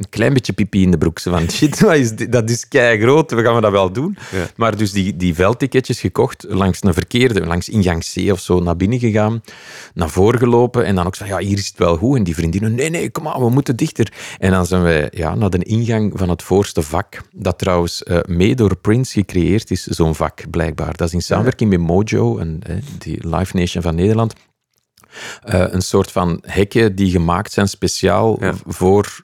Een 0.00 0.08
klein 0.08 0.32
beetje 0.32 0.52
pipi 0.52 0.82
in 0.82 0.90
de 0.90 0.98
broek. 0.98 1.20
Van, 1.20 1.50
shit, 1.56 1.80
wat 1.80 1.94
is 1.94 2.12
dit? 2.12 2.32
dat 2.32 2.50
is 2.50 2.68
kei 2.68 3.00
groot, 3.00 3.30
we 3.30 3.42
gaan 3.42 3.54
we 3.54 3.60
dat 3.60 3.70
wel 3.70 3.92
doen. 3.92 4.16
Ja. 4.32 4.46
Maar 4.56 4.76
dus 4.76 4.92
die, 4.92 5.16
die 5.16 5.34
veldticketjes 5.34 6.00
gekocht, 6.00 6.44
langs 6.48 6.82
een 6.82 6.94
verkeerde, 6.94 7.46
langs 7.46 7.68
ingang 7.68 8.04
C 8.14 8.32
of 8.32 8.40
zo, 8.40 8.60
naar 8.60 8.76
binnen 8.76 8.98
gegaan, 8.98 9.42
naar 9.94 10.10
voren 10.10 10.38
gelopen 10.38 10.84
en 10.84 10.94
dan 10.94 11.06
ook 11.06 11.14
zo, 11.14 11.24
ja, 11.24 11.38
hier 11.38 11.58
is 11.58 11.66
het 11.66 11.78
wel 11.78 11.96
goed. 11.96 12.16
En 12.16 12.24
die 12.24 12.34
vriendinnen, 12.34 12.74
nee, 12.74 12.90
nee, 12.90 13.10
kom 13.10 13.28
aan, 13.28 13.40
we 13.40 13.50
moeten 13.50 13.76
dichter. 13.76 14.12
En 14.38 14.50
dan 14.50 14.66
zijn 14.66 14.82
wij 14.82 15.08
ja, 15.10 15.34
naar 15.34 15.50
de 15.50 15.64
ingang 15.64 16.12
van 16.14 16.28
het 16.28 16.42
voorste 16.42 16.82
vak, 16.82 17.22
dat 17.32 17.58
trouwens 17.58 18.02
eh, 18.02 18.18
mee 18.28 18.54
door 18.54 18.76
Prince 18.76 19.12
gecreëerd 19.12 19.70
is, 19.70 19.84
zo'n 19.84 20.14
vak, 20.14 20.50
blijkbaar. 20.50 20.96
Dat 20.96 21.06
is 21.08 21.14
in 21.14 21.22
samenwerking 21.22 21.70
met 21.70 21.80
Mojo, 21.80 22.38
en, 22.38 22.60
eh, 22.66 22.76
die 22.98 23.28
Live 23.36 23.56
Nation 23.56 23.82
van 23.82 23.94
Nederland. 23.94 24.34
Eh, 25.42 25.64
een 25.68 25.82
soort 25.82 26.10
van 26.12 26.42
hekken 26.46 26.94
die 26.94 27.10
gemaakt 27.10 27.52
zijn 27.52 27.68
speciaal 27.68 28.36
Ja. 28.40 28.54
voor 28.66 29.22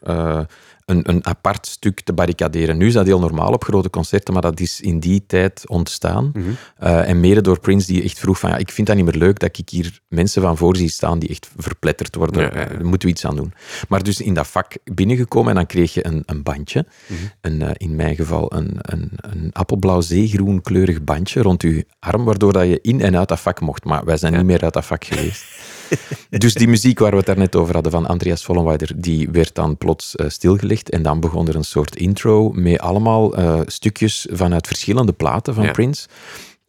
een, 0.87 1.11
een 1.11 1.27
apart 1.27 1.67
stuk 1.67 2.01
te 2.01 2.13
barricaderen. 2.13 2.77
Nu 2.77 2.87
is 2.87 2.93
dat 2.93 3.07
heel 3.07 3.19
normaal 3.19 3.53
op 3.53 3.65
grote 3.65 3.91
concerten, 3.91 4.33
maar 4.33 4.43
dat 4.43 4.61
is 4.61 4.81
in 4.81 5.01
die 5.01 5.27
tijd 5.27 5.69
ontstaan. 5.69 6.31
Mhm. 6.33 6.45
Eh, 6.77 7.09
en 7.09 7.21
mede 7.21 7.41
door 7.41 7.61
Prince, 7.61 7.87
die 7.87 8.03
echt 8.03 8.19
vroeg 8.19 8.39
van, 8.39 8.51
ja, 8.51 8.57
ik 8.57 8.71
vind 8.71 8.87
dat 8.87 8.97
niet 8.97 9.05
meer 9.05 9.15
leuk 9.15 9.39
dat 9.39 9.59
ik 9.59 9.69
hier 9.69 10.01
mensen 10.09 10.43
van 10.43 10.57
voor 10.57 10.77
zie 10.77 10.89
staan 10.89 11.19
die 11.19 11.29
echt 11.29 11.51
verpletterd 11.57 12.15
worden. 12.15 12.43
Ja, 12.43 12.51
ja, 12.53 12.61
ja. 12.61 12.67
Daar 12.67 12.87
moeten 12.87 13.09
we 13.09 13.15
iets 13.15 13.25
aan 13.25 13.37
doen. 13.37 13.53
Maar 13.89 14.03
dus 14.03 14.21
in 14.21 14.35
dat 14.35 14.47
vak 14.47 14.73
binnengekomen 14.85 15.49
en 15.49 15.57
dan 15.57 15.67
kreeg 15.67 15.95
je 15.95 16.07
een, 16.07 16.23
een 16.27 16.43
bandje. 16.43 16.87
Mhm. 17.07 17.21
een, 17.41 17.63
eh, 17.63 17.71
in 17.77 17.97
mijn 17.97 18.17
geval 18.17 18.53
een, 18.53 18.71
een, 18.77 19.11
een 19.17 19.51
appelblauw 19.53 20.01
zeegroen 20.01 20.61
kleurig 20.61 21.05
bandje 21.05 21.43
rond 21.43 21.63
je 21.63 21.87
arm, 21.99 22.25
waardoor 22.25 22.53
dat 22.53 22.67
je 22.67 22.79
in 22.81 23.01
en 23.01 23.17
uit 23.17 23.29
dat 23.29 23.41
vak 23.41 23.61
mocht. 23.61 23.85
Maar 23.85 24.05
wij 24.05 24.17
zijn 24.17 24.33
niet 24.33 24.45
meer 24.45 24.63
uit 24.63 24.73
dat 24.73 24.85
vak 24.85 25.05
geweest. 25.05 25.45
Dus 26.31 26.55
die 26.55 26.69
muziek 26.69 26.99
waar 26.99 27.11
we 27.11 27.17
het 27.17 27.27
daarnet 27.27 27.57
over 27.57 27.75
hadden 27.75 27.93
van 27.93 28.07
Andreas 28.07 28.45
Vollenweider, 28.45 28.91
die 28.97 29.29
werd 29.31 29.55
dan 29.55 29.77
plots 29.77 30.17
eh, 30.17 30.29
stilgelegd 30.29 30.91
en 30.91 31.03
dan 31.03 31.21
begon 31.21 31.49
er 31.49 31.55
een 31.57 31.65
soort 31.65 31.97
intro 31.97 32.51
met 32.53 32.79
allemaal 32.79 33.35
eh, 33.37 33.61
stukjes 33.67 34.27
vanuit 34.31 34.67
verschillende 34.67 35.13
platen 35.13 35.55
van 35.55 35.65
Ja. 35.65 35.71
Prince. 35.73 36.09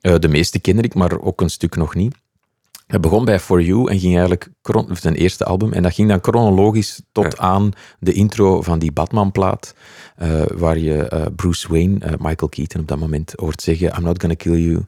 Eh, 0.02 0.16
de 0.20 0.28
meeste 0.28 0.60
kende 0.60 0.82
ik, 0.82 0.94
maar 0.94 1.22
ook 1.22 1.42
een 1.42 1.50
stuk 1.50 1.76
nog 1.76 1.96
niet. 1.96 2.16
Hij 2.88 3.00
begon 3.00 3.26
bij 3.26 3.40
For 3.40 3.62
You 3.62 3.90
en 3.90 4.00
ging 4.00 4.12
eigenlijk 4.12 4.50
zijn 4.92 5.16
eerste 5.16 5.46
album. 5.46 5.74
En 5.74 5.84
dat 5.84 5.94
ging 5.94 6.10
dan 6.10 6.20
chronologisch 6.22 7.02
tot 7.12 7.34
Ja. 7.38 7.44
aan 7.44 7.72
de 8.00 8.12
intro 8.14 8.62
van 8.62 8.80
die 8.80 8.92
Batman-plaat. 8.92 9.74
waar 10.56 10.78
je 10.78 11.30
Bruce 11.36 11.68
Wayne, 11.68 11.98
Michael 12.20 12.50
Keaton 12.50 12.82
op 12.82 12.88
dat 12.88 13.00
moment 13.00 13.34
hoort 13.36 13.62
zeggen: 13.62 13.94
I'm 13.98 14.04
not 14.04 14.20
gonna 14.22 14.36
kill 14.36 14.58
you. 14.58 14.86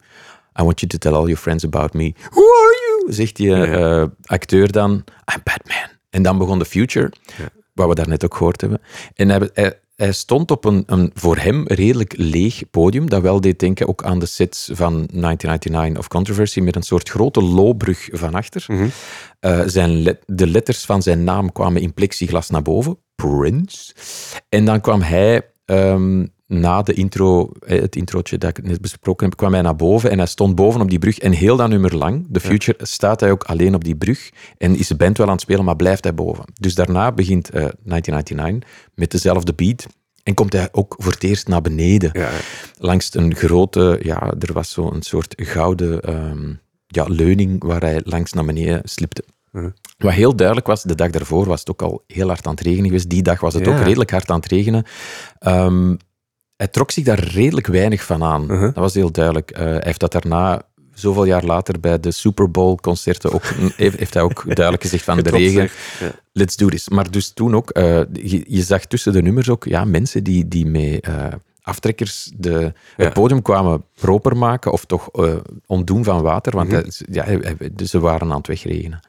I 0.60 0.64
want 0.64 0.80
you 0.80 0.92
to 0.92 0.98
tell 0.98 1.14
all 1.14 1.26
your 1.26 1.38
friends 1.38 1.66
about 1.66 1.94
me. 1.94 2.14
Who 2.32 2.42
are 2.42 2.76
you? 2.88 2.89
Zegt 3.10 3.36
die 3.36 3.54
eh, 3.54 4.06
acteur 4.24 4.72
dan. 4.72 4.92
I'm 5.36 5.42
Batman. 5.44 5.98
En 6.10 6.22
dan 6.22 6.38
begon 6.38 6.60
The 6.60 6.66
Future, 6.66 7.12
wat 7.74 7.88
we 7.88 7.96
daarnet 7.96 8.26
ook 8.26 8.36
gehoord 8.36 8.62
hebben. 8.62 8.82
En 9.16 9.30
hij, 9.30 9.50
hij, 9.54 9.80
hij 9.96 10.12
stond 10.12 10.52
op 10.52 10.66
een, 10.66 10.84
een 10.86 11.12
voor 11.14 11.38
hem 11.38 11.68
redelijk 11.68 12.14
leeg 12.18 12.70
podium, 12.72 13.10
dat 13.10 13.22
wel 13.22 13.42
deed 13.42 13.60
denken 13.60 13.88
ook 13.88 14.04
aan 14.04 14.20
de 14.20 14.26
sets 14.26 14.70
van 14.74 14.92
1999 14.92 15.98
of 15.98 16.08
Controversy, 16.08 16.60
met 16.60 16.76
een 16.76 16.84
soort 16.84 17.10
grote 17.10 17.42
loopbrug 17.42 18.08
van 18.12 18.34
achter. 18.34 18.66
Mhm. 18.68 18.88
Eh, 19.40 19.62
zijn 19.66 20.18
de 20.26 20.48
letters 20.48 20.86
van 20.86 21.02
zijn 21.02 21.24
naam 21.24 21.52
kwamen 21.52 21.82
in 21.82 21.94
plexiglas 21.94 22.50
naar 22.50 22.62
boven. 22.62 22.98
Prince. 23.16 23.94
En 24.50 24.66
dan 24.66 24.82
kwam 24.82 25.02
hij 25.02 25.42
ehm, 25.66 26.26
na 26.50 26.82
de 26.82 26.94
intro, 26.94 27.52
eh, 27.66 27.82
het 27.82 27.96
introotje 27.96 28.38
dat 28.38 28.58
ik 28.58 28.64
net 28.64 28.82
besproken 28.82 29.28
heb, 29.28 29.38
kwam 29.38 29.54
hij 29.54 29.62
naar 29.62 29.76
boven 29.76 30.12
en 30.12 30.18
hij 30.18 30.28
stond 30.28 30.56
boven 30.56 30.82
op 30.82 30.90
die 30.90 31.00
brug. 31.00 31.20
En 31.20 31.32
heel 31.32 31.56
dat 31.58 31.70
nummer 31.70 31.96
lang, 31.96 32.28
The 32.32 32.40
Future, 32.40 32.78
staat 32.86 33.20
hij 33.20 33.32
ook 33.32 33.44
alleen 33.44 33.76
op 33.76 33.84
die 33.84 33.96
brug 33.96 34.30
en 34.58 34.76
is 34.76 34.88
de 34.88 34.96
band 34.96 35.18
wel 35.18 35.28
aan 35.28 35.34
het 35.34 35.42
spelen, 35.42 35.66
maar 35.66 35.76
blijft 35.76 36.04
hij 36.04 36.14
boven. 36.14 36.44
Dus 36.54 36.76
daarna 36.76 37.12
begint 37.12 37.50
eh, 37.50 37.54
1999 37.84 38.70
met 38.96 39.12
dezelfde 39.12 39.54
beat. 39.54 39.86
En 40.24 40.34
komt 40.34 40.54
hij 40.54 40.70
ook 40.72 40.96
voor 40.98 41.12
het 41.12 41.24
eerst 41.24 41.48
naar 41.48 41.62
beneden 41.62 42.10
Ja, 42.14 42.30
langs 42.78 43.14
een 43.16 43.36
grote, 43.36 44.00
ja, 44.02 44.34
er 44.40 44.54
was 44.54 44.72
zo 44.72 44.92
een 44.92 45.02
soort 45.02 45.34
gouden 45.38 46.02
ehm, 46.02 46.54
ja, 46.88 47.06
leuning 47.08 47.64
waar 47.64 47.82
hij 47.82 48.02
langs 48.04 48.34
naar 48.34 48.46
beneden 48.46 48.82
slipte. 48.84 49.24
Wat 49.98 50.12
heel 50.14 50.36
duidelijk 50.36 50.68
was, 50.68 50.84
de 50.84 50.96
dag 50.96 51.10
daarvoor 51.10 51.46
was 51.46 51.60
het 51.60 51.70
ook 51.70 51.82
al 51.82 52.04
heel 52.08 52.28
hard 52.28 52.46
aan 52.46 52.52
het 52.52 52.62
regenen 52.62 52.86
geweest. 52.86 53.10
Die 53.10 53.22
dag 53.22 53.40
was 53.40 53.54
het 53.54 53.66
Ja. 53.66 53.72
ook 53.78 53.84
redelijk 53.84 54.12
hard 54.12 54.30
aan 54.30 54.40
het 54.40 54.52
regenen. 54.52 54.84
Ehm, 55.40 55.96
hij 56.60 56.68
trok 56.68 56.92
zich 56.92 57.04
daar 57.04 57.20
redelijk 57.20 57.68
weinig 57.68 58.04
van 58.04 58.24
aan. 58.24 58.42
Uh-huh. 58.42 58.62
Dat 58.62 58.76
was 58.76 58.94
heel 58.94 59.12
duidelijk. 59.12 59.52
Eh, 59.52 59.64
hij 59.64 59.82
heeft 59.84 60.00
dat 60.00 60.12
daarna, 60.12 60.62
zoveel 60.94 61.26
jaar 61.26 61.44
later, 61.44 61.80
bij 61.80 62.00
de 62.00 62.12
Super 62.12 62.52
Bowl 62.52 62.76
concerten 62.76 63.32
ook, 63.32 63.44
heeft, 63.76 63.98
heeft 63.98 64.14
hij 64.14 64.24
ook 64.24 64.44
duidelijk 64.46 64.82
gezegd 64.82 65.04
van 65.04 65.18
de 65.18 65.30
regen, 65.30 65.70
ja. 66.00 66.12
let's 66.32 66.56
do 66.56 66.68
this. 66.68 66.90
Maar 66.90 67.12
dus 67.12 67.30
toen 67.30 67.56
ook, 67.56 67.70
eh, 67.70 68.02
je, 68.14 68.44
je 68.48 68.62
zag 68.62 68.86
tussen 68.86 69.14
de 69.14 69.22
nummers 69.22 69.50
ook 69.50 69.66
ja, 69.66 69.86
mensen 69.86 70.24
die, 70.24 70.48
die 70.48 70.66
met 70.66 71.00
eh, 71.00 71.26
aftrekkers 71.70 72.32
de, 72.38 72.52
Ja. 72.98 73.04
het 73.04 73.14
podium 73.14 73.42
kwamen 73.42 73.84
proper 73.96 74.38
maken 74.38 74.72
of 74.72 74.86
toch 74.86 75.10
eh, 75.12 75.34
ontdoen 75.66 76.04
van 76.04 76.22
water, 76.22 76.56
want 76.56 76.70
Mhm. 76.72 76.84
ja, 77.12 77.24
hij- 77.24 77.40
hij- 77.42 77.70
dus 77.74 77.90
ze 77.90 78.00
waren 78.00 78.32
aan 78.32 78.38
het 78.38 78.48
wegregenen. 78.48 79.00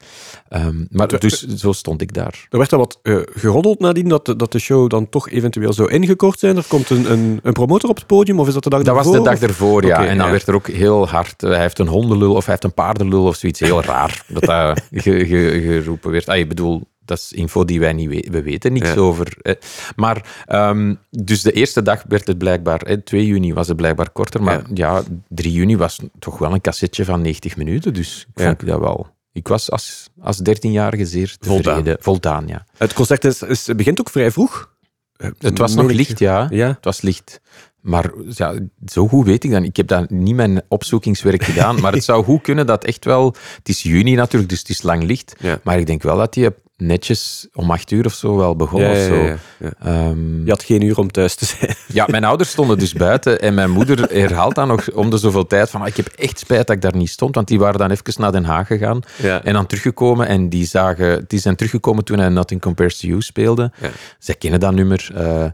Ehm, 0.48 0.84
maar 0.90 1.18
dus 1.20 1.46
zo 1.46 1.72
stond 1.72 2.02
ik 2.02 2.14
daar. 2.14 2.46
Er 2.50 2.58
werd 2.58 2.72
al 2.72 2.78
wat 2.78 2.98
eh, 3.02 3.16
geroddeld 3.34 3.78
nadien 3.80 4.08
dat, 4.08 4.26
de- 4.26 4.36
dat 4.36 4.52
de 4.52 4.58
show 4.58 4.90
dan 4.90 5.08
toch 5.08 5.28
eventueel 5.30 5.72
zou 5.72 5.90
ingekort 5.90 6.38
zijn. 6.38 6.56
Er 6.56 6.64
komt 6.68 6.90
een, 6.90 7.12
een, 7.12 7.40
een 7.42 7.52
promotor 7.52 7.90
op 7.90 7.96
het 7.96 8.06
podium, 8.06 8.40
of 8.40 8.46
is 8.48 8.54
dat 8.54 8.62
de 8.64 8.70
dag 8.70 8.82
Dat 8.82 8.94
was 8.94 9.06
ervoor, 9.06 9.24
de 9.24 9.30
dag 9.30 9.40
ervoor, 9.40 9.84
ja. 9.86 10.06
En 10.06 10.16
dan 10.16 10.26
ja. 10.26 10.32
werd 10.32 10.46
er 10.48 10.54
ook 10.54 10.68
heel 10.68 11.08
hard... 11.08 11.42
eh, 11.42 11.50
hij 11.50 11.60
heeft 11.60 11.78
een 11.78 11.88
hondenlul 11.88 12.34
of 12.34 12.44
hij 12.44 12.50
heeft 12.50 12.64
een 12.64 12.74
paardenlul 12.74 13.24
of 13.26 13.36
zoiets. 13.36 13.60
Heel 13.60 13.82
raar 13.82 14.24
dat 14.28 14.42
dat 14.44 14.80
ge- 15.04 15.26
ge- 15.26 15.60
geroepen 15.64 16.10
werd. 16.10 16.28
Ah, 16.28 16.36
ik 16.38 16.48
bedoel, 16.48 16.88
dat 17.10 17.18
is 17.18 17.32
info 17.32 17.64
die 17.64 17.80
wij 17.80 17.92
niet 17.92 18.08
weten. 18.08 18.32
We 18.32 18.42
weten 18.42 18.72
niks 18.72 18.88
Ja. 18.88 18.94
over. 18.96 19.36
eh. 19.42 19.54
Maar, 19.96 20.44
ehm, 20.46 20.94
dus 21.10 21.42
de 21.42 21.52
eerste 21.52 21.82
dag 21.82 22.04
werd 22.08 22.26
het 22.26 22.38
blijkbaar... 22.38 22.82
eh, 22.82 22.96
2 22.96 23.26
juni 23.26 23.54
was 23.54 23.68
het 23.68 23.76
blijkbaar 23.76 24.10
korter. 24.10 24.42
Maar 24.42 24.62
ja. 24.74 25.02
3 25.28 25.52
juni 25.52 25.76
was 25.76 25.98
toch 26.18 26.38
wel 26.38 26.52
een 26.52 26.60
cassetje 26.60 27.04
van 27.04 27.20
90 27.22 27.56
minuten. 27.56 27.94
Dus 27.94 28.26
ik 28.34 28.42
vond 28.42 28.66
dat 28.66 28.80
wel... 28.80 29.06
Ik 29.32 29.48
was 29.48 29.70
als, 29.70 30.08
als 30.20 30.38
13-jarige 30.48 31.06
zeer 31.06 31.36
Voldaan. 31.40 31.62
tevreden. 31.74 31.96
Voldaan, 32.02 32.46
ja. 32.46 32.64
Het 32.76 32.92
concert 32.92 33.24
is, 33.24 33.42
is, 33.42 33.64
begint 33.76 34.00
ook 34.00 34.10
vrij 34.10 34.30
vroeg. 34.30 34.70
Eh, 35.16 35.30
Het 35.38 35.58
was 35.58 35.74
nog 35.74 35.90
licht, 35.90 36.18
ja. 36.18 36.46
Ja, 36.50 36.66
Het 36.68 36.84
was 36.84 37.00
licht. 37.00 37.40
Maar 37.80 38.10
ja, 38.28 38.54
zo 38.86 39.08
goed 39.08 39.26
weet 39.26 39.44
ik 39.44 39.50
dan. 39.50 39.64
Ik 39.64 39.76
heb 39.76 39.86
daar 39.86 40.06
niet 40.08 40.34
mijn 40.34 40.62
opzoekingswerk 40.68 41.42
gedaan. 41.44 41.80
Maar 41.80 41.92
het 41.92 42.04
zou 42.04 42.24
goed 42.24 42.42
kunnen 42.42 42.66
dat 42.66 42.84
echt 42.84 43.04
wel... 43.04 43.34
Het 43.56 43.68
is 43.68 43.82
juni 43.82 44.14
natuurlijk, 44.14 44.50
dus 44.50 44.58
het 44.58 44.68
is 44.68 44.82
lang 44.82 45.02
licht. 45.02 45.34
Ja. 45.38 45.60
Maar 45.62 45.78
ik 45.78 45.86
denk 45.86 46.02
wel 46.02 46.16
dat 46.16 46.32
die 46.34 46.48
netjes 46.80 47.48
om 47.54 47.70
acht 47.70 47.90
uur 47.90 48.04
of 48.06 48.12
zo 48.14 48.36
wel 48.36 48.56
begon. 48.56 48.80
Ja, 48.80 48.90
of 48.90 48.96
ja, 48.96 49.04
zo. 49.06 49.14
ja. 49.58 49.72
Ehm, 49.82 50.44
Je 50.44 50.50
had 50.50 50.62
geen 50.62 50.82
uur 50.82 50.98
om 50.98 51.10
thuis 51.10 51.34
te 51.34 51.44
zijn. 51.44 51.74
ja, 51.98 52.06
mijn 52.10 52.24
ouders 52.24 52.50
stonden 52.50 52.78
dus 52.78 52.92
buiten 52.92 53.40
en 53.40 53.54
mijn 53.54 53.70
moeder 53.70 54.10
herhaalt 54.12 54.54
dan 54.54 54.68
nog 54.68 54.90
om 54.92 55.10
de 55.10 55.18
zoveel 55.18 55.46
tijd 55.46 55.70
van 55.70 55.80
"Ah, 55.80 55.86
ik 55.86 55.96
heb 55.96 56.06
echt 56.06 56.38
spijt 56.38 56.66
dat 56.66 56.76
ik 56.76 56.82
daar 56.82 56.96
niet 56.96 57.10
stond, 57.10 57.34
want 57.34 57.48
die 57.48 57.58
waren 57.58 57.78
dan 57.78 57.90
even 57.90 58.14
naar 58.16 58.32
Den 58.32 58.44
Haag 58.44 58.66
gegaan 58.66 59.00
en 59.22 59.52
dan 59.52 59.66
teruggekomen 59.66 60.26
en 60.26 60.48
die, 60.48 60.66
zagen, 60.66 61.24
die 61.26 61.38
zijn 61.40 61.56
teruggekomen 61.56 62.04
toen 62.04 62.18
hij 62.18 62.28
Nothing 62.28 62.60
Compares 62.60 62.98
to 62.98 63.08
You 63.08 63.20
speelde. 63.22 63.72
Zij 64.18 64.34
kennen 64.34 64.60
dat 64.60 64.72
nummer. 64.74 65.10
eh, 65.14 65.44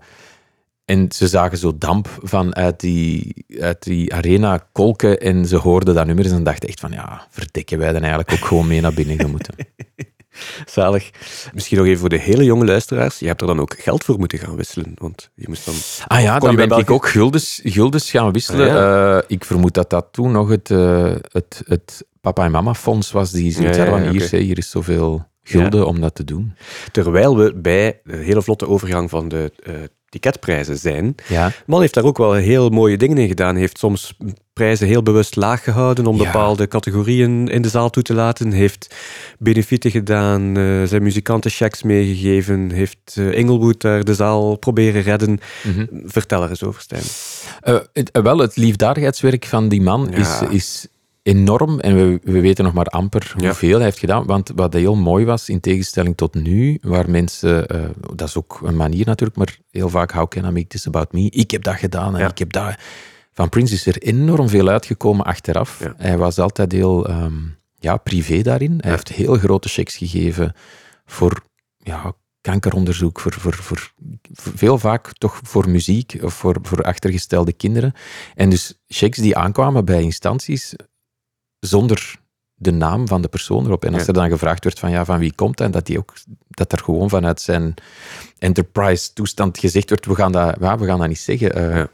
en 0.85 1.07
ze 1.15 1.29
zagen 1.29 1.59
zo 1.59 1.73
damp 1.79 2.19
van 2.23 2.55
uit 2.55 2.81
die, 2.81 3.45
uit 3.61 3.83
die 3.83 4.15
arena 4.15 4.67
kolken 4.73 5.21
en 5.21 5.47
ze 5.47 5.57
hoorden 5.57 5.95
dat 5.95 6.07
nummer 6.07 6.25
en 6.25 6.31
ze 6.31 6.43
dachten 6.43 6.69
echt 6.69 6.81
van 6.81 6.91
ja, 6.93 7.27
verdekken 7.31 7.79
wij 7.79 7.93
dan 7.93 8.01
eigenlijk 8.01 8.33
ook 8.33 8.49
gewoon 8.49 8.67
mee 8.67 8.81
naar 8.81 8.95
binnen 8.95 9.21
gemoeten. 9.21 9.55
Zalig. 10.67 11.11
Misschien 11.53 11.79
nog 11.79 11.87
even 11.87 12.01
voor 12.01 12.09
de 12.09 12.19
hele 12.19 12.45
jonge 12.45 12.65
luisteraars. 12.65 13.19
Je 13.19 13.27
hebt 13.27 13.41
er 13.41 13.47
dan 13.47 13.61
ook 13.61 13.75
geld 13.79 14.05
voor 14.05 14.19
moeten 14.19 14.39
gaan 14.39 14.57
wisselen. 14.57 14.93
Want 14.95 15.31
je 15.35 15.45
moest 15.49 15.65
dan... 15.65 15.75
Ah 16.07 16.23
ja, 16.23 16.39
dan 16.39 16.57
ben 16.57 16.71
ik 16.71 16.91
ook 16.91 17.09
guldens, 17.09 17.61
guldens 17.65 18.11
gaan 18.11 18.33
wisselen. 18.33 18.71
Ah, 18.71 19.17
Eh, 19.17 19.23
ik 19.27 19.45
vermoed 19.45 19.75
dat 19.75 19.91
dat 19.91 20.07
toen 20.11 20.33
nog 20.33 20.49
het, 20.49 20.71
eh, 20.71 21.15
het, 21.33 21.63
het 21.67 22.05
papa 22.21 22.45
en 22.45 22.51
mama 22.51 22.75
fonds 22.75 23.13
was 23.13 23.31
die 23.31 23.53
zoiets 23.53 23.77
Ja, 23.77 23.85
ja, 23.85 24.11
hier, 24.11 24.35
hier 24.35 24.59
is 24.59 24.71
zoveel 24.71 25.27
gulden 25.43 25.87
om 25.87 26.01
dat 26.01 26.15
te 26.15 26.25
doen. 26.25 26.55
Terwijl 26.93 27.37
we 27.37 27.55
bij 27.55 28.01
de 28.05 28.17
hele 28.17 28.43
vlotte 28.43 28.69
overgang 28.69 29.11
van 29.11 29.29
de 29.29 29.53
eh, 29.63 29.75
ticketprijzen 30.21 30.79
zijn. 30.79 31.15
Ja. 31.29 31.53
Man 31.67 31.81
heeft 31.81 31.95
daar 31.95 32.05
ook 32.05 32.19
wel 32.19 32.33
heel 32.33 32.69
mooie 32.69 32.97
dingen 32.97 33.19
in 33.19 33.29
gedaan. 33.29 33.51
Hij 33.53 33.61
heeft 33.61 33.79
soms 33.79 34.17
prijzen 34.53 34.87
heel 34.87 35.03
bewust 35.03 35.37
laag 35.37 35.63
gehouden 35.65 36.07
om 36.07 36.17
Ja. 36.17 36.25
bepaalde 36.25 36.69
categorieën 36.69 37.49
in 37.49 37.63
de 37.63 37.69
zaal 37.69 37.91
toe 37.91 38.03
te 38.03 38.15
laten. 38.15 38.53
Heeft 38.53 38.95
benefieten 39.39 39.91
gedaan, 39.91 40.57
eh, 40.57 40.83
zijn 40.85 41.03
muzikanten 41.03 41.51
checks 41.51 41.83
meegegeven. 41.83 42.71
Heeft 42.71 42.99
eh, 43.15 43.33
Inglewood 43.33 43.81
daar 43.81 44.05
de 44.05 44.15
zaal 44.15 44.57
proberen 44.57 45.03
redden. 45.03 45.41
Mhm. 45.65 45.87
Vertel 46.05 46.43
er 46.43 46.49
eens 46.51 46.63
over, 46.65 46.81
Stijn. 46.81 47.03
Eh, 47.63 47.77
het, 47.93 48.11
wel, 48.23 48.39
het 48.39 48.57
liefdadigheidswerk 48.57 49.45
van 49.47 49.69
die 49.69 49.83
man 49.83 50.09
Ja. 50.11 50.17
is, 50.17 50.41
is 50.51 50.87
enorm. 51.27 51.81
En 51.81 51.95
we, 51.97 52.21
we 52.23 52.41
weten 52.41 52.65
nog 52.65 52.73
maar 52.73 52.87
amper 52.87 53.35
Ja. 53.37 53.47
hoeveel 53.47 53.75
hij 53.77 53.85
heeft 53.85 53.99
gedaan. 53.99 54.27
Want 54.27 54.53
wat 54.55 54.73
heel 54.73 54.95
mooi 54.95 55.25
was, 55.25 55.49
in 55.49 55.61
tegenstelling 55.61 56.17
tot 56.17 56.35
nu, 56.35 56.79
waar 56.83 57.11
mensen... 57.11 57.67
eh, 57.69 57.85
dat 58.15 58.29
is 58.29 58.37
ook 58.37 58.61
een 58.65 58.77
manier 58.77 59.07
natuurlijk, 59.07 59.39
maar 59.39 59.59
heel 59.71 59.89
vaak, 59.89 60.13
how 60.13 60.29
can 60.29 60.45
I 60.45 60.51
make 60.51 60.67
this 60.67 60.87
about 60.87 61.13
me? 61.13 61.31
Ik 61.31 61.51
heb 61.51 61.63
dat 61.63 61.75
gedaan 61.75 62.15
en 62.15 62.21
Ja. 62.21 62.29
ik 62.31 62.39
heb 62.39 62.53
dat... 62.53 62.75
Van 63.33 63.49
Prince 63.49 63.75
is 63.75 63.87
er 63.87 64.03
enorm 64.03 64.49
veel 64.49 64.69
uitgekomen 64.69 65.25
achteraf. 65.27 65.81
Ja. 65.81 65.95
Hij 65.97 66.19
was 66.19 66.39
altijd 66.39 66.73
heel 66.73 67.07
ehm, 67.09 67.35
ja, 67.79 67.97
privé 67.97 68.43
daarin. 68.43 68.79
Hij 68.81 68.91
heeft 68.91 69.09
heel 69.09 69.35
grote 69.35 69.69
checks 69.69 69.97
gegeven 69.97 70.55
voor 71.07 71.43
ja, 71.77 72.13
kankeronderzoek, 72.41 73.21
voor, 73.21 73.33
voor, 73.33 73.55
voor, 73.55 73.93
voor- 74.33 74.53
veel 74.57 74.79
vaak 74.79 75.13
toch 75.13 75.41
voor 75.43 75.69
muziek 75.71 76.19
of 76.23 76.35
voor, 76.35 76.57
voor 76.63 76.83
achtergestelde 76.83 77.53
kinderen. 77.53 77.93
En 78.35 78.51
dus 78.51 78.75
checks 78.87 79.19
die 79.19 79.37
aankwamen 79.37 79.85
bij 79.85 80.03
instanties 80.03 80.75
zonder 81.67 82.17
de 82.55 82.71
naam 82.73 83.09
van 83.09 83.23
de 83.23 83.29
persoon 83.29 83.65
erop. 83.67 83.85
En 83.85 83.93
als 83.93 84.03
Ja. 84.03 84.07
er 84.09 84.15
dan 84.15 84.29
gevraagd 84.31 84.65
werd 84.65 84.79
van, 84.79 84.91
ja, 84.91 85.05
van 85.05 85.19
wie 85.19 85.33
komt 85.35 85.57
dat, 85.57 85.67
en 85.67 85.73
dat, 85.73 85.87
die 85.87 85.99
ook, 85.99 86.13
dat 86.49 86.73
er 86.73 86.79
gewoon 86.79 87.09
vanuit 87.09 87.41
zijn 87.41 87.75
enterprise-toestand 88.39 89.59
gezegd 89.59 89.91
werd, 89.91 90.07
we 90.07 90.15
gaan 90.15 90.33
dat, 90.33 90.57
ja, 90.61 90.79
we 90.79 90.87
gaan 90.87 90.99
dat 90.99 91.09
niet 91.09 91.19
zeggen. 91.19 91.55
Eh, 91.55 91.77
Ja. 91.77 91.89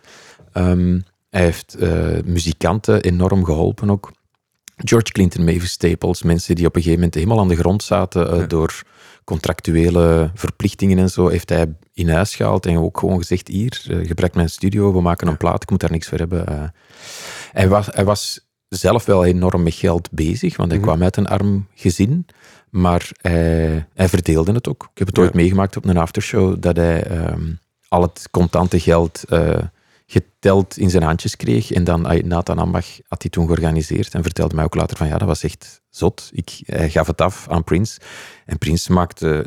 ehm, 0.52 1.00
hij 1.30 1.42
heeft 1.42 1.74
eh, 1.74 2.18
muzikanten 2.24 3.00
enorm 3.02 3.44
geholpen 3.44 3.90
ook. 3.90 4.12
George 4.76 5.12
Clinton, 5.12 5.44
Mavis 5.44 5.70
Staples, 5.70 6.22
mensen 6.22 6.54
die 6.54 6.66
op 6.66 6.76
een 6.76 6.82
gegeven 6.82 7.00
moment 7.02 7.14
helemaal 7.18 7.40
aan 7.40 7.48
de 7.48 7.56
grond 7.56 7.82
zaten 7.82 8.30
eh, 8.32 8.48
door 8.48 8.82
contractuele 9.24 10.30
verplichtingen 10.34 10.98
en 10.98 11.08
zo, 11.10 11.28
heeft 11.28 11.48
hij 11.48 11.74
in 11.92 12.08
huis 12.08 12.34
gehaald 12.34 12.66
en 12.66 12.78
ook 12.78 12.98
gewoon 12.98 13.18
gezegd, 13.18 13.48
hier, 13.48 13.80
gebruik 14.02 14.34
mijn 14.34 14.50
studio, 14.50 14.92
we 14.92 15.00
maken 15.00 15.28
een 15.28 15.36
plaat, 15.36 15.62
ik 15.62 15.70
moet 15.70 15.80
daar 15.80 15.90
niks 15.90 16.08
voor 16.08 16.18
hebben. 16.18 16.72
Hij, 17.52 17.68
was, 17.68 17.86
hij 17.86 18.04
was 18.04 18.46
zelf 18.76 19.04
wel 19.04 19.24
enorm 19.24 19.62
met 19.62 19.74
geld 19.74 20.08
bezig, 20.10 20.56
want 20.56 20.70
hij 20.70 20.78
Mhm. 20.80 20.88
kwam 20.88 21.02
uit 21.02 21.16
een 21.16 21.26
arm 21.26 21.66
gezin, 21.74 22.26
maar 22.70 23.10
hij, 23.20 23.86
hij 23.94 24.08
verdeelde 24.08 24.52
het 24.52 24.68
ook. 24.68 24.82
Ik 24.92 24.98
heb 24.98 25.06
het 25.06 25.16
Ja. 25.16 25.22
ooit 25.22 25.34
meegemaakt 25.34 25.76
op 25.76 25.84
een 25.84 25.96
aftershow, 25.96 26.56
dat 26.62 26.76
hij 26.76 27.02
ehm, 27.04 27.52
al 27.88 28.02
het 28.02 28.28
contante 28.30 28.80
geld 28.80 29.24
eh, 29.28 29.58
geteld 30.06 30.78
in 30.78 30.90
zijn 30.90 31.02
handjes 31.02 31.36
kreeg. 31.36 31.70
En 31.72 31.84
dan 31.84 32.00
Nathan 32.24 32.58
Ambach 32.58 32.86
had 33.08 33.22
hij 33.22 33.30
toen 33.30 33.46
georganiseerd 33.46 34.14
en 34.14 34.22
vertelde 34.22 34.54
mij 34.54 34.64
ook 34.64 34.74
later 34.74 34.96
van 34.96 35.06
ja, 35.06 35.18
dat 35.18 35.28
was 35.28 35.42
echt 35.42 35.80
zot. 35.90 36.30
Ik, 36.32 36.60
hij 36.66 36.90
gaf 36.90 37.06
het 37.06 37.20
af 37.20 37.48
aan 37.48 37.64
Prince. 37.64 38.00
En 38.46 38.58
Prince 38.58 38.92
maakte 38.92 39.46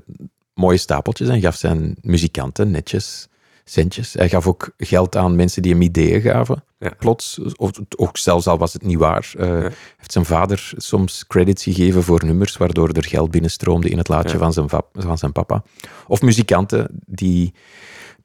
mooie 0.53 0.77
stapeltjes 0.77 1.27
en 1.29 1.41
gaf 1.41 1.55
zijn 1.55 1.95
muzikanten 2.01 2.71
netjes 2.71 3.27
centjes. 3.69 4.13
Hij 4.13 4.29
gaf 4.29 4.47
ook 4.47 4.69
geld 4.77 5.15
aan 5.15 5.35
mensen 5.35 5.61
die 5.61 5.71
hem 5.71 5.81
ideeën 5.81 6.21
gaven. 6.21 6.63
Ja. 6.79 6.89
Plots, 6.99 7.39
of 7.55 7.71
ook 7.95 8.17
zelfs 8.17 8.47
al 8.47 8.57
was 8.57 8.73
het 8.73 8.83
niet 8.83 8.97
waar. 8.97 9.31
eh, 9.37 9.47
Ja. 9.47 9.61
heeft 9.97 10.11
zijn 10.11 10.25
vader 10.25 10.71
soms 10.77 11.27
credits 11.27 11.63
gegeven 11.63 12.03
voor 12.03 12.25
nummers, 12.25 12.57
waardoor 12.57 12.89
er 12.89 13.03
geld 13.05 13.31
binnenstroomde 13.31 13.89
in 13.89 13.97
het 13.97 14.07
laadje 14.07 14.31
Ja. 14.33 14.37
van, 14.37 14.53
zijn 14.53 14.69
va- 14.69 14.85
van 14.93 15.17
zijn 15.17 15.31
papa. 15.31 15.63
Of 16.07 16.21
muzikanten 16.21 16.87
die... 17.05 17.53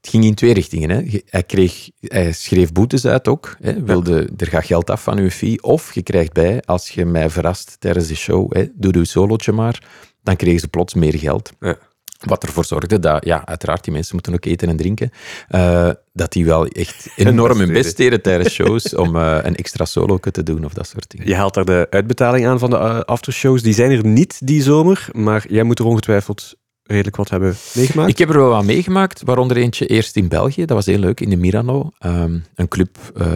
Het 0.00 0.10
ging 0.10 0.24
in 0.24 0.34
twee 0.34 0.52
richtingen. 0.54 0.90
Hè. 0.90 1.20
Hij, 1.26 1.42
kreeg, 1.42 1.90
hij 2.00 2.32
schreef 2.32 2.72
boetes 2.72 3.06
uit 3.06 3.28
ook. 3.28 3.56
Hè. 3.60 3.82
Wilde, 3.82 4.28
Er 4.36 4.46
gaat 4.46 4.64
geld 4.64 4.90
af 4.90 5.02
van 5.02 5.18
uw 5.18 5.30
fee. 5.30 5.62
Of 5.62 5.94
je 5.94 6.02
krijgt 6.02 6.32
bij, 6.32 6.62
als 6.62 6.88
je 6.88 7.04
mij 7.04 7.30
verrast 7.30 7.76
tijdens 7.80 8.06
de 8.06 8.14
show, 8.16 8.52
hè, 8.54 8.64
doe 8.74 8.94
uw 8.96 9.04
solootje 9.04 9.52
maar, 9.52 9.82
dan 10.22 10.36
kregen 10.36 10.60
ze 10.60 10.68
plots 10.68 10.94
meer 10.94 11.18
geld. 11.18 11.52
Ja. 11.60 11.76
Wat 12.20 12.44
ervoor 12.44 12.64
zorgde 12.64 12.98
dat, 12.98 13.24
ja, 13.24 13.46
uiteraard, 13.46 13.84
die 13.84 13.92
mensen 13.92 14.14
moeten 14.14 14.34
ook 14.34 14.44
eten 14.44 14.68
en 14.68 14.76
drinken, 14.76 15.10
eh, 15.48 15.90
dat 16.12 16.32
die 16.32 16.44
wel 16.44 16.66
echt 16.66 17.08
enorm 17.16 17.58
hun 17.58 17.72
best 17.72 17.96
deden 17.96 18.22
tijdens 18.22 18.54
shows 18.54 18.94
om 18.94 19.16
eh, 19.16 19.38
een 19.42 19.56
extra 19.56 19.84
solo 19.84 20.18
te 20.18 20.42
doen 20.42 20.64
of 20.64 20.72
dat 20.72 20.86
soort 20.86 21.10
dingen. 21.10 21.26
Je 21.26 21.34
haalt 21.34 21.54
daar 21.54 21.64
de 21.64 21.86
uitbetaling 21.90 22.46
aan 22.46 22.58
van 22.58 22.70
de 22.70 22.76
eh, 22.76 23.00
aftershows. 23.00 23.62
Die 23.62 23.74
zijn 23.74 23.90
er 23.90 24.06
niet 24.06 24.46
die 24.46 24.62
zomer, 24.62 25.08
maar 25.12 25.44
jij 25.48 25.62
moet 25.62 25.78
er 25.78 25.84
ongetwijfeld 25.84 26.54
redelijk 26.90 27.16
wat 27.16 27.30
hebben 27.30 27.56
meegemaakt. 27.74 28.10
Ik 28.10 28.18
heb 28.18 28.28
er 28.28 28.36
wel 28.38 28.48
wat 28.48 28.64
meegemaakt, 28.64 29.22
waaronder 29.24 29.56
eentje 29.56 29.86
eerst 29.86 30.16
in 30.16 30.28
België. 30.28 30.64
Dat 30.64 30.76
was 30.76 30.86
heel 30.86 30.98
leuk, 30.98 31.20
in 31.20 31.30
de 31.30 31.36
Mirano. 31.36 31.90
Ehm, 31.98 32.38
een 32.54 32.68
club 32.68 32.98
eh, 33.16 33.26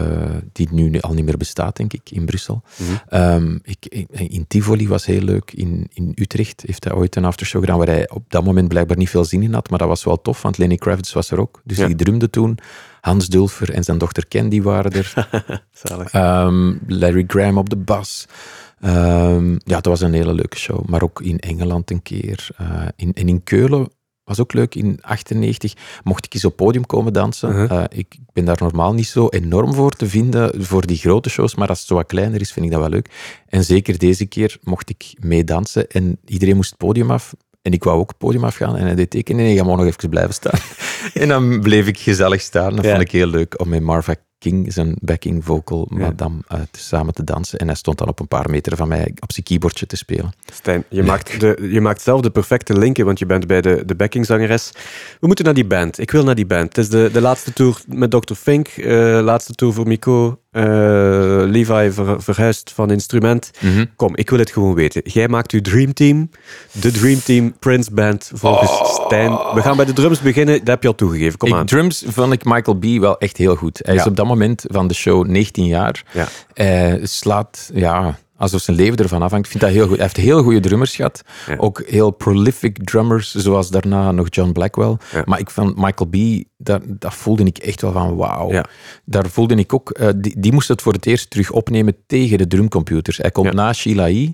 die 0.51 0.67
nu 0.71 0.99
al 0.99 1.13
niet 1.13 1.25
meer 1.25 1.37
bestaat, 1.37 1.75
denk 1.75 1.93
ik, 1.93 2.01
in 2.11 2.25
Brussel. 2.25 2.61
Mhm. 2.77 2.91
Ehm, 3.09 3.57
ik, 3.63 3.85
in- 4.11 4.45
Tivoli 4.47 4.87
was 4.87 5.05
heel 5.05 5.21
leuk. 5.21 5.51
In, 5.53 5.87
in 5.93 6.11
Utrecht 6.15 6.63
heeft 6.65 6.83
hij 6.83 6.93
ooit 6.93 7.15
een 7.15 7.25
aftershow 7.25 7.61
gedaan 7.61 7.77
waar 7.77 7.87
hij 7.87 8.09
op 8.09 8.23
dat 8.27 8.43
moment 8.43 8.67
blijkbaar 8.67 8.97
niet 8.97 9.09
veel 9.09 9.25
zin 9.25 9.43
in 9.43 9.53
had, 9.53 9.69
maar 9.69 9.79
dat 9.79 9.87
was 9.87 10.03
wel 10.03 10.21
tof, 10.21 10.41
want 10.41 10.57
Lenny 10.57 10.75
Kravitz 10.75 11.13
was 11.13 11.31
er 11.31 11.39
ook. 11.39 11.61
Dus 11.63 11.77
Ja. 11.77 11.85
die 11.87 11.95
drumde 11.95 12.29
toen. 12.29 12.57
Hans 13.01 13.27
Dulfer 13.27 13.71
en 13.73 13.83
zijn 13.83 13.97
dochter 13.97 14.27
Candy 14.27 14.61
waren 14.61 14.91
er. 14.91 15.13
Zalig. 15.83 16.11
Ehm, 16.11 16.73
Larry 16.87 17.23
Graham 17.27 17.57
op 17.57 17.69
de 17.69 17.75
bas. 17.75 18.27
Ehm, 18.81 19.51
ja, 19.51 19.75
dat 19.75 19.85
was 19.85 20.01
een 20.01 20.13
hele 20.13 20.33
leuke 20.33 20.57
show. 20.57 20.85
Maar 20.85 21.01
ook 21.03 21.21
in 21.21 21.39
Engeland 21.39 21.91
een 21.91 22.01
keer. 22.01 22.47
Eh, 22.57 22.81
in, 22.95 23.13
en 23.13 23.27
in 23.27 23.43
Keulen 23.43 23.87
was 24.23 24.39
ook 24.39 24.53
leuk. 24.53 24.75
In 24.75 24.97
98 25.01 25.73
mocht 26.03 26.25
ik 26.25 26.33
eens 26.33 26.45
op 26.45 26.55
podium 26.55 26.85
komen 26.85 27.13
dansen. 27.13 27.49
Uh-huh. 27.49 27.77
Eh, 27.77 27.83
ik, 27.89 28.13
ik 28.13 28.33
ben 28.33 28.45
daar 28.45 28.57
normaal 28.59 28.93
niet 28.93 29.07
zo 29.07 29.27
enorm 29.29 29.73
voor 29.73 29.91
te 29.91 30.07
vinden, 30.09 30.63
voor 30.65 30.85
die 30.87 30.97
grote 30.97 31.29
shows, 31.29 31.55
maar 31.55 31.67
als 31.67 31.79
het 31.79 31.87
zo 31.87 31.95
wat 31.95 32.05
kleiner 32.05 32.41
is, 32.41 32.51
vind 32.51 32.65
ik 32.65 32.71
dat 32.71 32.79
wel 32.81 32.89
leuk. 32.89 33.09
En 33.47 33.63
zeker 33.63 33.97
deze 33.97 34.25
keer 34.25 34.57
mocht 34.63 34.89
ik 34.89 35.13
meedansen 35.19 35.87
en 35.89 36.17
iedereen 36.25 36.55
moest 36.55 36.69
het 36.69 36.79
podium 36.79 37.11
af. 37.11 37.33
En 37.61 37.71
ik 37.71 37.83
wou 37.83 37.99
ook 37.99 38.07
het 38.09 38.17
podium 38.17 38.43
afgaan 38.43 38.75
en 38.75 38.85
hij 38.85 38.95
deed 38.95 39.09
tekenen 39.09 39.45
en 39.45 39.51
je 39.51 39.57
gaat 39.57 39.65
maar 39.65 39.77
nog 39.77 39.85
even 39.85 40.09
blijven 40.09 40.33
staan. 40.33 40.59
en 41.21 41.27
dan 41.27 41.59
bleef 41.61 41.87
ik 41.87 41.97
gezellig 41.99 42.41
staan. 42.41 42.75
Dat 42.75 42.85
Ja. 42.85 42.89
vond 42.91 43.01
ik 43.01 43.11
heel 43.11 43.27
leuk 43.27 43.59
om 43.61 43.69
met 43.69 43.81
Marva 43.81 44.15
King, 44.37 44.73
zijn 44.73 44.95
backing 45.01 45.45
vocal, 45.45 45.87
Ja. 45.89 45.97
madame, 45.97 46.35
eh, 46.47 46.59
samen 46.71 47.13
te 47.13 47.23
dansen. 47.23 47.59
En 47.59 47.67
hij 47.67 47.75
stond 47.75 47.97
dan 47.97 48.07
op 48.07 48.19
een 48.19 48.27
paar 48.27 48.49
meter 48.49 48.77
van 48.77 48.87
mij 48.87 49.11
op 49.19 49.31
zijn 49.31 49.45
keyboardje 49.45 49.85
te 49.85 49.95
spelen. 49.97 50.33
Stijn, 50.53 50.83
je 50.89 51.03
maakt, 51.03 51.39
de, 51.39 51.67
je 51.71 51.81
maakt 51.81 52.01
zelf 52.01 52.21
de 52.21 52.29
perfecte 52.29 52.77
linken, 52.77 53.05
want 53.05 53.19
je 53.19 53.25
bent 53.25 53.47
bij 53.47 53.61
de, 53.61 53.83
de 53.85 53.95
backingzangeres. 53.95 54.71
We 55.19 55.27
moeten 55.27 55.45
naar 55.45 55.53
die 55.53 55.65
band. 55.65 55.99
Ik 55.99 56.11
wil 56.11 56.23
naar 56.23 56.35
die 56.35 56.45
band. 56.45 56.75
Het 56.75 56.77
is 56.77 56.89
de, 56.89 57.09
de 57.13 57.21
laatste 57.21 57.53
tour 57.53 57.81
met 57.87 58.11
Dr. 58.11 58.33
Fink, 58.33 58.67
eh, 58.67 59.19
laatste 59.23 59.53
tour 59.53 59.73
voor 59.73 59.87
Mico. 59.87 60.39
Eh, 60.55 60.63
Levi 61.45 61.91
ver- 61.91 62.21
verhuist 62.23 62.71
van 62.75 62.91
instrument. 62.91 63.51
Kom, 63.95 64.15
ik 64.15 64.29
wil 64.29 64.39
het 64.39 64.51
gewoon 64.51 64.73
weten. 64.73 65.01
Jij 65.05 65.27
maakt 65.27 65.51
uw 65.51 65.61
Dream 65.61 65.93
Team, 65.93 66.29
de 66.71 66.91
Dream 66.91 67.19
Team 67.23 67.53
Prince 67.59 67.91
Band 67.93 68.31
volgens 68.33 68.71
Stijn. 69.05 69.31
We 69.31 69.61
gaan 69.61 69.75
bij 69.75 69.85
de 69.85 69.93
drums 69.93 70.19
beginnen, 70.19 70.57
dat 70.59 70.67
heb 70.67 70.81
je 70.81 70.87
al 70.87 70.95
toegegeven. 70.95 71.37
Kom 71.37 71.49
Ik, 71.49 71.55
aan. 71.55 71.65
drums 71.65 72.03
vond 72.07 72.33
ik 72.33 72.43
Michael 72.45 72.77
B. 72.77 72.85
wel 72.99 73.17
echt 73.17 73.37
heel 73.37 73.55
goed. 73.55 73.79
Hij 73.83 73.95
is 73.95 74.05
op 74.05 74.15
dat 74.15 74.25
moment 74.25 74.63
van 74.67 74.87
de 74.87 74.93
show 74.93 75.25
19 75.27 75.65
jaar. 75.65 76.03
Ja. 76.13 76.27
Hij 76.53 76.99
slaat, 77.03 77.69
ja, 77.73 78.17
alsof 78.37 78.61
zijn 78.61 78.77
leven 78.77 78.97
ervan 78.97 79.21
afhangt. 79.21 79.45
Ik 79.45 79.51
vind 79.51 79.63
dat 79.63 79.73
heel 79.73 79.87
goed. 79.87 79.95
Hij 79.95 80.03
heeft 80.05 80.17
heel 80.17 80.43
goede 80.43 80.59
drummers 80.59 80.95
gehad. 80.95 81.21
Ja. 81.47 81.55
Ook 81.57 81.83
heel 81.85 82.11
prolific 82.11 82.83
drummers, 82.83 83.35
zoals 83.35 83.69
daarna 83.69 84.11
nog 84.11 84.27
John 84.29 84.51
Blackwell. 84.51 84.97
Ja. 85.11 85.21
Maar 85.25 85.39
ik 85.39 85.49
vond 85.49 85.75
Michael 85.75 86.09
B., 86.09 86.43
daar, 86.57 86.79
dat 86.85 87.13
voelde 87.13 87.43
ik 87.43 87.57
echt 87.57 87.81
wel 87.81 87.91
van 87.91 88.15
wauw. 88.15 88.51
Ja. 88.51 88.65
Daar 89.05 89.29
voelde 89.29 89.55
ik 89.55 89.73
ook, 89.73 89.89
eh, 89.89 90.09
die, 90.15 90.39
die 90.39 90.53
moest 90.53 90.67
het 90.67 90.81
voor 90.81 90.93
het 90.93 91.05
eerst 91.05 91.29
terug 91.29 91.51
opnemen 91.51 91.95
tegen 92.07 92.37
de 92.37 92.47
drumcomputers. 92.47 93.17
Hij 93.17 93.31
komt 93.31 93.53
na 93.53 93.73
Sheila 93.73 94.07
E. 94.07 94.31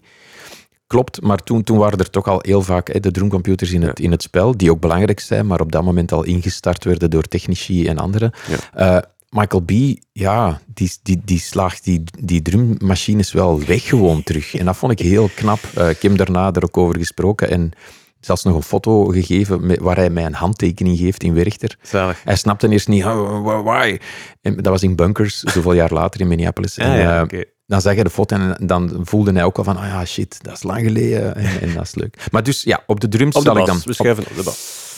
Klopt, 0.88 1.22
maar 1.22 1.38
toen, 1.38 1.64
toen 1.64 1.78
waren 1.78 1.99
er 1.99 2.10
toch 2.10 2.28
al 2.28 2.39
heel 2.41 2.62
vaak 2.62 2.93
hè, 2.93 2.99
de 2.99 3.12
drumcomputers 3.12 3.72
in 3.72 3.82
het, 3.82 3.99
in 3.99 4.12
het 4.12 4.22
spel, 4.22 4.58
die 4.58 4.72
ook 4.72 4.80
belangrijk 4.80 5.20
zijn, 5.20 5.47
maar 5.47 5.62
op 5.62 5.72
dat 5.72 5.84
moment 5.84 6.12
al 6.12 6.24
ingestart 6.24 6.84
werden 6.84 7.10
door 7.10 7.24
technici 7.24 7.88
en 7.88 7.97
anderen. 7.97 8.32
Eh, 8.74 8.97
Michael 9.32 9.61
B., 9.61 9.71
ja, 10.11 10.61
die, 10.73 10.91
die, 11.03 11.21
die 11.25 11.39
slaagt 11.39 11.84
die, 11.84 12.03
die 12.19 12.41
drummachines 12.41 13.32
wel 13.32 13.65
weg 13.65 13.84
gewoon 13.84 14.23
terug. 14.23 14.55
En 14.55 14.65
dat 14.65 14.77
vond 14.77 14.91
ik 14.91 14.99
heel 14.99 15.29
knap. 15.36 15.59
Eh, 15.75 15.89
ik 15.89 16.01
heb 16.01 16.17
daarna 16.17 16.51
er 16.53 16.63
ook 16.63 16.77
over 16.77 16.97
gesproken 16.97 17.49
en 17.49 17.71
zelfs 18.19 18.43
nog 18.43 18.55
een 18.55 18.63
foto 18.63 19.05
gegeven 19.05 19.65
met, 19.65 19.79
waar 19.79 19.95
hij 19.95 20.09
mij 20.09 20.25
een 20.25 20.34
handtekening 20.34 20.97
geeft 20.97 21.23
in 21.23 21.34
Werchter. 21.34 21.77
Zalig. 21.82 22.21
Hij 22.23 22.36
snapte 22.36 22.69
eerst 22.69 22.88
niet, 22.88 23.05
oh, 23.05 23.63
why-? 23.63 23.97
En 24.41 24.55
dat 24.55 24.65
was 24.67 24.84
in 24.84 24.95
Bunkers, 24.95 25.39
zoveel 25.39 25.73
jaar 25.73 25.93
later 25.93 26.21
in 26.21 26.27
Minneapolis. 26.27 26.77
En, 26.77 26.89
Ah, 26.91 26.97
ja, 26.97 27.25
eh, 27.27 27.41
dan 27.65 27.82
zag 27.82 27.95
je 27.95 28.03
de 28.03 28.09
foto 28.09 28.36
en 28.36 28.55
dan 28.67 28.99
voelde 29.03 29.32
hij 29.32 29.43
ook 29.43 29.57
al 29.57 29.63
van, 29.63 29.77
ah 29.77 29.88
ja, 29.88 30.05
shit, 30.05 30.43
dat 30.43 30.53
is 30.53 30.63
lang 30.63 30.82
geleden 30.82 31.36
en, 31.36 31.61
en 31.61 31.73
dat 31.73 31.84
is 31.84 31.95
leuk. 31.95 32.27
Maar 32.32 32.43
dus 32.43 32.63
ja, 32.63 32.84
op 32.88 32.99
de 32.99 33.07
drums 33.07 33.36
Op 33.36 33.43
de 33.43 33.49
zal 33.49 33.57
ik 33.59 33.65
dan... 33.65 33.82
We 33.84 33.93
schuiven 33.93 34.25
op 34.29 34.36
de 34.36 34.43
bas. 34.43 34.89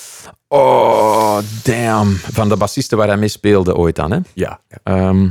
Oh, 0.58 1.38
damn. 1.64 2.16
Van 2.16 2.50
de 2.50 2.58
bassisten 2.58 2.98
waar 2.98 3.08
hij 3.08 3.18
mee 3.18 3.28
speelde 3.28 3.76
ooit 3.76 4.00
aan, 4.00 4.12
hè. 4.12 4.20
Ja. 4.34 4.60
Ehm, 4.84 5.28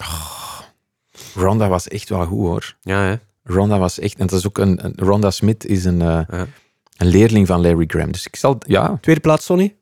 oh, 0.00 0.60
Ronda 1.34 1.68
was 1.68 1.88
echt 1.88 2.08
wel 2.08 2.24
goed, 2.26 2.38
hoor. 2.46 2.76
Ja, 2.80 3.00
hè. 3.02 3.14
Ronda 3.44 3.78
was 3.78 3.98
echt... 3.98 4.18
En 4.18 4.26
dat 4.26 4.38
is 4.38 4.46
ook 4.46 4.58
een... 4.58 4.84
een- 4.84 4.94
Ronda 4.96 5.30
Smith 5.30 5.64
is 5.64 5.84
een, 5.84 6.00
eh, 6.02 6.20
Ja. 6.28 6.46
een 6.96 7.06
leerling 7.06 7.46
van 7.46 7.60
Larry 7.60 7.84
Graham. 7.86 8.12
Dus 8.12 8.26
ik 8.26 8.36
zal... 8.36 8.58
Ja, 8.66 8.98
Tweede 9.00 9.20
plaats, 9.20 9.44
Sonny. 9.44 9.76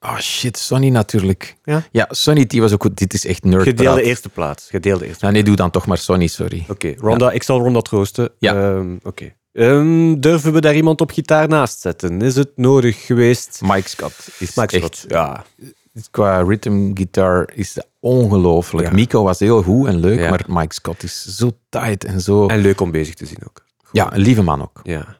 Oh 0.00 0.18
shit, 0.18 0.58
Sonny 0.58 0.88
natuurlijk. 0.88 1.56
Ja? 1.64 1.82
Ja, 1.90 2.06
Sonny, 2.10 2.46
die 2.46 2.60
was 2.60 2.72
ook 2.72 2.82
goed. 2.82 2.96
Dit 2.98 3.14
is 3.14 3.26
echt 3.26 3.44
nerd. 3.44 3.62
Gedeelde 3.62 4.02
eerste 4.02 4.28
plaats. 4.28 4.68
Gedeelde 4.70 5.06
eerste 5.06 5.26
Ja, 5.26 5.32
nee, 5.32 5.42
doe 5.42 5.56
dan 5.56 5.70
toch 5.70 5.86
maar 5.86 5.98
Sonny, 5.98 6.26
sorry. 6.26 6.64
Oké, 6.68 6.94
Ronda, 6.98 7.30
ik 7.30 7.42
zal 7.42 7.58
Ronda 7.60 7.80
troosten. 7.80 8.30
Ja. 8.38 8.54
Ehm, 8.54 8.96
Oké. 9.02 9.32
Ehm, 9.52 10.14
durven 10.20 10.52
we 10.52 10.60
daar 10.60 10.74
iemand 10.74 11.00
op 11.00 11.10
gitaar 11.10 11.48
naast 11.48 11.80
zetten? 11.80 12.22
Is 12.22 12.34
het 12.36 12.50
nodig 12.56 13.06
geweest? 13.06 13.60
Mike 13.64 13.88
Scott 13.88 14.28
is 14.38 14.54
Mike 14.54 14.76
echt... 14.80 14.96
Scott, 14.96 15.04
ja. 15.08 15.44
Qua 16.10 16.42
rhythm 16.42 16.90
guitar 16.94 17.50
is 17.54 17.76
ongelooflijk. 18.00 18.88
Ja. 18.88 18.94
Miko 18.94 19.22
was 19.22 19.38
heel 19.38 19.62
goed 19.62 19.86
en 19.86 20.00
leuk, 20.00 20.18
Ja. 20.18 20.30
maar 20.30 20.44
Mike 20.48 20.74
Scott 20.74 21.02
is 21.02 21.24
zo 21.36 21.50
tight 21.68 22.04
en 22.04 22.20
zo... 22.20 22.46
En 22.46 22.58
leuk 22.60 22.80
om 22.80 22.90
bezig 22.90 23.14
te 23.14 23.26
zien 23.26 23.38
ook. 23.48 23.64
ja, 23.92 24.12
een 24.14 24.20
lieve 24.20 24.42
man 24.42 24.62
ook. 24.62 24.80
Ja. 24.82 25.16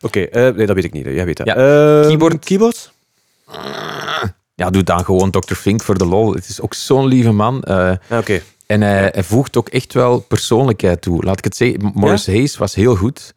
Oké, 0.00 0.20
eh, 0.20 0.54
nee, 0.54 0.66
dat 0.66 0.74
weet 0.74 0.84
ik 0.84 0.92
niet. 0.92 1.04
Jij 1.04 1.24
weet 1.24 1.36
dat. 1.36 1.46
Ja. 1.46 1.54
Ehm, 1.56 2.06
Keyboard. 2.06 2.44
Keyboards? 2.44 2.92
Ja, 4.54 4.70
doe 4.70 4.82
dan 4.82 5.04
gewoon 5.04 5.30
Dr. 5.30 5.54
Fink 5.54 5.82
voor 5.82 5.98
de 5.98 6.06
lol. 6.06 6.34
Het 6.34 6.48
is 6.48 6.60
ook 6.60 6.74
zo'n 6.74 7.06
lieve 7.06 7.32
man. 7.32 7.62
eh, 7.62 7.76
Ah, 8.08 8.18
Oké. 8.18 8.40
en 8.66 8.80
hij, 8.80 9.08
hij 9.12 9.22
voegt 9.22 9.56
ook 9.56 9.68
echt 9.68 9.92
wel 9.92 10.18
persoonlijkheid 10.18 11.02
toe. 11.02 11.24
Laat 11.24 11.38
ik 11.38 11.44
het 11.44 11.56
zeggen, 11.56 11.90
Morris 11.94 12.26
Hayes 12.26 12.56
was 12.56 12.74
heel 12.74 12.96
goed. 12.96 13.34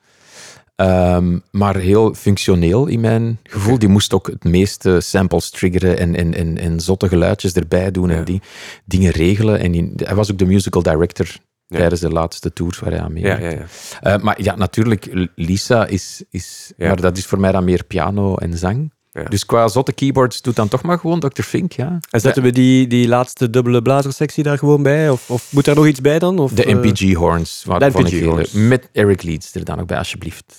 Ehm, 0.78 1.38
maar 1.52 1.76
heel 1.76 2.14
functioneel 2.14 2.86
in 2.88 3.00
mijn 3.00 3.40
gevoel. 3.44 3.80
Die 3.80 3.90
moest 3.90 4.14
ook 4.14 4.28
het 4.28 4.44
meeste 4.44 5.00
samples 5.02 5.50
triggeren 5.50 5.98
en, 5.98 6.16
en, 6.16 6.34
en, 6.34 6.58
en 6.58 6.80
zotte 6.80 7.08
geluidjes 7.08 7.54
erbij 7.54 7.92
doen 7.92 8.10
Ja. 8.10 8.16
en 8.16 8.24
die 8.24 8.42
dingen 8.86 9.12
regelen. 9.12 9.60
En 9.60 9.72
die- 9.72 9.92
hij 9.96 10.16
was 10.16 10.32
ook 10.32 10.38
de 10.38 10.46
musical 10.46 10.82
director 10.84 11.28
Ja. 11.68 11.78
tijdens 11.78 12.02
de 12.02 12.10
laatste 12.10 12.54
tours 12.54 12.80
waar 12.80 12.92
hij 12.92 13.00
aan 13.02 13.14
mee 13.14 13.24
Ja, 13.24 13.38
ja, 13.40 13.50
ja. 13.50 13.66
Eh, 14.02 14.22
maar 14.22 14.42
ja, 14.42 14.56
natuurlijk, 14.56 15.30
Lisa 15.36 15.86
is... 15.86 16.24
is. 16.30 16.72
Maar 16.78 17.02
dat 17.02 17.18
is 17.18 17.26
voor 17.26 17.40
mij 17.40 17.52
dan 17.52 17.64
meer 17.64 17.84
piano 17.84 18.36
en 18.36 18.58
zang. 18.58 18.92
Ja. 19.18 19.24
Dus 19.24 19.46
qua 19.46 19.68
zotte 19.68 19.94
keyboards 19.94 20.42
doet 20.42 20.56
dan 20.56 20.68
toch 20.68 20.82
maar 20.82 21.00
gewoon 21.00 21.20
Dr. 21.20 21.42
Fink, 21.42 21.72
ja. 21.72 22.00
En 22.10 22.20
zetten 22.20 22.44
we 22.44 22.52
die, 22.52 22.88
die 22.88 23.08
laatste 23.08 23.50
dubbele 23.50 23.82
blazerssectie 23.82 24.44
daar 24.44 24.58
gewoon 24.58 24.84
bij? 24.84 25.10
Of, 25.10 25.30
of 25.30 25.54
moet 25.54 25.66
daar 25.66 25.76
nog 25.76 25.88
iets 25.88 26.02
bij 26.02 26.20
dan? 26.20 26.40
Of, 26.40 26.52
De 26.52 26.64
eh, 26.66 26.76
MPG-horns. 26.76 27.64
Wat 27.66 27.80
de 27.80 27.92
vond 27.92 28.08
ik 28.08 28.14
heel 28.14 28.22
MPG-horns. 28.22 28.54
leuk. 28.54 28.64
Met 28.68 28.90
Eric 28.92 29.24
Leeds 29.24 29.54
er 29.56 29.64
dan 29.66 29.80
ook 29.80 29.88
bij, 29.88 29.98
alsjeblieft. 29.98 30.56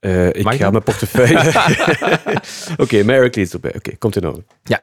eh, 0.00 0.26
ik 0.28 0.42
Mag 0.42 0.52
ga 0.56 0.58
dan? 0.58 0.72
mijn 0.72 0.84
portefeuille... 0.84 1.52
Oké, 2.82 3.02
Merrick 3.02 3.34
Leeds 3.36 3.52
erbij. 3.52 3.74
Oké, 3.76 3.96
komt 3.96 4.16
in 4.16 4.26
orde. 4.26 4.44
Ja. 4.64 4.80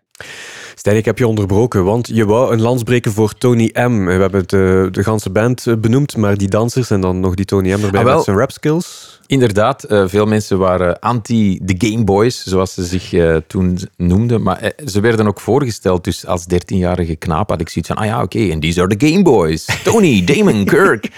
Stijn, 0.86 1.00
ik 1.00 1.06
heb 1.06 1.18
je 1.18 1.28
onderbroken, 1.28 1.84
want 1.84 2.08
je 2.14 2.26
wou 2.26 2.54
een 2.54 2.62
lans 2.62 2.84
breken 2.84 3.12
voor 3.12 3.34
Tony 3.38 3.70
M. 3.74 4.06
We 4.06 4.12
hebben 4.12 4.44
de, 4.48 4.88
de 4.92 5.04
ganse 5.04 5.30
band 5.30 5.68
eh, 5.68 5.74
benoemd, 5.76 6.18
maar 6.18 6.38
die 6.38 6.48
dansers 6.48 6.90
en 6.90 7.02
dan 7.02 7.20
nog 7.20 7.34
die 7.36 7.46
Tony 7.46 7.68
M 7.74 7.84
erbij 7.84 8.00
Ah, 8.00 8.06
wel. 8.06 8.16
met 8.16 8.24
zijn 8.24 8.38
rap 8.38 8.52
skills. 8.52 9.20
Inderdaad, 9.28 9.84
eh, 9.84 10.04
veel 10.08 10.26
mensen 10.26 10.58
waren 10.58 11.00
anti 11.00 11.60
de 11.62 11.76
Game 11.88 12.04
Boys, 12.04 12.44
zoals 12.44 12.74
ze 12.74 12.84
zich 12.84 13.14
eh, 13.14 13.36
toen 13.48 13.78
noemden. 13.98 14.42
Maar 14.42 14.58
eh, 14.58 14.88
ze 14.88 15.00
werden 15.00 15.28
ook 15.28 15.40
voorgesteld, 15.40 16.04
dus 16.04 16.26
als 16.26 16.46
13-jarige 16.54 17.16
knaap 17.16 17.50
had 17.50 17.62
ik 17.62 17.70
zoiets 17.70 17.92
van, 17.92 18.02
ah 18.02 18.06
ja, 18.10 18.22
oké, 18.22 18.40
en 18.50 18.60
these 18.60 18.82
are 18.82 18.96
the 18.96 19.08
Game 19.08 19.22
Boys. 19.24 19.66
Tony, 19.84 20.24
Damon, 20.34 20.66
Kirk. 20.66 21.10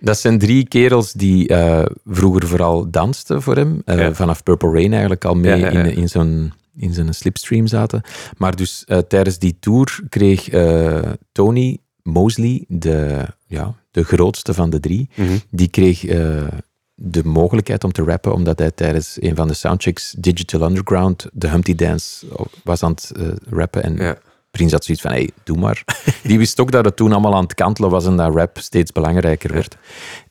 Dat 0.00 0.18
zijn 0.18 0.38
drie 0.38 0.68
kerels 0.68 1.12
die 1.12 1.48
eh, 1.48 1.84
vroeger 2.06 2.46
vooral 2.46 2.90
dansten 2.90 3.42
voor 3.42 3.56
hem. 3.56 3.82
eh, 3.84 3.98
Ja. 3.98 4.14
Vanaf 4.14 4.42
Purple 4.42 4.70
Rain 4.72 4.90
eigenlijk 4.92 5.24
al 5.24 5.34
mee 5.34 5.58
Ja, 5.58 5.66
ja, 5.66 5.78
ja. 5.78 5.84
in, 5.84 5.96
in 5.96 6.08
zo'n 6.08 6.52
in 6.76 6.92
zijn 6.92 7.14
slipstream 7.14 7.66
zaten. 7.66 8.02
Maar 8.36 8.56
dus 8.56 8.84
eh, 8.84 8.98
tijdens 8.98 9.38
die 9.38 9.56
tour 9.60 10.00
kreeg 10.08 10.48
eh, 10.48 11.12
Tony 11.32 11.78
Mosley, 12.02 12.64
de, 12.68 13.26
ja, 13.46 13.74
de 13.90 14.04
grootste 14.04 14.54
van 14.54 14.70
de 14.70 14.80
drie, 14.80 15.08
die 15.50 15.68
kreeg 15.68 16.04
eh, 16.04 16.46
de 16.94 17.24
mogelijkheid 17.24 17.84
om 17.84 17.92
te 17.92 18.02
rappen, 18.02 18.32
omdat 18.32 18.58
hij 18.58 18.70
tijdens 18.70 19.16
een 19.20 19.36
van 19.36 19.48
de 19.48 19.54
soundchecks 19.54 20.14
Digital 20.18 20.62
Underground 20.62 21.26
de 21.32 21.48
Humpty 21.48 21.74
Dance 21.74 22.26
was 22.64 22.82
aan 22.82 22.90
het 22.90 23.12
rappen. 23.48 23.82
En 23.82 23.96
Ja. 23.96 24.18
Prins 24.56 24.72
had 24.72 24.84
zoiets 24.84 25.02
van, 25.02 25.12
hey, 25.12 25.30
doe 25.44 25.56
maar. 25.56 25.84
Die 26.22 26.38
wist 26.38 26.60
ook 26.60 26.70
dat 26.70 26.84
het 26.84 26.96
toen 26.96 27.12
allemaal 27.12 27.34
aan 27.34 27.42
het 27.42 27.54
kantelen 27.54 27.90
was 27.90 28.06
en 28.06 28.16
dat 28.16 28.34
rap 28.34 28.58
steeds 28.58 28.92
belangrijker 28.92 29.52
werd. 29.52 29.76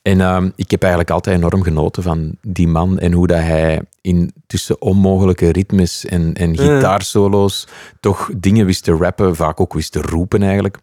En 0.02 0.20
ehm, 0.20 0.50
ik 0.56 0.70
heb 0.70 0.80
eigenlijk 0.80 1.12
altijd 1.12 1.36
enorm 1.36 1.62
genoten 1.62 2.02
van 2.02 2.36
die 2.42 2.68
man 2.68 2.98
en 2.98 3.12
hoe 3.12 3.26
dat 3.26 3.38
hij 3.38 3.80
in 4.00 4.32
tussen 4.46 4.80
onmogelijke 4.80 5.52
ritmes 5.52 6.04
en, 6.04 6.34
en 6.34 6.58
gitaarsolo's 6.58 7.66
toch 8.00 8.30
dingen 8.36 8.66
wist 8.66 8.84
te 8.84 8.92
rappen, 8.92 9.36
vaak 9.36 9.60
ook 9.60 9.74
wist 9.74 9.92
te 9.92 10.00
roepen 10.00 10.42
eigenlijk. 10.42 10.78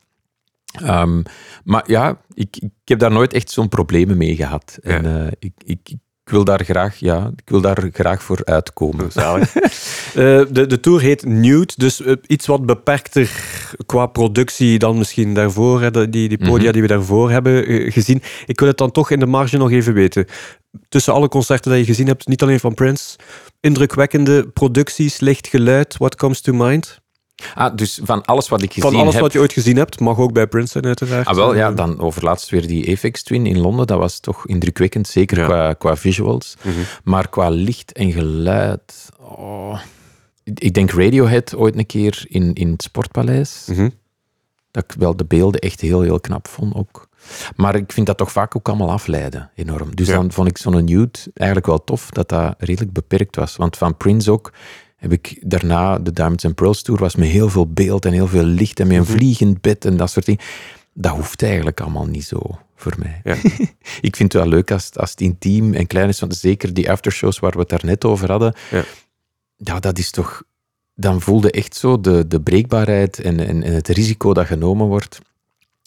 Ehm, 0.74 1.22
maar 1.64 1.84
ja, 1.86 2.18
ik, 2.34 2.58
ik 2.58 2.72
heb 2.86 3.00
daar 3.00 3.12
nooit 3.12 3.34
echt 3.34 3.52
zo'n 3.52 3.70
problemen 3.70 4.18
mee 4.18 4.36
gehad. 4.36 4.78
En 4.82 5.06
eh, 5.06 5.32
ik, 5.40 5.54
ik, 5.64 5.80
ik 5.84 5.98
wil 6.30 6.44
daar 6.44 6.64
graag, 6.64 6.96
ja, 6.96 7.32
ik 7.36 7.50
wil 7.50 7.62
daar 7.62 7.90
graag 7.92 8.24
voor 8.24 8.42
uitkomen. 8.46 9.12
Zalig. 9.12 9.54
Eh, 10.14 10.42
de, 10.52 10.66
de 10.66 10.80
tour 10.80 11.02
heet 11.02 11.26
Nude, 11.26 11.74
dus 11.76 12.02
eh, 12.02 12.14
iets 12.28 12.46
wat 12.46 12.66
beperkter 12.66 13.32
qua 13.86 14.06
productie 14.06 14.80
dan 14.80 14.98
misschien 14.98 15.34
daarvoor, 15.34 15.82
hè, 15.82 16.10
die, 16.10 16.30
die 16.30 16.38
podia 16.38 16.72
die 16.72 16.82
we 16.82 16.88
daarvoor 16.88 17.32
hebben 17.32 17.66
eh, 17.66 17.92
gezien. 17.92 18.22
Ik 18.46 18.60
wil 18.60 18.70
het 18.70 18.78
dan 18.78 18.92
toch 18.92 19.12
in 19.12 19.20
de 19.20 19.26
marge 19.26 19.58
nog 19.58 19.72
even 19.72 19.94
weten. 19.94 20.26
Tussen 20.90 21.14
alle 21.14 21.28
concerten 21.28 21.72
die 21.72 21.80
je 21.80 21.86
gezien 21.86 22.08
hebt, 22.08 22.28
niet 22.28 22.42
alleen 22.42 22.60
van 22.60 22.74
Prince, 22.74 23.16
indrukwekkende 23.60 24.48
producties, 24.48 25.20
licht 25.20 25.48
geluid, 25.48 25.98
what 25.98 26.16
comes 26.16 26.42
to 26.42 26.54
mind? 26.54 27.02
Ah, 27.54 27.76
dus 27.76 28.00
van 28.04 28.26
alles 28.26 28.50
wat 28.50 28.62
ik 28.62 28.74
gezien 28.74 28.92
Van 28.92 29.00
alles 29.00 29.14
heb... 29.14 29.22
wat 29.24 29.34
je 29.34 29.40
ooit 29.40 29.54
gezien 29.54 29.78
hebt, 29.78 30.00
mag 30.00 30.18
ook 30.18 30.34
bij 30.34 30.48
Prince 30.48 30.72
zijn 30.72 30.86
uiteraard. 30.86 31.28
Ah, 31.28 31.36
wel, 31.36 31.56
ja, 31.56 31.72
dan 31.72 32.00
overlaatst 32.00 32.50
weer 32.50 32.68
die 32.68 32.92
Apex 32.96 33.24
Twin 33.24 33.46
in 33.46 33.60
Londen. 33.60 33.88
Dat 33.88 33.98
was 33.98 34.20
toch 34.20 34.48
indrukwekkend, 34.48 35.08
zeker 35.08 35.38
Ja. 35.38 35.46
qua, 35.46 35.74
qua 35.74 35.96
visuals. 35.96 36.56
mhm. 36.62 36.76
Maar 37.04 37.30
qua 37.30 37.50
licht 37.50 37.92
en 37.92 38.12
geluid... 38.12 39.10
Oh, 39.20 39.80
ik 40.44 40.74
denk 40.74 40.92
Radiohead 40.92 41.56
ooit 41.56 41.78
een 41.78 41.86
keer 41.86 42.26
in, 42.28 42.54
in 42.54 42.72
het 42.72 42.84
Sportpaleis. 42.84 43.64
Mhm. 43.68 43.90
Dat 44.72 44.84
ik 44.84 44.92
wel 45.00 45.16
de 45.16 45.26
beelden 45.26 45.62
echt 45.62 45.82
heel, 45.82 46.02
heel 46.02 46.20
knap 46.20 46.48
vond 46.48 46.76
ook. 46.76 47.08
Maar 47.56 47.76
ik 47.76 47.92
vind 47.92 48.08
dat 48.08 48.18
toch 48.18 48.32
vaak 48.32 48.56
ook 48.58 48.68
allemaal 48.68 48.92
afleiden, 48.92 49.52
enorm. 49.56 49.96
Dus 49.96 50.08
Ja. 50.08 50.14
dan 50.14 50.32
vond 50.32 50.48
ik 50.48 50.58
zo'n 50.58 50.84
nude 50.84 51.20
eigenlijk 51.34 51.68
wel 51.68 51.84
tof, 51.84 52.10
dat 52.10 52.30
dat 52.30 52.56
redelijk 52.58 52.94
beperkt 52.94 53.36
was. 53.36 53.56
Want 53.56 53.78
van 53.78 53.98
Prince 53.98 54.32
ook 54.32 54.54
heb 55.04 55.12
ik 55.12 55.38
daarna, 55.42 56.00
de 56.00 56.12
Diamonds 56.12 56.46
and 56.46 56.56
Pearls 56.56 56.82
Tour, 56.82 57.00
was 57.00 57.16
met 57.16 57.28
heel 57.28 57.50
veel 57.50 57.68
beeld 57.68 58.06
en 58.06 58.12
heel 58.14 58.28
veel 58.28 58.44
licht 58.44 58.80
en 58.80 58.88
met 58.88 58.96
een 58.98 59.02
Mhm. 59.04 59.12
vliegend 59.12 59.62
bed 59.62 59.86
en 59.86 59.98
dat 59.98 60.10
soort 60.12 60.26
dingen. 60.26 60.42
Dat 60.94 61.12
hoeft 61.16 61.44
eigenlijk 61.44 61.82
allemaal 61.82 62.06
niet 62.06 62.24
zo 62.24 62.40
voor 62.76 62.94
mij. 62.98 63.22
Ja. 63.24 63.36
ik 64.08 64.16
vind 64.16 64.34
het 64.34 64.42
wel 64.42 64.52
leuk 64.52 64.72
als, 64.72 64.86
het- 64.86 65.00
als 65.00 65.10
het 65.12 65.22
intiem 65.22 65.74
en 65.74 65.88
klein 65.88 66.08
is, 66.10 66.20
want 66.20 66.36
zeker 66.36 66.74
die 66.74 66.92
aftershows 66.92 67.40
waar 67.40 67.52
we 67.52 67.60
het 67.60 67.70
daar 67.70 67.86
net 67.86 68.06
over 68.06 68.30
hadden, 68.32 68.54
Ja. 68.72 68.84
ja, 69.58 69.80
dat 69.80 69.98
is 69.98 70.12
toch... 70.12 70.44
Dan 70.96 71.22
voelde 71.22 71.52
echt 71.52 71.76
zo 71.76 72.02
de, 72.02 72.28
de 72.28 72.42
breekbaarheid 72.42 73.20
en, 73.20 73.40
en, 73.48 73.64
en 73.64 73.74
het 73.74 73.88
risico 73.88 74.34
dat 74.34 74.46
genomen 74.46 74.88
wordt. 74.88 75.20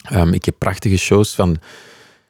Ehm, 0.09 0.33
ik 0.33 0.45
heb 0.45 0.55
prachtige 0.57 0.97
shows 0.97 1.35
van... 1.35 1.57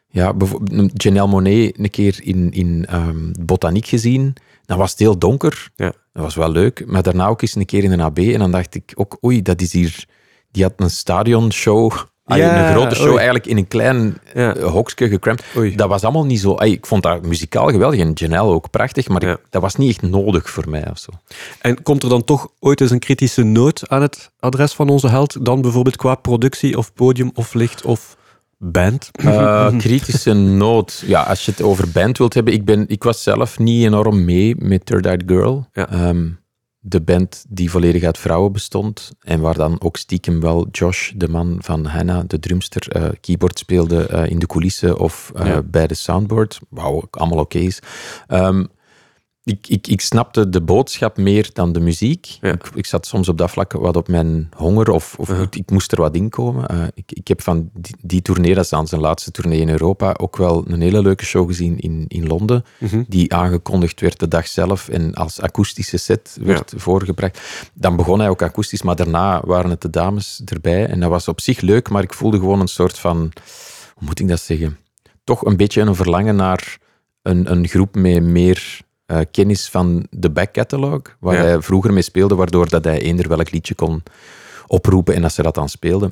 Ja, 0.09 0.33
bijvoorbeeld 0.33 1.03
Janelle 1.03 1.27
Monet 1.27 1.79
een 1.79 1.89
keer 1.89 2.19
in, 2.23 2.51
in 2.51 2.85
ehm, 2.85 3.31
Botaniek 3.39 3.85
gezien. 3.87 4.33
Dan 4.67 4.77
was 4.77 4.91
het 4.91 4.99
heel 4.99 5.17
donker. 5.17 5.69
Ja. 5.75 5.91
Dat 6.13 6.23
was 6.23 6.35
wel 6.35 6.49
leuk. 6.51 6.83
Maar 6.85 7.03
daarna 7.03 7.27
ook 7.27 7.41
eens 7.41 7.55
een 7.55 7.65
keer 7.65 7.83
in 7.83 7.91
een 7.91 8.01
AB. 8.01 8.17
En 8.17 8.39
dan 8.39 8.51
dacht 8.51 8.75
ik 8.75 8.91
ook, 8.95 9.17
oei, 9.25 9.41
dat 9.41 9.61
is 9.61 9.73
hier... 9.73 10.05
Die 10.51 10.63
had 10.63 10.73
een 10.77 10.89
stadionshow... 10.89 11.91
Ja, 12.25 12.67
een 12.67 12.73
grote 12.75 12.95
show 12.95 13.05
oei. 13.07 13.15
eigenlijk 13.15 13.45
in 13.45 13.57
een 13.57 13.67
klein 13.67 14.17
Ja. 14.33 14.55
eh, 14.55 14.63
hokje 14.71 15.07
gekrampt. 15.07 15.43
Oei. 15.57 15.75
Dat 15.75 15.89
was 15.89 16.03
allemaal 16.03 16.25
niet 16.25 16.39
zo... 16.39 16.55
ay, 16.55 16.71
ik 16.71 16.85
vond 16.85 17.03
dat 17.03 17.25
muzikaal 17.25 17.67
geweldig 17.67 17.99
en 17.99 18.11
Janelle 18.13 18.49
ook 18.51 18.69
prachtig, 18.69 19.07
maar 19.07 19.23
ik- 19.23 19.37
dat 19.49 19.61
was 19.61 19.75
niet 19.75 19.89
echt 19.89 20.01
nodig 20.11 20.49
voor 20.49 20.69
mij 20.69 20.89
of 20.89 20.97
zo. 20.97 21.11
En 21.61 21.81
komt 21.83 22.03
er 22.03 22.09
dan 22.09 22.23
toch 22.23 22.47
ooit 22.59 22.81
eens 22.81 22.91
een 22.91 22.99
kritische 22.99 23.43
noot 23.43 23.89
aan 23.89 24.01
het 24.01 24.31
adres 24.39 24.73
van 24.73 24.89
onze 24.89 25.07
held? 25.07 25.45
Dan 25.45 25.61
bijvoorbeeld 25.61 25.95
qua 25.95 26.15
productie 26.15 26.77
of 26.77 26.93
podium 26.93 27.31
of 27.33 27.53
licht 27.53 27.85
of 27.85 28.17
band? 28.57 29.09
Eh, 29.17 29.77
kritische 29.77 30.33
noot. 30.33 31.03
Ja, 31.05 31.21
als 31.23 31.45
je 31.45 31.51
het 31.51 31.61
over 31.61 31.89
band 31.91 32.17
wilt 32.17 32.33
hebben. 32.33 32.53
Ik, 32.53 32.65
ben, 32.65 32.85
ik 32.87 33.03
was 33.03 33.23
zelf 33.23 33.59
niet 33.59 33.85
enorm 33.85 34.25
mee 34.25 34.55
met 34.57 34.85
Third 34.85 35.05
Eyed 35.05 35.23
Girl. 35.25 35.67
Ja. 35.73 35.89
Ehm, 35.89 36.29
de 36.79 37.01
band 37.01 37.45
die 37.49 37.71
volledig 37.71 38.03
uit 38.03 38.17
vrouwen 38.17 38.51
bestond. 38.51 39.11
En 39.19 39.39
waar 39.39 39.53
dan 39.53 39.81
ook 39.81 39.97
stiekem 39.97 40.39
wel 40.39 40.67
Josh, 40.71 41.11
de 41.15 41.27
man 41.27 41.57
van 41.59 41.85
Hannah, 41.85 42.23
de 42.27 42.39
drumster, 42.39 42.87
eh, 42.91 43.09
keyboard 43.21 43.59
speelde 43.59 44.07
eh, 44.07 44.29
in 44.29 44.39
de 44.39 44.47
coulissen 44.47 44.97
of 44.99 45.31
eh, 45.35 45.45
Ja. 45.45 45.63
bij 45.63 45.87
de 45.87 45.93
soundboard. 45.95 46.59
Wauw, 46.69 46.93
ook 46.95 47.15
allemaal 47.15 47.39
oké 47.39 47.57
is. 47.57 47.79
Ehm, 48.27 48.63
ik, 49.47 49.67
ik, 49.67 49.87
ik 49.87 50.01
snapte 50.01 50.49
de 50.49 50.61
boodschap 50.61 51.17
meer 51.17 51.49
dan 51.53 51.71
de 51.71 51.79
muziek. 51.79 52.37
Ja. 52.41 52.51
Ik, 52.51 52.69
ik 52.75 52.85
zat 52.85 53.05
soms 53.05 53.29
op 53.29 53.37
dat 53.37 53.51
vlak 53.51 53.71
wat 53.71 53.95
op 53.95 54.07
mijn 54.07 54.49
honger 54.55 54.89
of, 54.89 55.15
of 55.19 55.29
ik, 55.29 55.55
ik 55.55 55.71
moest 55.71 55.91
er 55.91 56.01
wat 56.01 56.15
in 56.15 56.29
komen. 56.29 56.67
Eh, 56.67 56.83
ik, 56.93 57.11
ik 57.11 57.27
heb 57.27 57.41
van 57.41 57.69
die, 57.73 57.95
die 58.01 58.21
tournee, 58.21 58.53
dat 58.53 58.63
is 58.63 58.69
dan 58.69 58.87
zijn 58.87 59.01
laatste 59.01 59.31
tournee 59.31 59.59
in 59.59 59.69
Europa, 59.69 60.15
ook 60.17 60.37
wel 60.37 60.63
een 60.67 60.81
hele 60.81 61.01
leuke 61.01 61.25
show 61.25 61.47
gezien 61.47 61.77
in, 61.79 62.05
in 62.07 62.27
Londen, 62.27 62.65
Mhm. 62.79 63.03
die 63.07 63.33
aangekondigd 63.33 63.99
werd 64.01 64.19
de 64.19 64.27
dag 64.27 64.47
zelf 64.47 64.89
en 64.89 65.13
als 65.13 65.41
akoestische 65.41 65.97
set 65.97 66.37
werd 66.41 66.73
voorgebracht. 66.75 67.41
Dan 67.73 67.95
begon 67.95 68.19
hij 68.19 68.29
ook 68.29 68.41
akoestisch, 68.41 68.81
maar 68.81 68.95
daarna 68.95 69.41
waren 69.45 69.69
het 69.69 69.81
de 69.81 69.89
dames 69.89 70.41
erbij 70.45 70.85
en 70.87 70.99
dat 70.99 71.09
was 71.09 71.27
op 71.27 71.41
zich 71.41 71.61
leuk, 71.61 71.89
maar 71.89 72.03
ik 72.03 72.13
voelde 72.13 72.37
gewoon 72.39 72.59
een 72.59 72.67
soort 72.67 72.99
van, 72.99 73.17
hoe 73.95 74.07
moet 74.07 74.19
ik 74.19 74.27
dat 74.27 74.39
zeggen, 74.39 74.77
toch 75.23 75.45
een 75.45 75.57
beetje 75.57 75.81
een 75.81 75.95
verlangen 75.95 76.35
naar 76.35 76.77
een, 77.21 77.51
een 77.51 77.67
groep 77.67 77.95
met 77.95 78.23
meer 78.23 78.85
eh, 79.07 79.19
kennis 79.31 79.69
van 79.69 80.07
de 80.09 80.29
backcatalog, 80.29 81.01
waar 81.19 81.35
Ja. 81.35 81.41
hij 81.43 81.61
vroeger 81.61 81.93
mee 81.93 82.01
speelde, 82.01 82.35
waardoor 82.35 82.69
dat 82.69 82.83
hij 82.83 83.01
eender 83.01 83.27
welk 83.27 83.51
liedje 83.51 83.75
kon 83.75 84.03
oproepen 84.67 85.15
en 85.15 85.23
als 85.23 85.33
ze 85.35 85.41
dat 85.41 85.55
dan 85.55 85.69
speelden. 85.69 86.11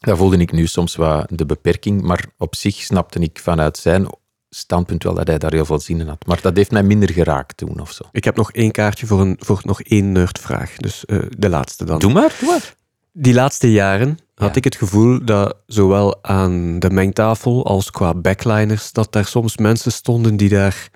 Daar 0.00 0.16
voelde 0.16 0.36
ik 0.36 0.52
nu 0.52 0.66
soms 0.66 0.96
wat 0.96 1.26
de 1.30 1.46
beperking, 1.46 2.02
maar 2.02 2.24
op 2.38 2.54
zich 2.54 2.74
snapte 2.76 3.18
ik 3.18 3.38
vanuit 3.42 3.76
zijn 3.76 4.06
standpunt 4.50 5.02
wel 5.02 5.14
dat 5.14 5.26
hij 5.26 5.38
daar 5.38 5.52
heel 5.52 5.64
veel 5.64 5.80
zin 5.80 6.00
in 6.00 6.08
had. 6.08 6.26
Maar 6.26 6.40
dat 6.42 6.56
heeft 6.56 6.70
mij 6.70 6.82
minder 6.82 7.10
geraakt 7.12 7.56
toen 7.56 7.80
of 7.80 7.92
zo. 7.92 8.02
Ik 8.12 8.24
heb 8.24 8.36
nog 8.36 8.52
één 8.52 8.70
kaartje 8.70 9.06
voor, 9.06 9.20
een, 9.20 9.36
voor 9.38 9.60
nog 9.62 9.82
één 9.82 10.12
nerdvraag. 10.12 10.76
Dus 10.76 11.04
eh, 11.04 11.18
de 11.38 11.48
laatste 11.48 11.84
dan. 11.84 11.98
Doe 11.98 12.12
maar, 12.12 12.34
doe 12.40 12.48
maar. 12.48 12.74
Die 13.12 13.34
laatste 13.34 13.72
jaren 13.72 14.18
had 14.34 14.48
Ja. 14.50 14.54
ik 14.54 14.64
het 14.64 14.76
gevoel 14.76 15.24
dat 15.24 15.56
zowel 15.66 16.24
aan 16.24 16.78
de 16.78 16.90
mengtafel 16.90 17.66
als 17.66 17.90
qua 17.90 18.14
backliners, 18.14 18.92
dat 18.92 19.12
daar 19.12 19.24
soms 19.26 19.56
mensen 19.56 19.92
stonden 19.92 20.36
die 20.36 20.48
daar 20.48 20.88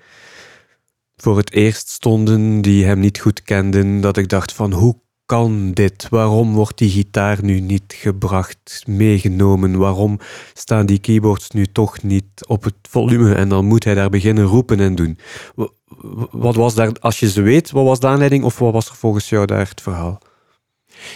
voor 1.21 1.37
het 1.37 1.51
eerst 1.51 1.89
stonden, 1.89 2.61
die 2.61 2.85
hem 2.85 2.99
niet 2.99 3.19
goed 3.19 3.41
kenden. 3.43 4.01
Dat 4.01 4.17
ik 4.17 4.29
dacht 4.29 4.53
van, 4.53 4.73
hoe 4.73 4.99
kan 5.25 5.71
dit? 5.71 6.07
Waarom 6.09 6.53
wordt 6.53 6.77
die 6.77 6.89
gitaar 6.89 7.43
nu 7.43 7.59
niet 7.59 7.83
gebracht, 7.97 8.83
meegenomen? 8.87 9.77
Waarom 9.77 10.19
staan 10.53 10.85
die 10.85 10.99
keyboards 10.99 11.49
nu 11.49 11.65
toch 11.65 12.01
niet 12.03 12.45
op 12.47 12.63
het 12.63 12.75
volume? 12.89 13.33
En 13.33 13.49
dan 13.49 13.65
moet 13.65 13.83
hij 13.83 13.93
daar 13.95 14.09
beginnen 14.09 14.43
roepen 14.43 14.79
en 14.79 14.95
doen. 14.95 15.17
Wa- 15.55 15.69
wa- 15.85 16.27
Wat 16.31 16.55
was 16.55 16.75
daar, 16.75 16.91
als 16.99 17.19
je 17.19 17.29
ze 17.29 17.41
weet, 17.41 17.71
wat 17.71 17.85
was 17.85 17.99
de 17.99 18.07
aanleiding 18.07 18.43
of 18.43 18.59
wat 18.59 18.73
was 18.73 18.89
er 18.89 18.95
volgens 18.95 19.29
jou 19.29 19.45
daar 19.45 19.69
het 19.69 19.81
verhaal? 19.81 20.19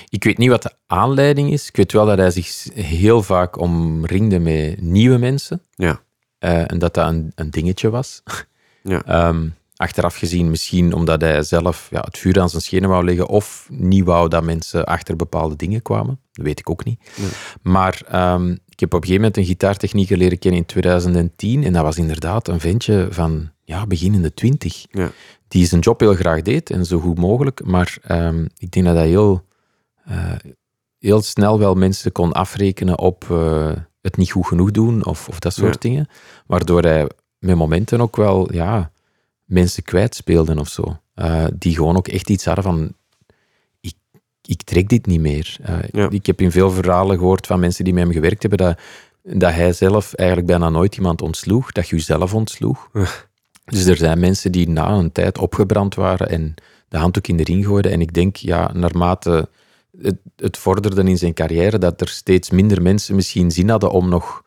Ik 0.10 0.24
weet 0.24 0.38
niet 0.38 0.50
wat 0.50 0.64
de 0.64 0.72
aanleiding 0.88 1.52
is. 1.52 1.68
Ik 1.68 1.76
weet 1.76 1.92
wel 1.92 2.06
dat 2.06 2.18
hij 2.18 2.32
zich 2.32 2.68
heel 2.74 3.24
vaak 3.24 3.60
omringde 3.60 4.40
met 4.40 4.82
nieuwe 4.82 5.18
mensen. 5.18 5.62
Ja. 5.76 6.02
Eh, 6.38 6.72
en 6.72 6.80
dat 6.80 6.94
dat 6.94 7.08
een, 7.08 7.32
een 7.36 7.50
dingetje 7.52 7.90
was. 7.90 8.22
Ja. 8.84 9.04
Ehm, 9.04 9.48
achteraf 9.76 10.16
gezien 10.16 10.50
misschien 10.50 10.94
omdat 10.94 11.22
hij 11.22 11.44
zelf 11.44 11.88
ja, 11.92 12.00
het 12.06 12.18
vuur 12.18 12.40
aan 12.42 12.50
zijn 12.50 12.62
schenen 12.62 12.90
wou 12.90 13.04
leggen 13.06 13.28
of 13.28 13.68
niet 13.72 14.04
wou 14.06 14.30
dat 14.30 14.44
mensen 14.44 14.86
achter 14.86 15.16
bepaalde 15.16 15.56
dingen 15.56 15.82
kwamen. 15.82 16.20
Dat 16.32 16.46
weet 16.46 16.60
ik 16.60 16.70
ook 16.70 16.86
niet. 16.86 17.00
Nee. 17.18 17.30
Maar 17.62 18.02
ehm, 18.08 18.50
ik 18.52 18.80
heb 18.80 18.94
op 18.94 19.02
een 19.02 19.08
gegeven 19.08 19.16
moment 19.16 19.38
een 19.38 19.46
gitaartechnieker 19.46 20.18
leren 20.18 20.40
kennen 20.40 20.60
in 20.60 20.66
2010 20.66 21.64
en 21.64 21.74
dat 21.74 21.84
was 21.84 21.98
inderdaad 21.98 22.48
een 22.48 22.60
ventje 22.60 23.08
van 23.12 23.50
ja, 23.64 23.88
begin 23.88 24.14
in 24.14 24.22
de 24.22 24.34
twintig. 24.34 24.86
Ja. 24.92 25.12
Die 25.48 25.66
zijn 25.66 25.82
job 25.82 26.00
heel 26.00 26.16
graag 26.16 26.42
deed 26.42 26.70
en 26.70 26.86
zo 26.86 27.00
goed 27.00 27.18
mogelijk, 27.18 27.66
maar 27.66 27.98
ehm, 28.02 28.46
ik 28.58 28.72
denk 28.72 28.86
dat 28.86 28.96
hij 28.96 29.08
heel, 29.08 29.44
eh, 30.06 30.32
heel 31.00 31.22
snel 31.22 31.60
wel 31.60 31.76
mensen 31.76 32.12
kon 32.12 32.32
afrekenen 32.32 33.00
op 33.00 33.26
eh, 33.30 33.72
het 34.02 34.18
niet 34.18 34.32
goed 34.32 34.48
genoeg 34.48 34.72
doen 34.72 35.06
of, 35.06 35.28
of 35.28 35.40
dat 35.40 35.54
soort 35.54 35.84
Ja. 35.84 35.90
dingen. 35.90 36.08
Waardoor 36.46 36.82
hij 36.82 37.10
met 37.40 37.56
momenten 37.56 38.02
ook 38.02 38.16
wel 38.16 38.54
ja, 38.54 38.92
mensen 39.46 39.84
kwijtspeelde 39.84 40.60
of 40.60 40.68
zo. 40.68 40.98
Eh, 41.14 41.46
die 41.54 41.76
gewoon 41.76 41.98
ook 41.98 42.08
echt 42.08 42.30
iets 42.30 42.46
hadden 42.46 42.64
van... 42.64 42.94
Ik, 43.82 43.96
ik 44.42 44.64
trek 44.64 44.90
dit 44.90 45.06
niet 45.06 45.20
meer. 45.20 45.58
Eh, 45.62 45.78
Ja. 45.92 46.10
Ik 46.10 46.26
heb 46.26 46.42
in 46.42 46.52
veel 46.52 46.72
verhalen 46.72 47.18
gehoord 47.18 47.48
van 47.48 47.60
mensen 47.60 47.84
die 47.84 47.94
met 47.94 48.04
hem 48.04 48.12
gewerkt 48.12 48.42
hebben, 48.42 48.60
dat, 48.60 48.80
dat 49.24 49.54
hij 49.54 49.74
zelf 49.74 50.14
eigenlijk 50.14 50.48
bijna 50.50 50.70
nooit 50.70 50.96
iemand 50.96 51.22
ontsloeg, 51.22 51.72
dat 51.72 51.90
je 51.90 51.96
jezelf 51.96 52.34
ontsloeg. 52.34 52.90
Ja. 52.94 53.08
Dus 53.66 53.86
er 53.86 53.98
zijn 53.98 54.20
mensen 54.20 54.52
die 54.52 54.70
na 54.70 54.90
een 54.90 55.12
tijd 55.12 55.38
opgebrand 55.38 55.96
waren 55.96 56.30
en 56.30 56.54
de 56.88 56.98
handdoek 56.98 57.28
in 57.28 57.38
de 57.38 57.44
ring 57.44 57.66
gooiden. 57.66 57.92
En 57.92 58.02
ik 58.02 58.14
denk, 58.14 58.36
ja, 58.36 58.72
naarmate 58.74 59.50
het, 60.02 60.18
het 60.36 60.58
vorderde 60.58 61.04
in 61.04 61.18
zijn 61.18 61.34
carrière, 61.34 61.78
dat 61.78 62.02
er 62.02 62.08
steeds 62.08 62.50
minder 62.50 62.82
mensen 62.82 63.16
misschien 63.16 63.52
zin 63.52 63.70
hadden 63.70 63.92
om 63.92 64.10
nog 64.10 64.44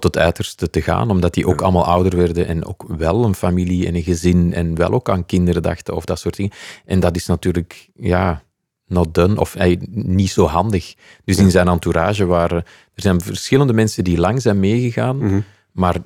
tot 0.00 0.14
het 0.14 0.22
uiterste 0.24 0.70
te 0.70 0.82
gaan, 0.82 1.10
omdat 1.10 1.34
die 1.34 1.46
ook 1.46 1.60
allemaal 1.62 1.84
ouder 1.84 2.16
werden 2.16 2.46
en 2.46 2.66
ook 2.66 2.84
wel 2.96 3.24
een 3.24 3.34
familie 3.34 3.86
en 3.86 3.94
een 3.94 4.02
gezin 4.02 4.54
en 4.54 4.74
wel 4.76 4.90
ook 4.90 5.08
aan 5.10 5.26
kinderen 5.26 5.62
dachten 5.62 5.94
of 5.94 6.04
dat 6.04 6.18
soort 6.18 6.36
dingen. 6.36 6.52
En 6.84 7.00
dat 7.00 7.16
is 7.16 7.26
natuurlijk, 7.26 7.88
ja, 7.94 8.42
not 8.86 9.14
done 9.14 9.40
of 9.40 9.54
eh, 9.54 9.76
niet 9.90 10.30
zo 10.30 10.46
handig. 10.46 10.94
Dus 11.24 11.38
in 11.38 11.50
zijn 11.50 11.68
entourage 11.68 12.24
waren, 12.26 12.56
er 12.94 13.02
zijn 13.02 13.20
verschillende 13.20 13.72
mensen 13.72 14.04
die 14.04 14.18
lang 14.18 14.42
zijn 14.42 14.60
meegegaan, 14.60 15.16
Mhm. 15.16 15.40
maar 15.72 15.96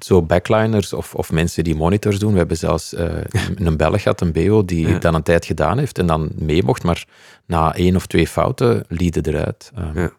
zo 0.00 0.22
backliners 0.22 0.92
of, 0.92 1.14
of 1.14 1.32
mensen 1.32 1.64
die 1.64 1.74
monitors 1.74 2.18
doen. 2.18 2.32
We 2.32 2.38
hebben 2.38 2.56
zelfs 2.56 2.94
eh, 2.94 3.12
een 3.56 3.76
Belg 3.76 4.02
gehad, 4.02 4.20
een 4.20 4.32
BO, 4.32 4.64
die 4.64 4.88
Ja. 4.88 4.98
dan 4.98 5.14
een 5.14 5.22
tijd 5.22 5.44
gedaan 5.44 5.78
heeft 5.78 5.98
en 5.98 6.06
dan 6.06 6.30
mee 6.38 6.62
mocht, 6.64 6.82
maar 6.82 7.06
na 7.46 7.74
één 7.74 7.96
of 7.96 8.06
twee 8.06 8.26
fouten 8.28 8.84
lieden 8.88 9.26
eruit. 9.26 9.70
Ehm, 9.74 9.98
Ja. 9.98 10.10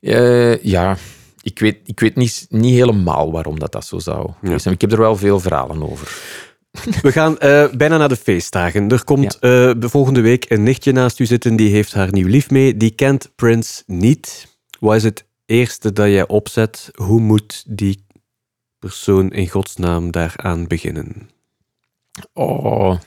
eh, 0.00 0.62
ja, 0.62 0.96
ik 1.46 1.58
weet, 1.58 1.78
ik 1.84 2.00
weet 2.00 2.16
niet, 2.16 2.46
niet 2.48 2.74
helemaal 2.74 3.32
waarom 3.32 3.58
dat, 3.58 3.72
dat 3.72 3.86
zo 3.86 3.98
zou 3.98 4.30
Ja. 4.42 4.70
Ik 4.70 4.80
heb 4.80 4.92
er 4.92 4.98
wel 4.98 5.16
veel 5.16 5.40
verhalen 5.40 5.82
over. 5.90 6.18
We 7.02 7.12
gaan 7.12 7.38
eh, 7.38 7.70
bijna 7.72 7.96
naar 7.96 8.08
de 8.08 8.16
feestdagen. 8.16 8.90
Er 8.90 9.04
komt 9.04 9.34
eh, 9.34 9.40
de 9.78 9.88
volgende 9.88 10.20
week 10.20 10.50
een 10.50 10.62
nichtje 10.62 10.92
naast 10.92 11.18
u 11.18 11.26
zitten, 11.26 11.56
die 11.56 11.70
heeft 11.70 11.94
haar 11.94 12.12
nieuw 12.12 12.26
lief 12.26 12.50
mee. 12.50 12.76
Die 12.76 12.90
kent 12.90 13.32
Prince 13.34 13.82
niet. 13.86 14.56
Wat 14.80 14.94
is 14.94 15.02
het 15.02 15.26
eerste 15.44 15.92
dat 15.92 16.06
jij 16.06 16.28
opzet? 16.28 16.90
Hoe 16.94 17.20
moet 17.20 17.64
die 17.66 18.04
persoon 18.78 19.32
in 19.32 19.48
godsnaam 19.48 20.10
daaraan 20.10 20.66
beginnen? 20.66 21.30
Oh. 22.32 22.98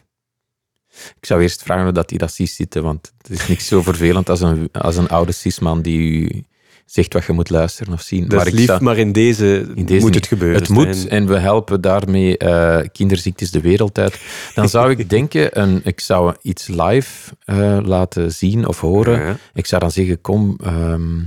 Ik 0.89 1.25
zou 1.25 1.41
eerst 1.41 1.63
vragen 1.63 1.83
hoe 1.83 1.93
dat 1.93 2.09
hij 2.09 2.19
dat 2.19 2.33
ziet 2.33 2.49
zitten, 2.49 2.83
want 2.83 3.13
het 3.17 3.29
is 3.29 3.47
niks 3.47 3.67
zo 3.67 3.81
vervelend 3.81 4.29
als 4.29 4.41
een, 4.41 4.69
als 4.71 4.97
een 4.97 5.09
oude 5.09 5.31
cisman 5.31 5.81
die 5.81 5.99
u 5.99 6.43
zegt 6.91 7.13
wat 7.13 7.25
je 7.25 7.31
moet 7.33 7.49
luisteren 7.49 7.93
of 7.93 8.01
zien. 8.01 8.27
Dat 8.27 8.45
is 8.45 8.53
lief, 8.53 8.65
zou- 8.65 8.83
maar 8.83 8.97
in 8.97 9.11
deze, 9.11 9.71
in 9.75 9.85
deze 9.85 9.99
moet 9.99 10.03
niet. 10.11 10.15
het 10.15 10.27
gebeuren. 10.27 10.59
Het 10.59 10.69
moet 10.69 11.07
en 11.07 11.27
we 11.27 11.37
helpen 11.37 11.81
daarmee 11.81 12.37
eh, 12.37 12.87
kinderziektes 12.91 13.51
de 13.51 13.61
wereld 13.61 13.97
uit. 13.97 14.19
Dan 14.55 14.69
zou 14.69 14.91
ik 14.91 15.09
denken, 15.15 15.59
een, 15.61 15.81
ik 15.83 15.99
zou 15.99 16.35
iets 16.41 16.67
live 16.67 17.35
eh, 17.45 17.77
laten 17.83 18.31
zien 18.31 18.67
of 18.67 18.79
horen. 18.79 19.19
Ja. 19.25 19.37
Ik 19.53 19.65
zou 19.65 19.81
dan 19.81 19.91
zeggen, 19.91 20.21
kom, 20.21 20.57
ehm, 20.63 21.19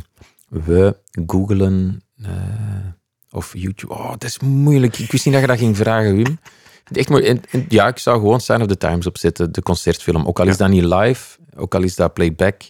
we 0.48 0.96
googelen 1.26 2.02
eh, 2.22 2.30
of 3.30 3.52
YouTube. 3.56 3.92
Oh, 3.94 4.10
dat 4.10 4.24
is 4.24 4.38
moeilijk. 4.38 4.98
Ik 4.98 5.10
wist 5.12 5.24
niet 5.24 5.34
dat 5.34 5.42
je 5.42 5.48
dat 5.48 5.58
ging 5.58 5.76
vragen, 5.76 6.16
Wim. 6.16 6.38
Echt 6.92 7.08
mooi. 7.08 7.24
En, 7.24 7.40
en 7.50 7.64
ja, 7.68 7.86
ik 7.88 7.98
zou 7.98 8.18
gewoon 8.18 8.40
Sign 8.40 8.60
of 8.60 8.66
the 8.66 8.76
Times 8.76 9.06
opzetten, 9.06 9.52
de 9.52 9.62
concertfilm. 9.62 10.26
Ook 10.26 10.40
al 10.40 10.46
is 10.46 10.52
Ja. 10.52 10.58
dat 10.58 10.68
niet 10.68 10.84
live, 10.84 11.38
ook 11.56 11.74
al 11.74 11.82
is 11.82 11.94
dat 11.96 12.12
playback. 12.12 12.62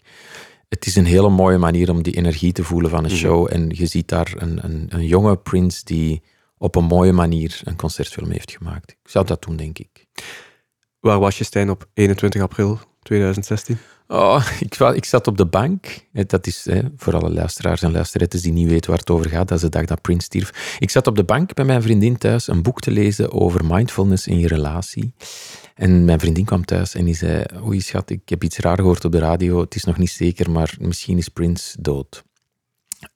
Het 0.72 0.86
is 0.86 0.96
een 0.96 1.04
hele 1.04 1.28
mooie 1.28 1.58
manier 1.58 1.90
om 1.90 2.02
die 2.02 2.16
energie 2.16 2.52
te 2.52 2.64
voelen 2.64 2.90
van 2.90 2.98
een 3.04 3.10
Mhm. 3.10 3.18
show. 3.18 3.48
En 3.50 3.70
je 3.74 3.86
ziet 3.86 4.08
daar 4.08 4.32
een, 4.36 4.64
een, 4.64 4.86
een 4.88 5.06
jonge 5.06 5.36
Prince 5.36 5.84
die 5.84 6.22
op 6.58 6.76
een 6.76 6.84
mooie 6.84 7.12
manier 7.12 7.60
een 7.64 7.76
concertfilm 7.76 8.30
heeft 8.30 8.50
gemaakt. 8.50 8.90
Ik 8.90 9.10
zou 9.10 9.26
dat 9.26 9.42
doen, 9.42 9.56
denk 9.56 9.78
ik. 9.78 10.06
Waar 11.00 11.18
was 11.18 11.38
je, 11.38 11.44
Stijn, 11.44 11.70
op 11.70 11.88
21 11.94 12.42
april 12.42 12.78
2016? 13.02 13.78
Oh, 14.08 14.46
ik, 14.60 14.74
ik 14.78 15.04
zat 15.04 15.26
op 15.26 15.36
de 15.36 15.46
bank. 15.46 15.86
Eh, 16.12 16.24
Dat 16.26 16.46
is 16.46 16.64
hè, 16.64 16.80
voor 16.96 17.14
alle 17.16 17.30
luisteraars 17.30 17.82
en 17.82 17.92
luisterettes 17.92 18.42
die 18.42 18.52
niet 18.52 18.68
weten 18.68 18.90
waar 18.90 18.98
het 18.98 19.10
over 19.10 19.30
gaat. 19.30 19.48
Dat 19.48 19.56
is 19.56 19.64
de 19.64 19.70
dag 19.70 19.84
dat 19.84 20.00
Prince 20.00 20.24
stierf. 20.26 20.76
Ik 20.78 20.90
zat 20.90 21.06
op 21.06 21.16
de 21.16 21.24
bank 21.24 21.54
bij 21.54 21.64
mijn 21.64 21.82
vriendin 21.82 22.18
thuis 22.18 22.48
een 22.48 22.62
boek 22.62 22.80
te 22.80 22.90
lezen 22.90 23.32
over 23.32 23.64
mindfulness 23.64 24.26
in 24.26 24.38
je 24.38 24.46
relatie. 24.48 25.14
En 25.74 26.04
mijn 26.04 26.20
vriendin 26.20 26.44
kwam 26.44 26.64
thuis 26.64 26.94
en 26.94 27.04
die 27.04 27.14
zei: 27.14 27.44
Oei, 27.64 27.80
schat, 27.80 28.10
ik 28.10 28.28
heb 28.28 28.44
iets 28.44 28.58
raar 28.58 28.76
gehoord 28.76 29.04
op 29.04 29.12
de 29.12 29.18
radio. 29.18 29.60
Het 29.60 29.74
is 29.74 29.84
nog 29.84 29.98
niet 29.98 30.10
zeker, 30.10 30.50
maar 30.50 30.74
misschien 30.78 31.18
is 31.18 31.28
Prince 31.28 31.76
dood. 31.80 32.22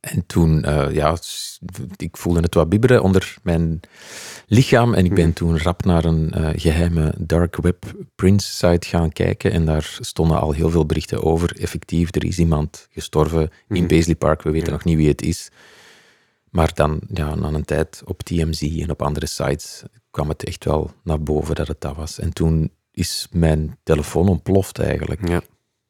En 0.01 0.27
toen, 0.27 0.65
eh, 0.65 0.95
ja, 0.95 1.17
ik 1.97 2.17
voelde 2.17 2.41
het 2.41 2.55
wat 2.55 2.69
bibberen 2.69 3.03
onder 3.03 3.37
mijn 3.43 3.81
lichaam. 4.47 4.95
En 4.95 5.05
ik 5.05 5.15
ben 5.15 5.33
toen 5.33 5.59
rap 5.59 5.85
naar 5.85 6.05
een 6.05 6.31
eh, 6.33 6.49
geheime 6.57 7.15
dark 7.19 7.57
web 7.57 7.85
Prince 8.15 8.51
site 8.51 8.89
gaan 8.89 9.13
kijken. 9.13 9.53
En 9.53 9.65
daar 9.65 9.97
stonden 10.01 10.41
al 10.41 10.53
heel 10.53 10.71
veel 10.71 10.87
berichten 10.87 11.23
over. 11.23 11.57
Effectief, 11.61 12.15
er 12.15 12.25
is 12.25 12.39
iemand 12.39 12.89
gestorven 12.91 13.51
in 13.69 13.77
Mhm. 13.79 13.87
Paisley 13.87 14.15
Park. 14.15 14.43
We 14.43 14.51
weten 14.51 14.67
Ja. 14.69 14.73
nog 14.73 14.85
niet 14.85 14.97
wie 14.97 15.09
het 15.09 15.23
is. 15.23 15.49
Maar 16.51 16.71
dan, 16.75 17.01
ja, 17.13 17.35
na 17.35 17.49
een 17.49 17.65
tijd 17.65 18.03
op 18.05 18.23
TMZ 18.23 18.63
en 18.63 18.91
op 18.91 19.03
andere 19.03 19.27
sites 19.27 19.83
kwam 20.11 20.29
het 20.29 20.45
echt 20.45 20.65
wel 20.65 20.91
naar 21.05 21.23
boven 21.23 21.55
dat 21.55 21.69
het 21.69 21.81
dat 21.81 21.97
was. 21.97 22.19
En 22.19 22.33
toen 22.33 22.71
is 22.91 23.29
mijn 23.31 23.79
telefoon 23.83 24.29
ontploft 24.29 24.79
eigenlijk 24.79 25.29
Ja. 25.29 25.43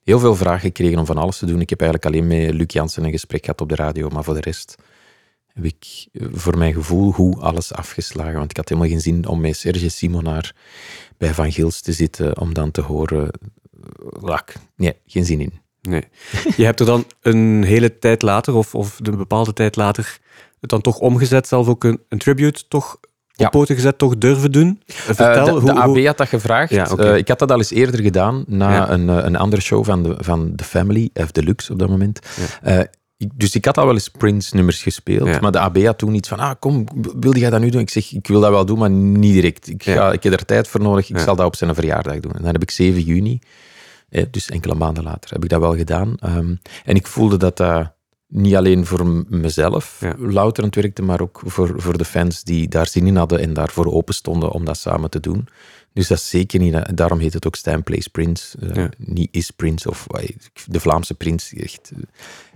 heel 0.03 0.19
veel 0.19 0.37
vragen 0.37 0.61
gekregen 0.61 0.99
om 0.99 1.07
van 1.07 1.17
alles 1.19 1.39
te 1.39 1.47
doen. 1.47 1.61
Ik 1.61 1.71
heb 1.71 1.81
eigenlijk 1.81 2.13
alleen 2.15 2.27
met 2.27 2.55
Luc 2.55 2.73
Jansen 2.73 3.05
een 3.05 3.11
gesprek 3.11 3.45
gehad 3.45 3.61
op 3.61 3.69
de 3.69 3.75
radio, 3.75 4.09
maar 4.09 4.25
voor 4.25 4.35
de 4.35 4.41
rest 4.41 4.75
heb 5.47 5.65
ik 5.65 6.07
eh, 6.13 6.27
voor 6.33 6.59
mijn 6.59 6.73
gevoel 6.73 7.13
hoe 7.13 7.37
alles 7.41 7.73
afgeslagen. 7.73 8.39
Want 8.39 8.51
ik 8.51 8.57
had 8.57 8.69
helemaal 8.69 8.91
geen 8.91 9.01
zin 9.01 9.27
om 9.27 9.41
met 9.41 9.57
Serge 9.57 9.89
Simonaar 9.89 10.55
bij 11.19 11.35
Van 11.35 11.53
Gils 11.53 11.81
te 11.81 11.93
zitten, 11.93 12.39
om 12.41 12.55
dan 12.55 12.71
te 12.71 12.81
horen... 12.81 13.31
eh, 13.31 14.23
Lak. 14.23 14.53
Nee, 14.77 14.95
geen 15.07 15.25
zin 15.25 15.41
in. 15.41 15.53
Nee. 15.83 16.05
Je 16.57 16.65
hebt 16.65 16.81
er 16.81 16.87
dan 16.87 17.05
een 17.21 17.63
hele 17.65 17.99
tijd 17.99 18.23
later, 18.23 18.55
of, 18.55 18.75
of 18.75 18.99
een 19.03 19.17
bepaalde 19.17 19.53
tijd 19.53 19.77
later, 19.77 20.19
het 20.71 20.83
dan 20.85 20.93
toch 20.93 20.99
omgezet, 20.99 21.49
zelf 21.49 21.69
ook 21.69 21.85
een, 21.85 22.01
een 22.09 22.19
tribute 22.19 22.69
toch 22.69 22.97
op 23.37 23.51
poten 23.51 23.75
gezet, 23.75 23.99
toch 23.99 24.19
durven 24.19 24.53
doen? 24.53 24.83
Eh, 24.87 24.95
Vertel, 24.95 25.45
de, 25.45 25.51
hoe, 25.51 25.65
de 25.65 25.81
AB 25.81 26.05
had 26.07 26.17
dat 26.19 26.29
gevraagd. 26.29 26.71
Ja. 26.71 26.87
Eh, 26.89 27.17
ik 27.17 27.29
had 27.29 27.39
dat 27.39 27.51
al 27.51 27.57
eens 27.59 27.71
eerder 27.71 28.01
gedaan, 28.03 28.45
na 28.47 28.73
Ja. 28.73 28.91
een, 28.91 29.09
eh, 29.09 29.17
een 29.25 29.37
andere 29.37 29.63
show 29.63 29.85
van 29.85 30.03
de, 30.03 30.15
van 30.19 30.53
The 30.57 30.65
Family, 30.65 31.11
of 31.15 31.31
Deluxe 31.33 31.73
op 31.73 31.79
dat 31.79 31.89
moment. 31.89 32.19
Ik- 33.19 33.31
dus 33.35 33.55
ik 33.55 33.65
had 33.65 33.79
al 33.79 33.85
wel 33.85 33.95
eens 33.95 34.09
Prince-nummers 34.09 34.83
gespeeld, 34.83 35.41
maar 35.41 35.53
de 35.53 35.59
AB 35.61 35.85
had 35.85 35.99
toen 35.99 36.15
iets 36.15 36.29
van, 36.29 36.39
ah, 36.39 36.51
kom, 36.59 36.87
wilde 37.19 37.39
jij 37.39 37.51
dat 37.51 37.61
nu 37.61 37.71
doen? 37.71 37.81
Ik 37.81 37.91
zeg, 37.91 38.13
ik 38.13 38.27
wil 38.27 38.41
dat 38.41 38.51
wel 38.51 38.65
doen, 38.67 38.79
maar 38.79 38.91
niet 38.91 39.33
direct. 39.33 39.69
Ik, 39.69 39.83
ga, 39.83 40.13
ik 40.13 40.23
heb 40.23 40.33
er 40.33 40.45
tijd 40.45 40.69
voor 40.69 40.81
nodig, 40.81 41.11
ik 41.11 41.19
zal 41.19 41.37
dat 41.37 41.47
op 41.47 41.57
zijn 41.57 41.75
verjaardag 41.75 42.21
doen. 42.21 42.33
En 42.33 42.43
dan 42.43 42.53
heb 42.53 42.63
ik 42.63 42.71
7 42.71 43.01
juni, 43.03 43.39
dus 44.31 44.51
enkele 44.51 44.75
maanden 44.75 45.05
later, 45.05 45.31
heb 45.31 45.43
ik 45.45 45.49
dat 45.51 45.61
wel 45.61 45.77
gedaan. 45.77 46.15
Ehm, 46.21 46.55
en 46.85 46.95
ik 46.97 47.07
voelde 47.07 47.37
dat 47.37 47.57
dat 47.57 47.93
niet 48.29 48.55
alleen 48.55 48.87
voor 48.87 49.07
mezelf 49.29 49.97
Ja. 50.01 50.15
louterend 50.19 50.75
werkte, 50.75 51.03
maar 51.03 51.21
ook 51.21 51.43
voor, 51.45 51.75
voor 51.83 51.99
de 51.99 52.05
fans 52.05 52.43
die 52.43 52.69
daar 52.69 52.87
zin 52.87 53.07
in 53.07 53.17
hadden 53.17 53.41
en 53.41 53.55
daarvoor 53.55 53.87
open 53.93 54.15
stonden 54.15 54.51
om 54.51 54.65
dat 54.65 54.79
samen 54.79 55.11
te 55.11 55.21
doen. 55.21 55.49
Dus 55.93 56.09
dat 56.09 56.19
is 56.19 56.29
zeker 56.29 56.61
niet, 56.61 56.97
daarom 56.97 57.19
heet 57.19 57.33
het 57.33 57.47
ook 57.47 57.57
Stijn 57.57 57.83
Plays 57.83 58.09
Prince, 58.09 58.59
eh, 58.59 58.75
Ja. 58.75 58.91
niet 58.99 59.29
is 59.31 59.51
Prince 59.51 59.89
of 59.91 60.07
eh, 60.11 60.29
de 60.67 60.81
Vlaamse 60.81 61.15
Prins. 61.15 61.53
Echt, 61.55 61.91
eh, 61.95 62.03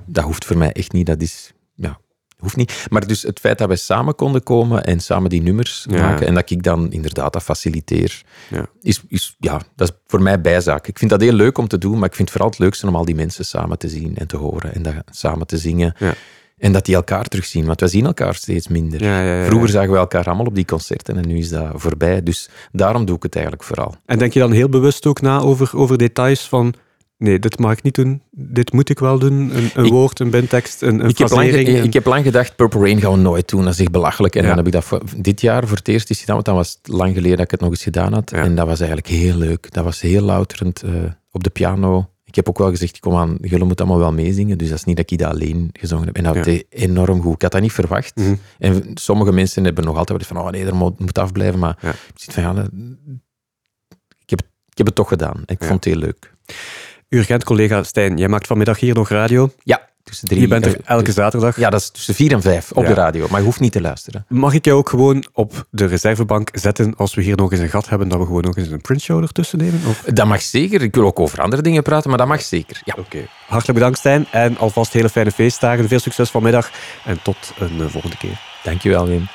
dat 0.07 0.25
hoeft 0.25 0.45
voor 0.45 0.57
mij 0.59 0.73
echt 0.73 0.93
niet, 0.93 1.07
dat 1.07 1.23
is, 1.23 1.53
ja, 1.75 2.01
hoeft 2.41 2.57
niet. 2.57 2.86
Maar 2.91 3.07
dus 3.07 3.22
het 3.22 3.41
feit 3.41 3.59
dat 3.59 3.68
wij 3.68 3.76
samen 3.76 4.14
konden 4.14 4.43
komen 4.43 4.84
en 4.84 5.01
samen 5.01 5.30
die 5.30 5.43
nummers 5.43 5.86
Ja. 5.91 6.01
maken 6.01 6.26
en 6.26 6.34
dat 6.34 6.51
ik 6.51 6.62
dan 6.62 6.93
inderdaad 6.93 7.32
dat 7.32 7.43
faciliteer, 7.43 8.22
Ja. 8.51 8.66
is, 8.80 9.01
is, 9.09 9.36
ja, 9.38 9.61
dat 9.76 9.88
is 9.91 9.97
voor 10.07 10.22
mij 10.22 10.41
bijzaak. 10.41 10.86
Ik 10.86 10.99
vind 10.99 11.11
dat 11.11 11.20
heel 11.20 11.32
leuk 11.32 11.59
om 11.59 11.68
te 11.68 11.78
doen, 11.78 11.99
maar 11.99 12.09
ik 12.09 12.14
vind 12.14 12.28
het 12.28 12.30
vooral 12.30 12.51
het 12.51 12.59
leukste 12.59 12.86
om 12.86 12.97
al 12.97 13.05
die 13.05 13.14
mensen 13.14 13.45
samen 13.45 13.78
te 13.78 13.88
zien 13.88 14.16
en 14.16 14.26
te 14.26 14.36
horen 14.36 14.74
en 14.74 14.82
dat, 14.82 14.95
samen 15.11 15.47
te 15.47 15.59
zingen. 15.59 15.95
Ja. 15.99 16.14
En 16.59 16.72
dat 16.72 16.84
die 16.84 16.95
elkaar 16.95 17.24
terugzien, 17.24 17.66
want 17.66 17.80
wij 17.80 17.88
zien 17.88 18.07
elkaar 18.07 18.34
steeds 18.34 18.68
minder. 18.68 19.03
Ja, 19.03 19.20
ja, 19.20 19.26
ja, 19.34 19.41
ja. 19.41 19.47
Vroeger 19.47 19.68
zagen 19.68 19.91
we 19.93 19.97
elkaar 19.99 20.24
allemaal 20.26 20.47
op 20.47 20.55
die 20.55 20.64
concerten 20.64 21.16
en 21.16 21.28
nu 21.28 21.38
is 21.38 21.49
dat 21.49 21.70
voorbij. 21.74 22.22
Dus 22.22 22.49
daarom 22.72 23.05
doe 23.05 23.16
ik 23.16 23.22
het 23.22 23.34
eigenlijk 23.34 23.64
vooral. 23.64 23.95
En 24.07 24.18
denk 24.18 24.32
je 24.32 24.38
dan 24.38 24.53
heel 24.53 24.68
bewust 24.68 25.07
ook 25.07 25.20
na 25.20 25.38
over, 25.38 25.76
over 25.76 25.99
details 25.99 26.49
van... 26.49 26.74
Nee, 27.21 27.39
dit 27.39 27.59
mag 27.59 27.73
ik 27.73 27.83
niet 27.83 27.95
doen. 27.95 28.23
Dit 28.31 28.73
moet 28.73 28.89
ik 28.89 28.99
wel 28.99 29.18
doen. 29.18 29.33
Een, 29.57 29.71
een 29.75 29.85
Ik- 29.85 29.91
woord, 29.93 30.21
een 30.21 30.31
bintekst, 30.31 30.83
een, 30.83 31.01
een 31.05 31.09
Ik 31.09 31.18
heb, 31.18 31.31
lang, 31.31 31.49
ik 31.53 31.93
heb 31.93 32.07
lang 32.07 32.25
gedacht, 32.25 32.57
Purple 32.57 32.81
Rain 32.81 33.01
gaan 33.01 33.12
we 33.12 33.18
nooit 33.18 33.49
doen, 33.49 33.64
dat 33.64 33.73
is 33.73 33.81
echt 33.81 33.91
belachelijk. 33.91 34.35
En 34.35 34.43
Ja. 34.43 34.49
dan 34.49 34.57
heb 34.57 34.66
ik 34.66 34.73
dat 34.73 34.85
voor- 34.85 35.03
dit 35.16 35.41
jaar 35.41 35.66
voor 35.66 35.77
het 35.77 35.89
eerst 35.89 36.11
eens 36.11 36.18
gedaan, 36.21 36.35
want 36.35 36.47
dan 36.47 36.55
was 36.57 36.79
het 36.83 36.93
lang 36.93 37.14
geleden 37.14 37.37
dat 37.37 37.45
ik 37.45 37.51
het 37.51 37.61
nog 37.61 37.71
eens 37.71 37.83
gedaan 37.83 38.12
had. 38.12 38.31
Ja. 38.31 38.43
En 38.43 38.55
dat 38.55 38.66
was 38.66 38.79
eigenlijk 38.81 39.09
heel 39.09 39.37
leuk. 39.37 39.73
Dat 39.73 39.85
was 39.85 40.01
heel 40.01 40.23
louterend 40.23 40.83
eh, 40.83 40.93
op 41.31 41.45
de 41.45 41.51
piano. 41.51 42.11
Ik 42.25 42.35
heb 42.35 42.49
ook 42.49 42.59
wel 42.59 42.71
gezegd, 42.71 42.99
kom 42.99 43.14
aan, 43.16 43.39
jullie 43.41 43.64
moeten 43.64 43.85
allemaal 43.87 44.03
wel 44.05 44.12
meezingen. 44.12 44.59
Dus 44.59 44.68
dat 44.68 44.79
is 44.79 44.85
niet 44.85 44.97
dat 44.97 45.11
ik 45.11 45.18
dat 45.18 45.31
alleen 45.33 45.71
gezongen 45.73 46.07
heb. 46.07 46.16
En 46.16 46.23
dat 46.25 46.35
Ja. 46.35 46.43
deed 46.43 46.66
enorm 46.68 47.21
goed. 47.23 47.35
Ik 47.35 47.43
had 47.43 47.53
dat 47.53 47.61
niet 47.61 47.73
verwacht. 47.73 48.16
Mhm. 48.16 48.35
En 48.59 48.91
sommige 48.95 49.33
mensen 49.33 49.64
hebben 49.64 49.85
nog 49.85 49.97
altijd 49.97 50.27
van, 50.27 50.37
oh 50.39 50.49
nee, 50.51 50.64
er 50.64 50.75
moet, 50.75 50.99
moet 50.99 51.18
afblijven. 51.18 51.59
Maar 51.59 51.79
ik 51.83 51.95
zit 52.14 52.35
van, 52.35 52.43
ja, 52.43 52.53
dat- 52.53 52.71
ik, 54.18 54.31
heb, 54.31 54.41
ik 54.68 54.77
heb 54.79 54.87
het 54.87 54.95
toch 54.95 55.09
gedaan. 55.09 55.43
Ik 55.47 55.59
vond 55.59 55.85
het 55.85 55.95
heel 55.95 55.97
leuk. 56.03 56.33
Urgent-collega 57.11 57.83
Stijn, 57.83 58.17
jij 58.17 58.29
maakt 58.29 58.47
vanmiddag 58.47 58.81
hier 58.81 58.95
nog 58.95 59.09
radio. 59.09 59.51
Ja, 59.63 59.89
tussen 60.05 60.29
drie... 60.29 60.41
Je 60.41 60.49
bent 60.49 60.67
er 60.67 60.81
elke 60.85 61.05
dus- 61.05 61.15
zaterdag. 61.15 61.57
Ja, 61.57 61.71
dat 61.71 61.81
is 61.81 61.91
tussen 61.91 62.15
vier 62.15 62.33
en 62.33 62.43
vijf 62.43 62.73
op 62.73 62.83
Ja. 62.83 62.89
de 62.89 62.95
radio. 62.95 63.27
Maar 63.31 63.39
je 63.39 63.45
hoeft 63.45 63.61
niet 63.61 63.73
te 63.73 63.81
luisteren. 63.81 64.25
Mag 64.29 64.55
ik 64.55 64.65
jou 64.65 64.79
ook 64.79 64.89
gewoon 64.89 65.25
op 65.33 65.67
de 65.71 65.87
reservebank 65.87 66.49
zetten 66.53 66.95
als 66.97 67.15
we 67.15 67.23
hier 67.23 67.37
nog 67.37 67.53
eens 67.53 67.61
een 67.61 67.69
gat 67.69 67.89
hebben, 67.89 68.09
dat 68.09 68.19
we 68.19 68.25
gewoon 68.25 68.43
nog 68.43 68.57
eens 68.57 68.69
een 68.71 68.81
Prince 68.81 69.05
Show 69.05 69.23
ertussen 69.23 69.59
nemen? 69.59 69.81
Of? 69.89 70.03
Dat 70.03 70.27
mag 70.27 70.43
zeker. 70.43 70.83
Ik 70.83 70.95
wil 70.95 71.05
ook 71.05 71.21
over 71.21 71.41
andere 71.41 71.63
dingen 71.63 71.83
praten, 71.83 72.09
maar 72.09 72.19
dat 72.19 72.29
mag 72.29 72.43
zeker. 72.43 72.81
Ja. 72.85 72.95
Oké. 72.99 73.27
Hartelijk 73.47 73.79
bedankt 73.79 73.99
Stijn 73.99 74.27
en 74.31 74.59
alvast 74.59 74.93
hele 74.93 75.09
fijne 75.09 75.31
feestdagen. 75.31 75.89
Veel 75.89 75.99
succes 76.01 76.31
vanmiddag 76.31 76.71
en 77.05 77.23
tot 77.23 77.53
een 77.59 77.81
eh, 77.81 77.87
volgende 77.87 78.17
keer. 78.17 78.41
Dankjewel, 78.63 79.07
Wim. 79.07 79.29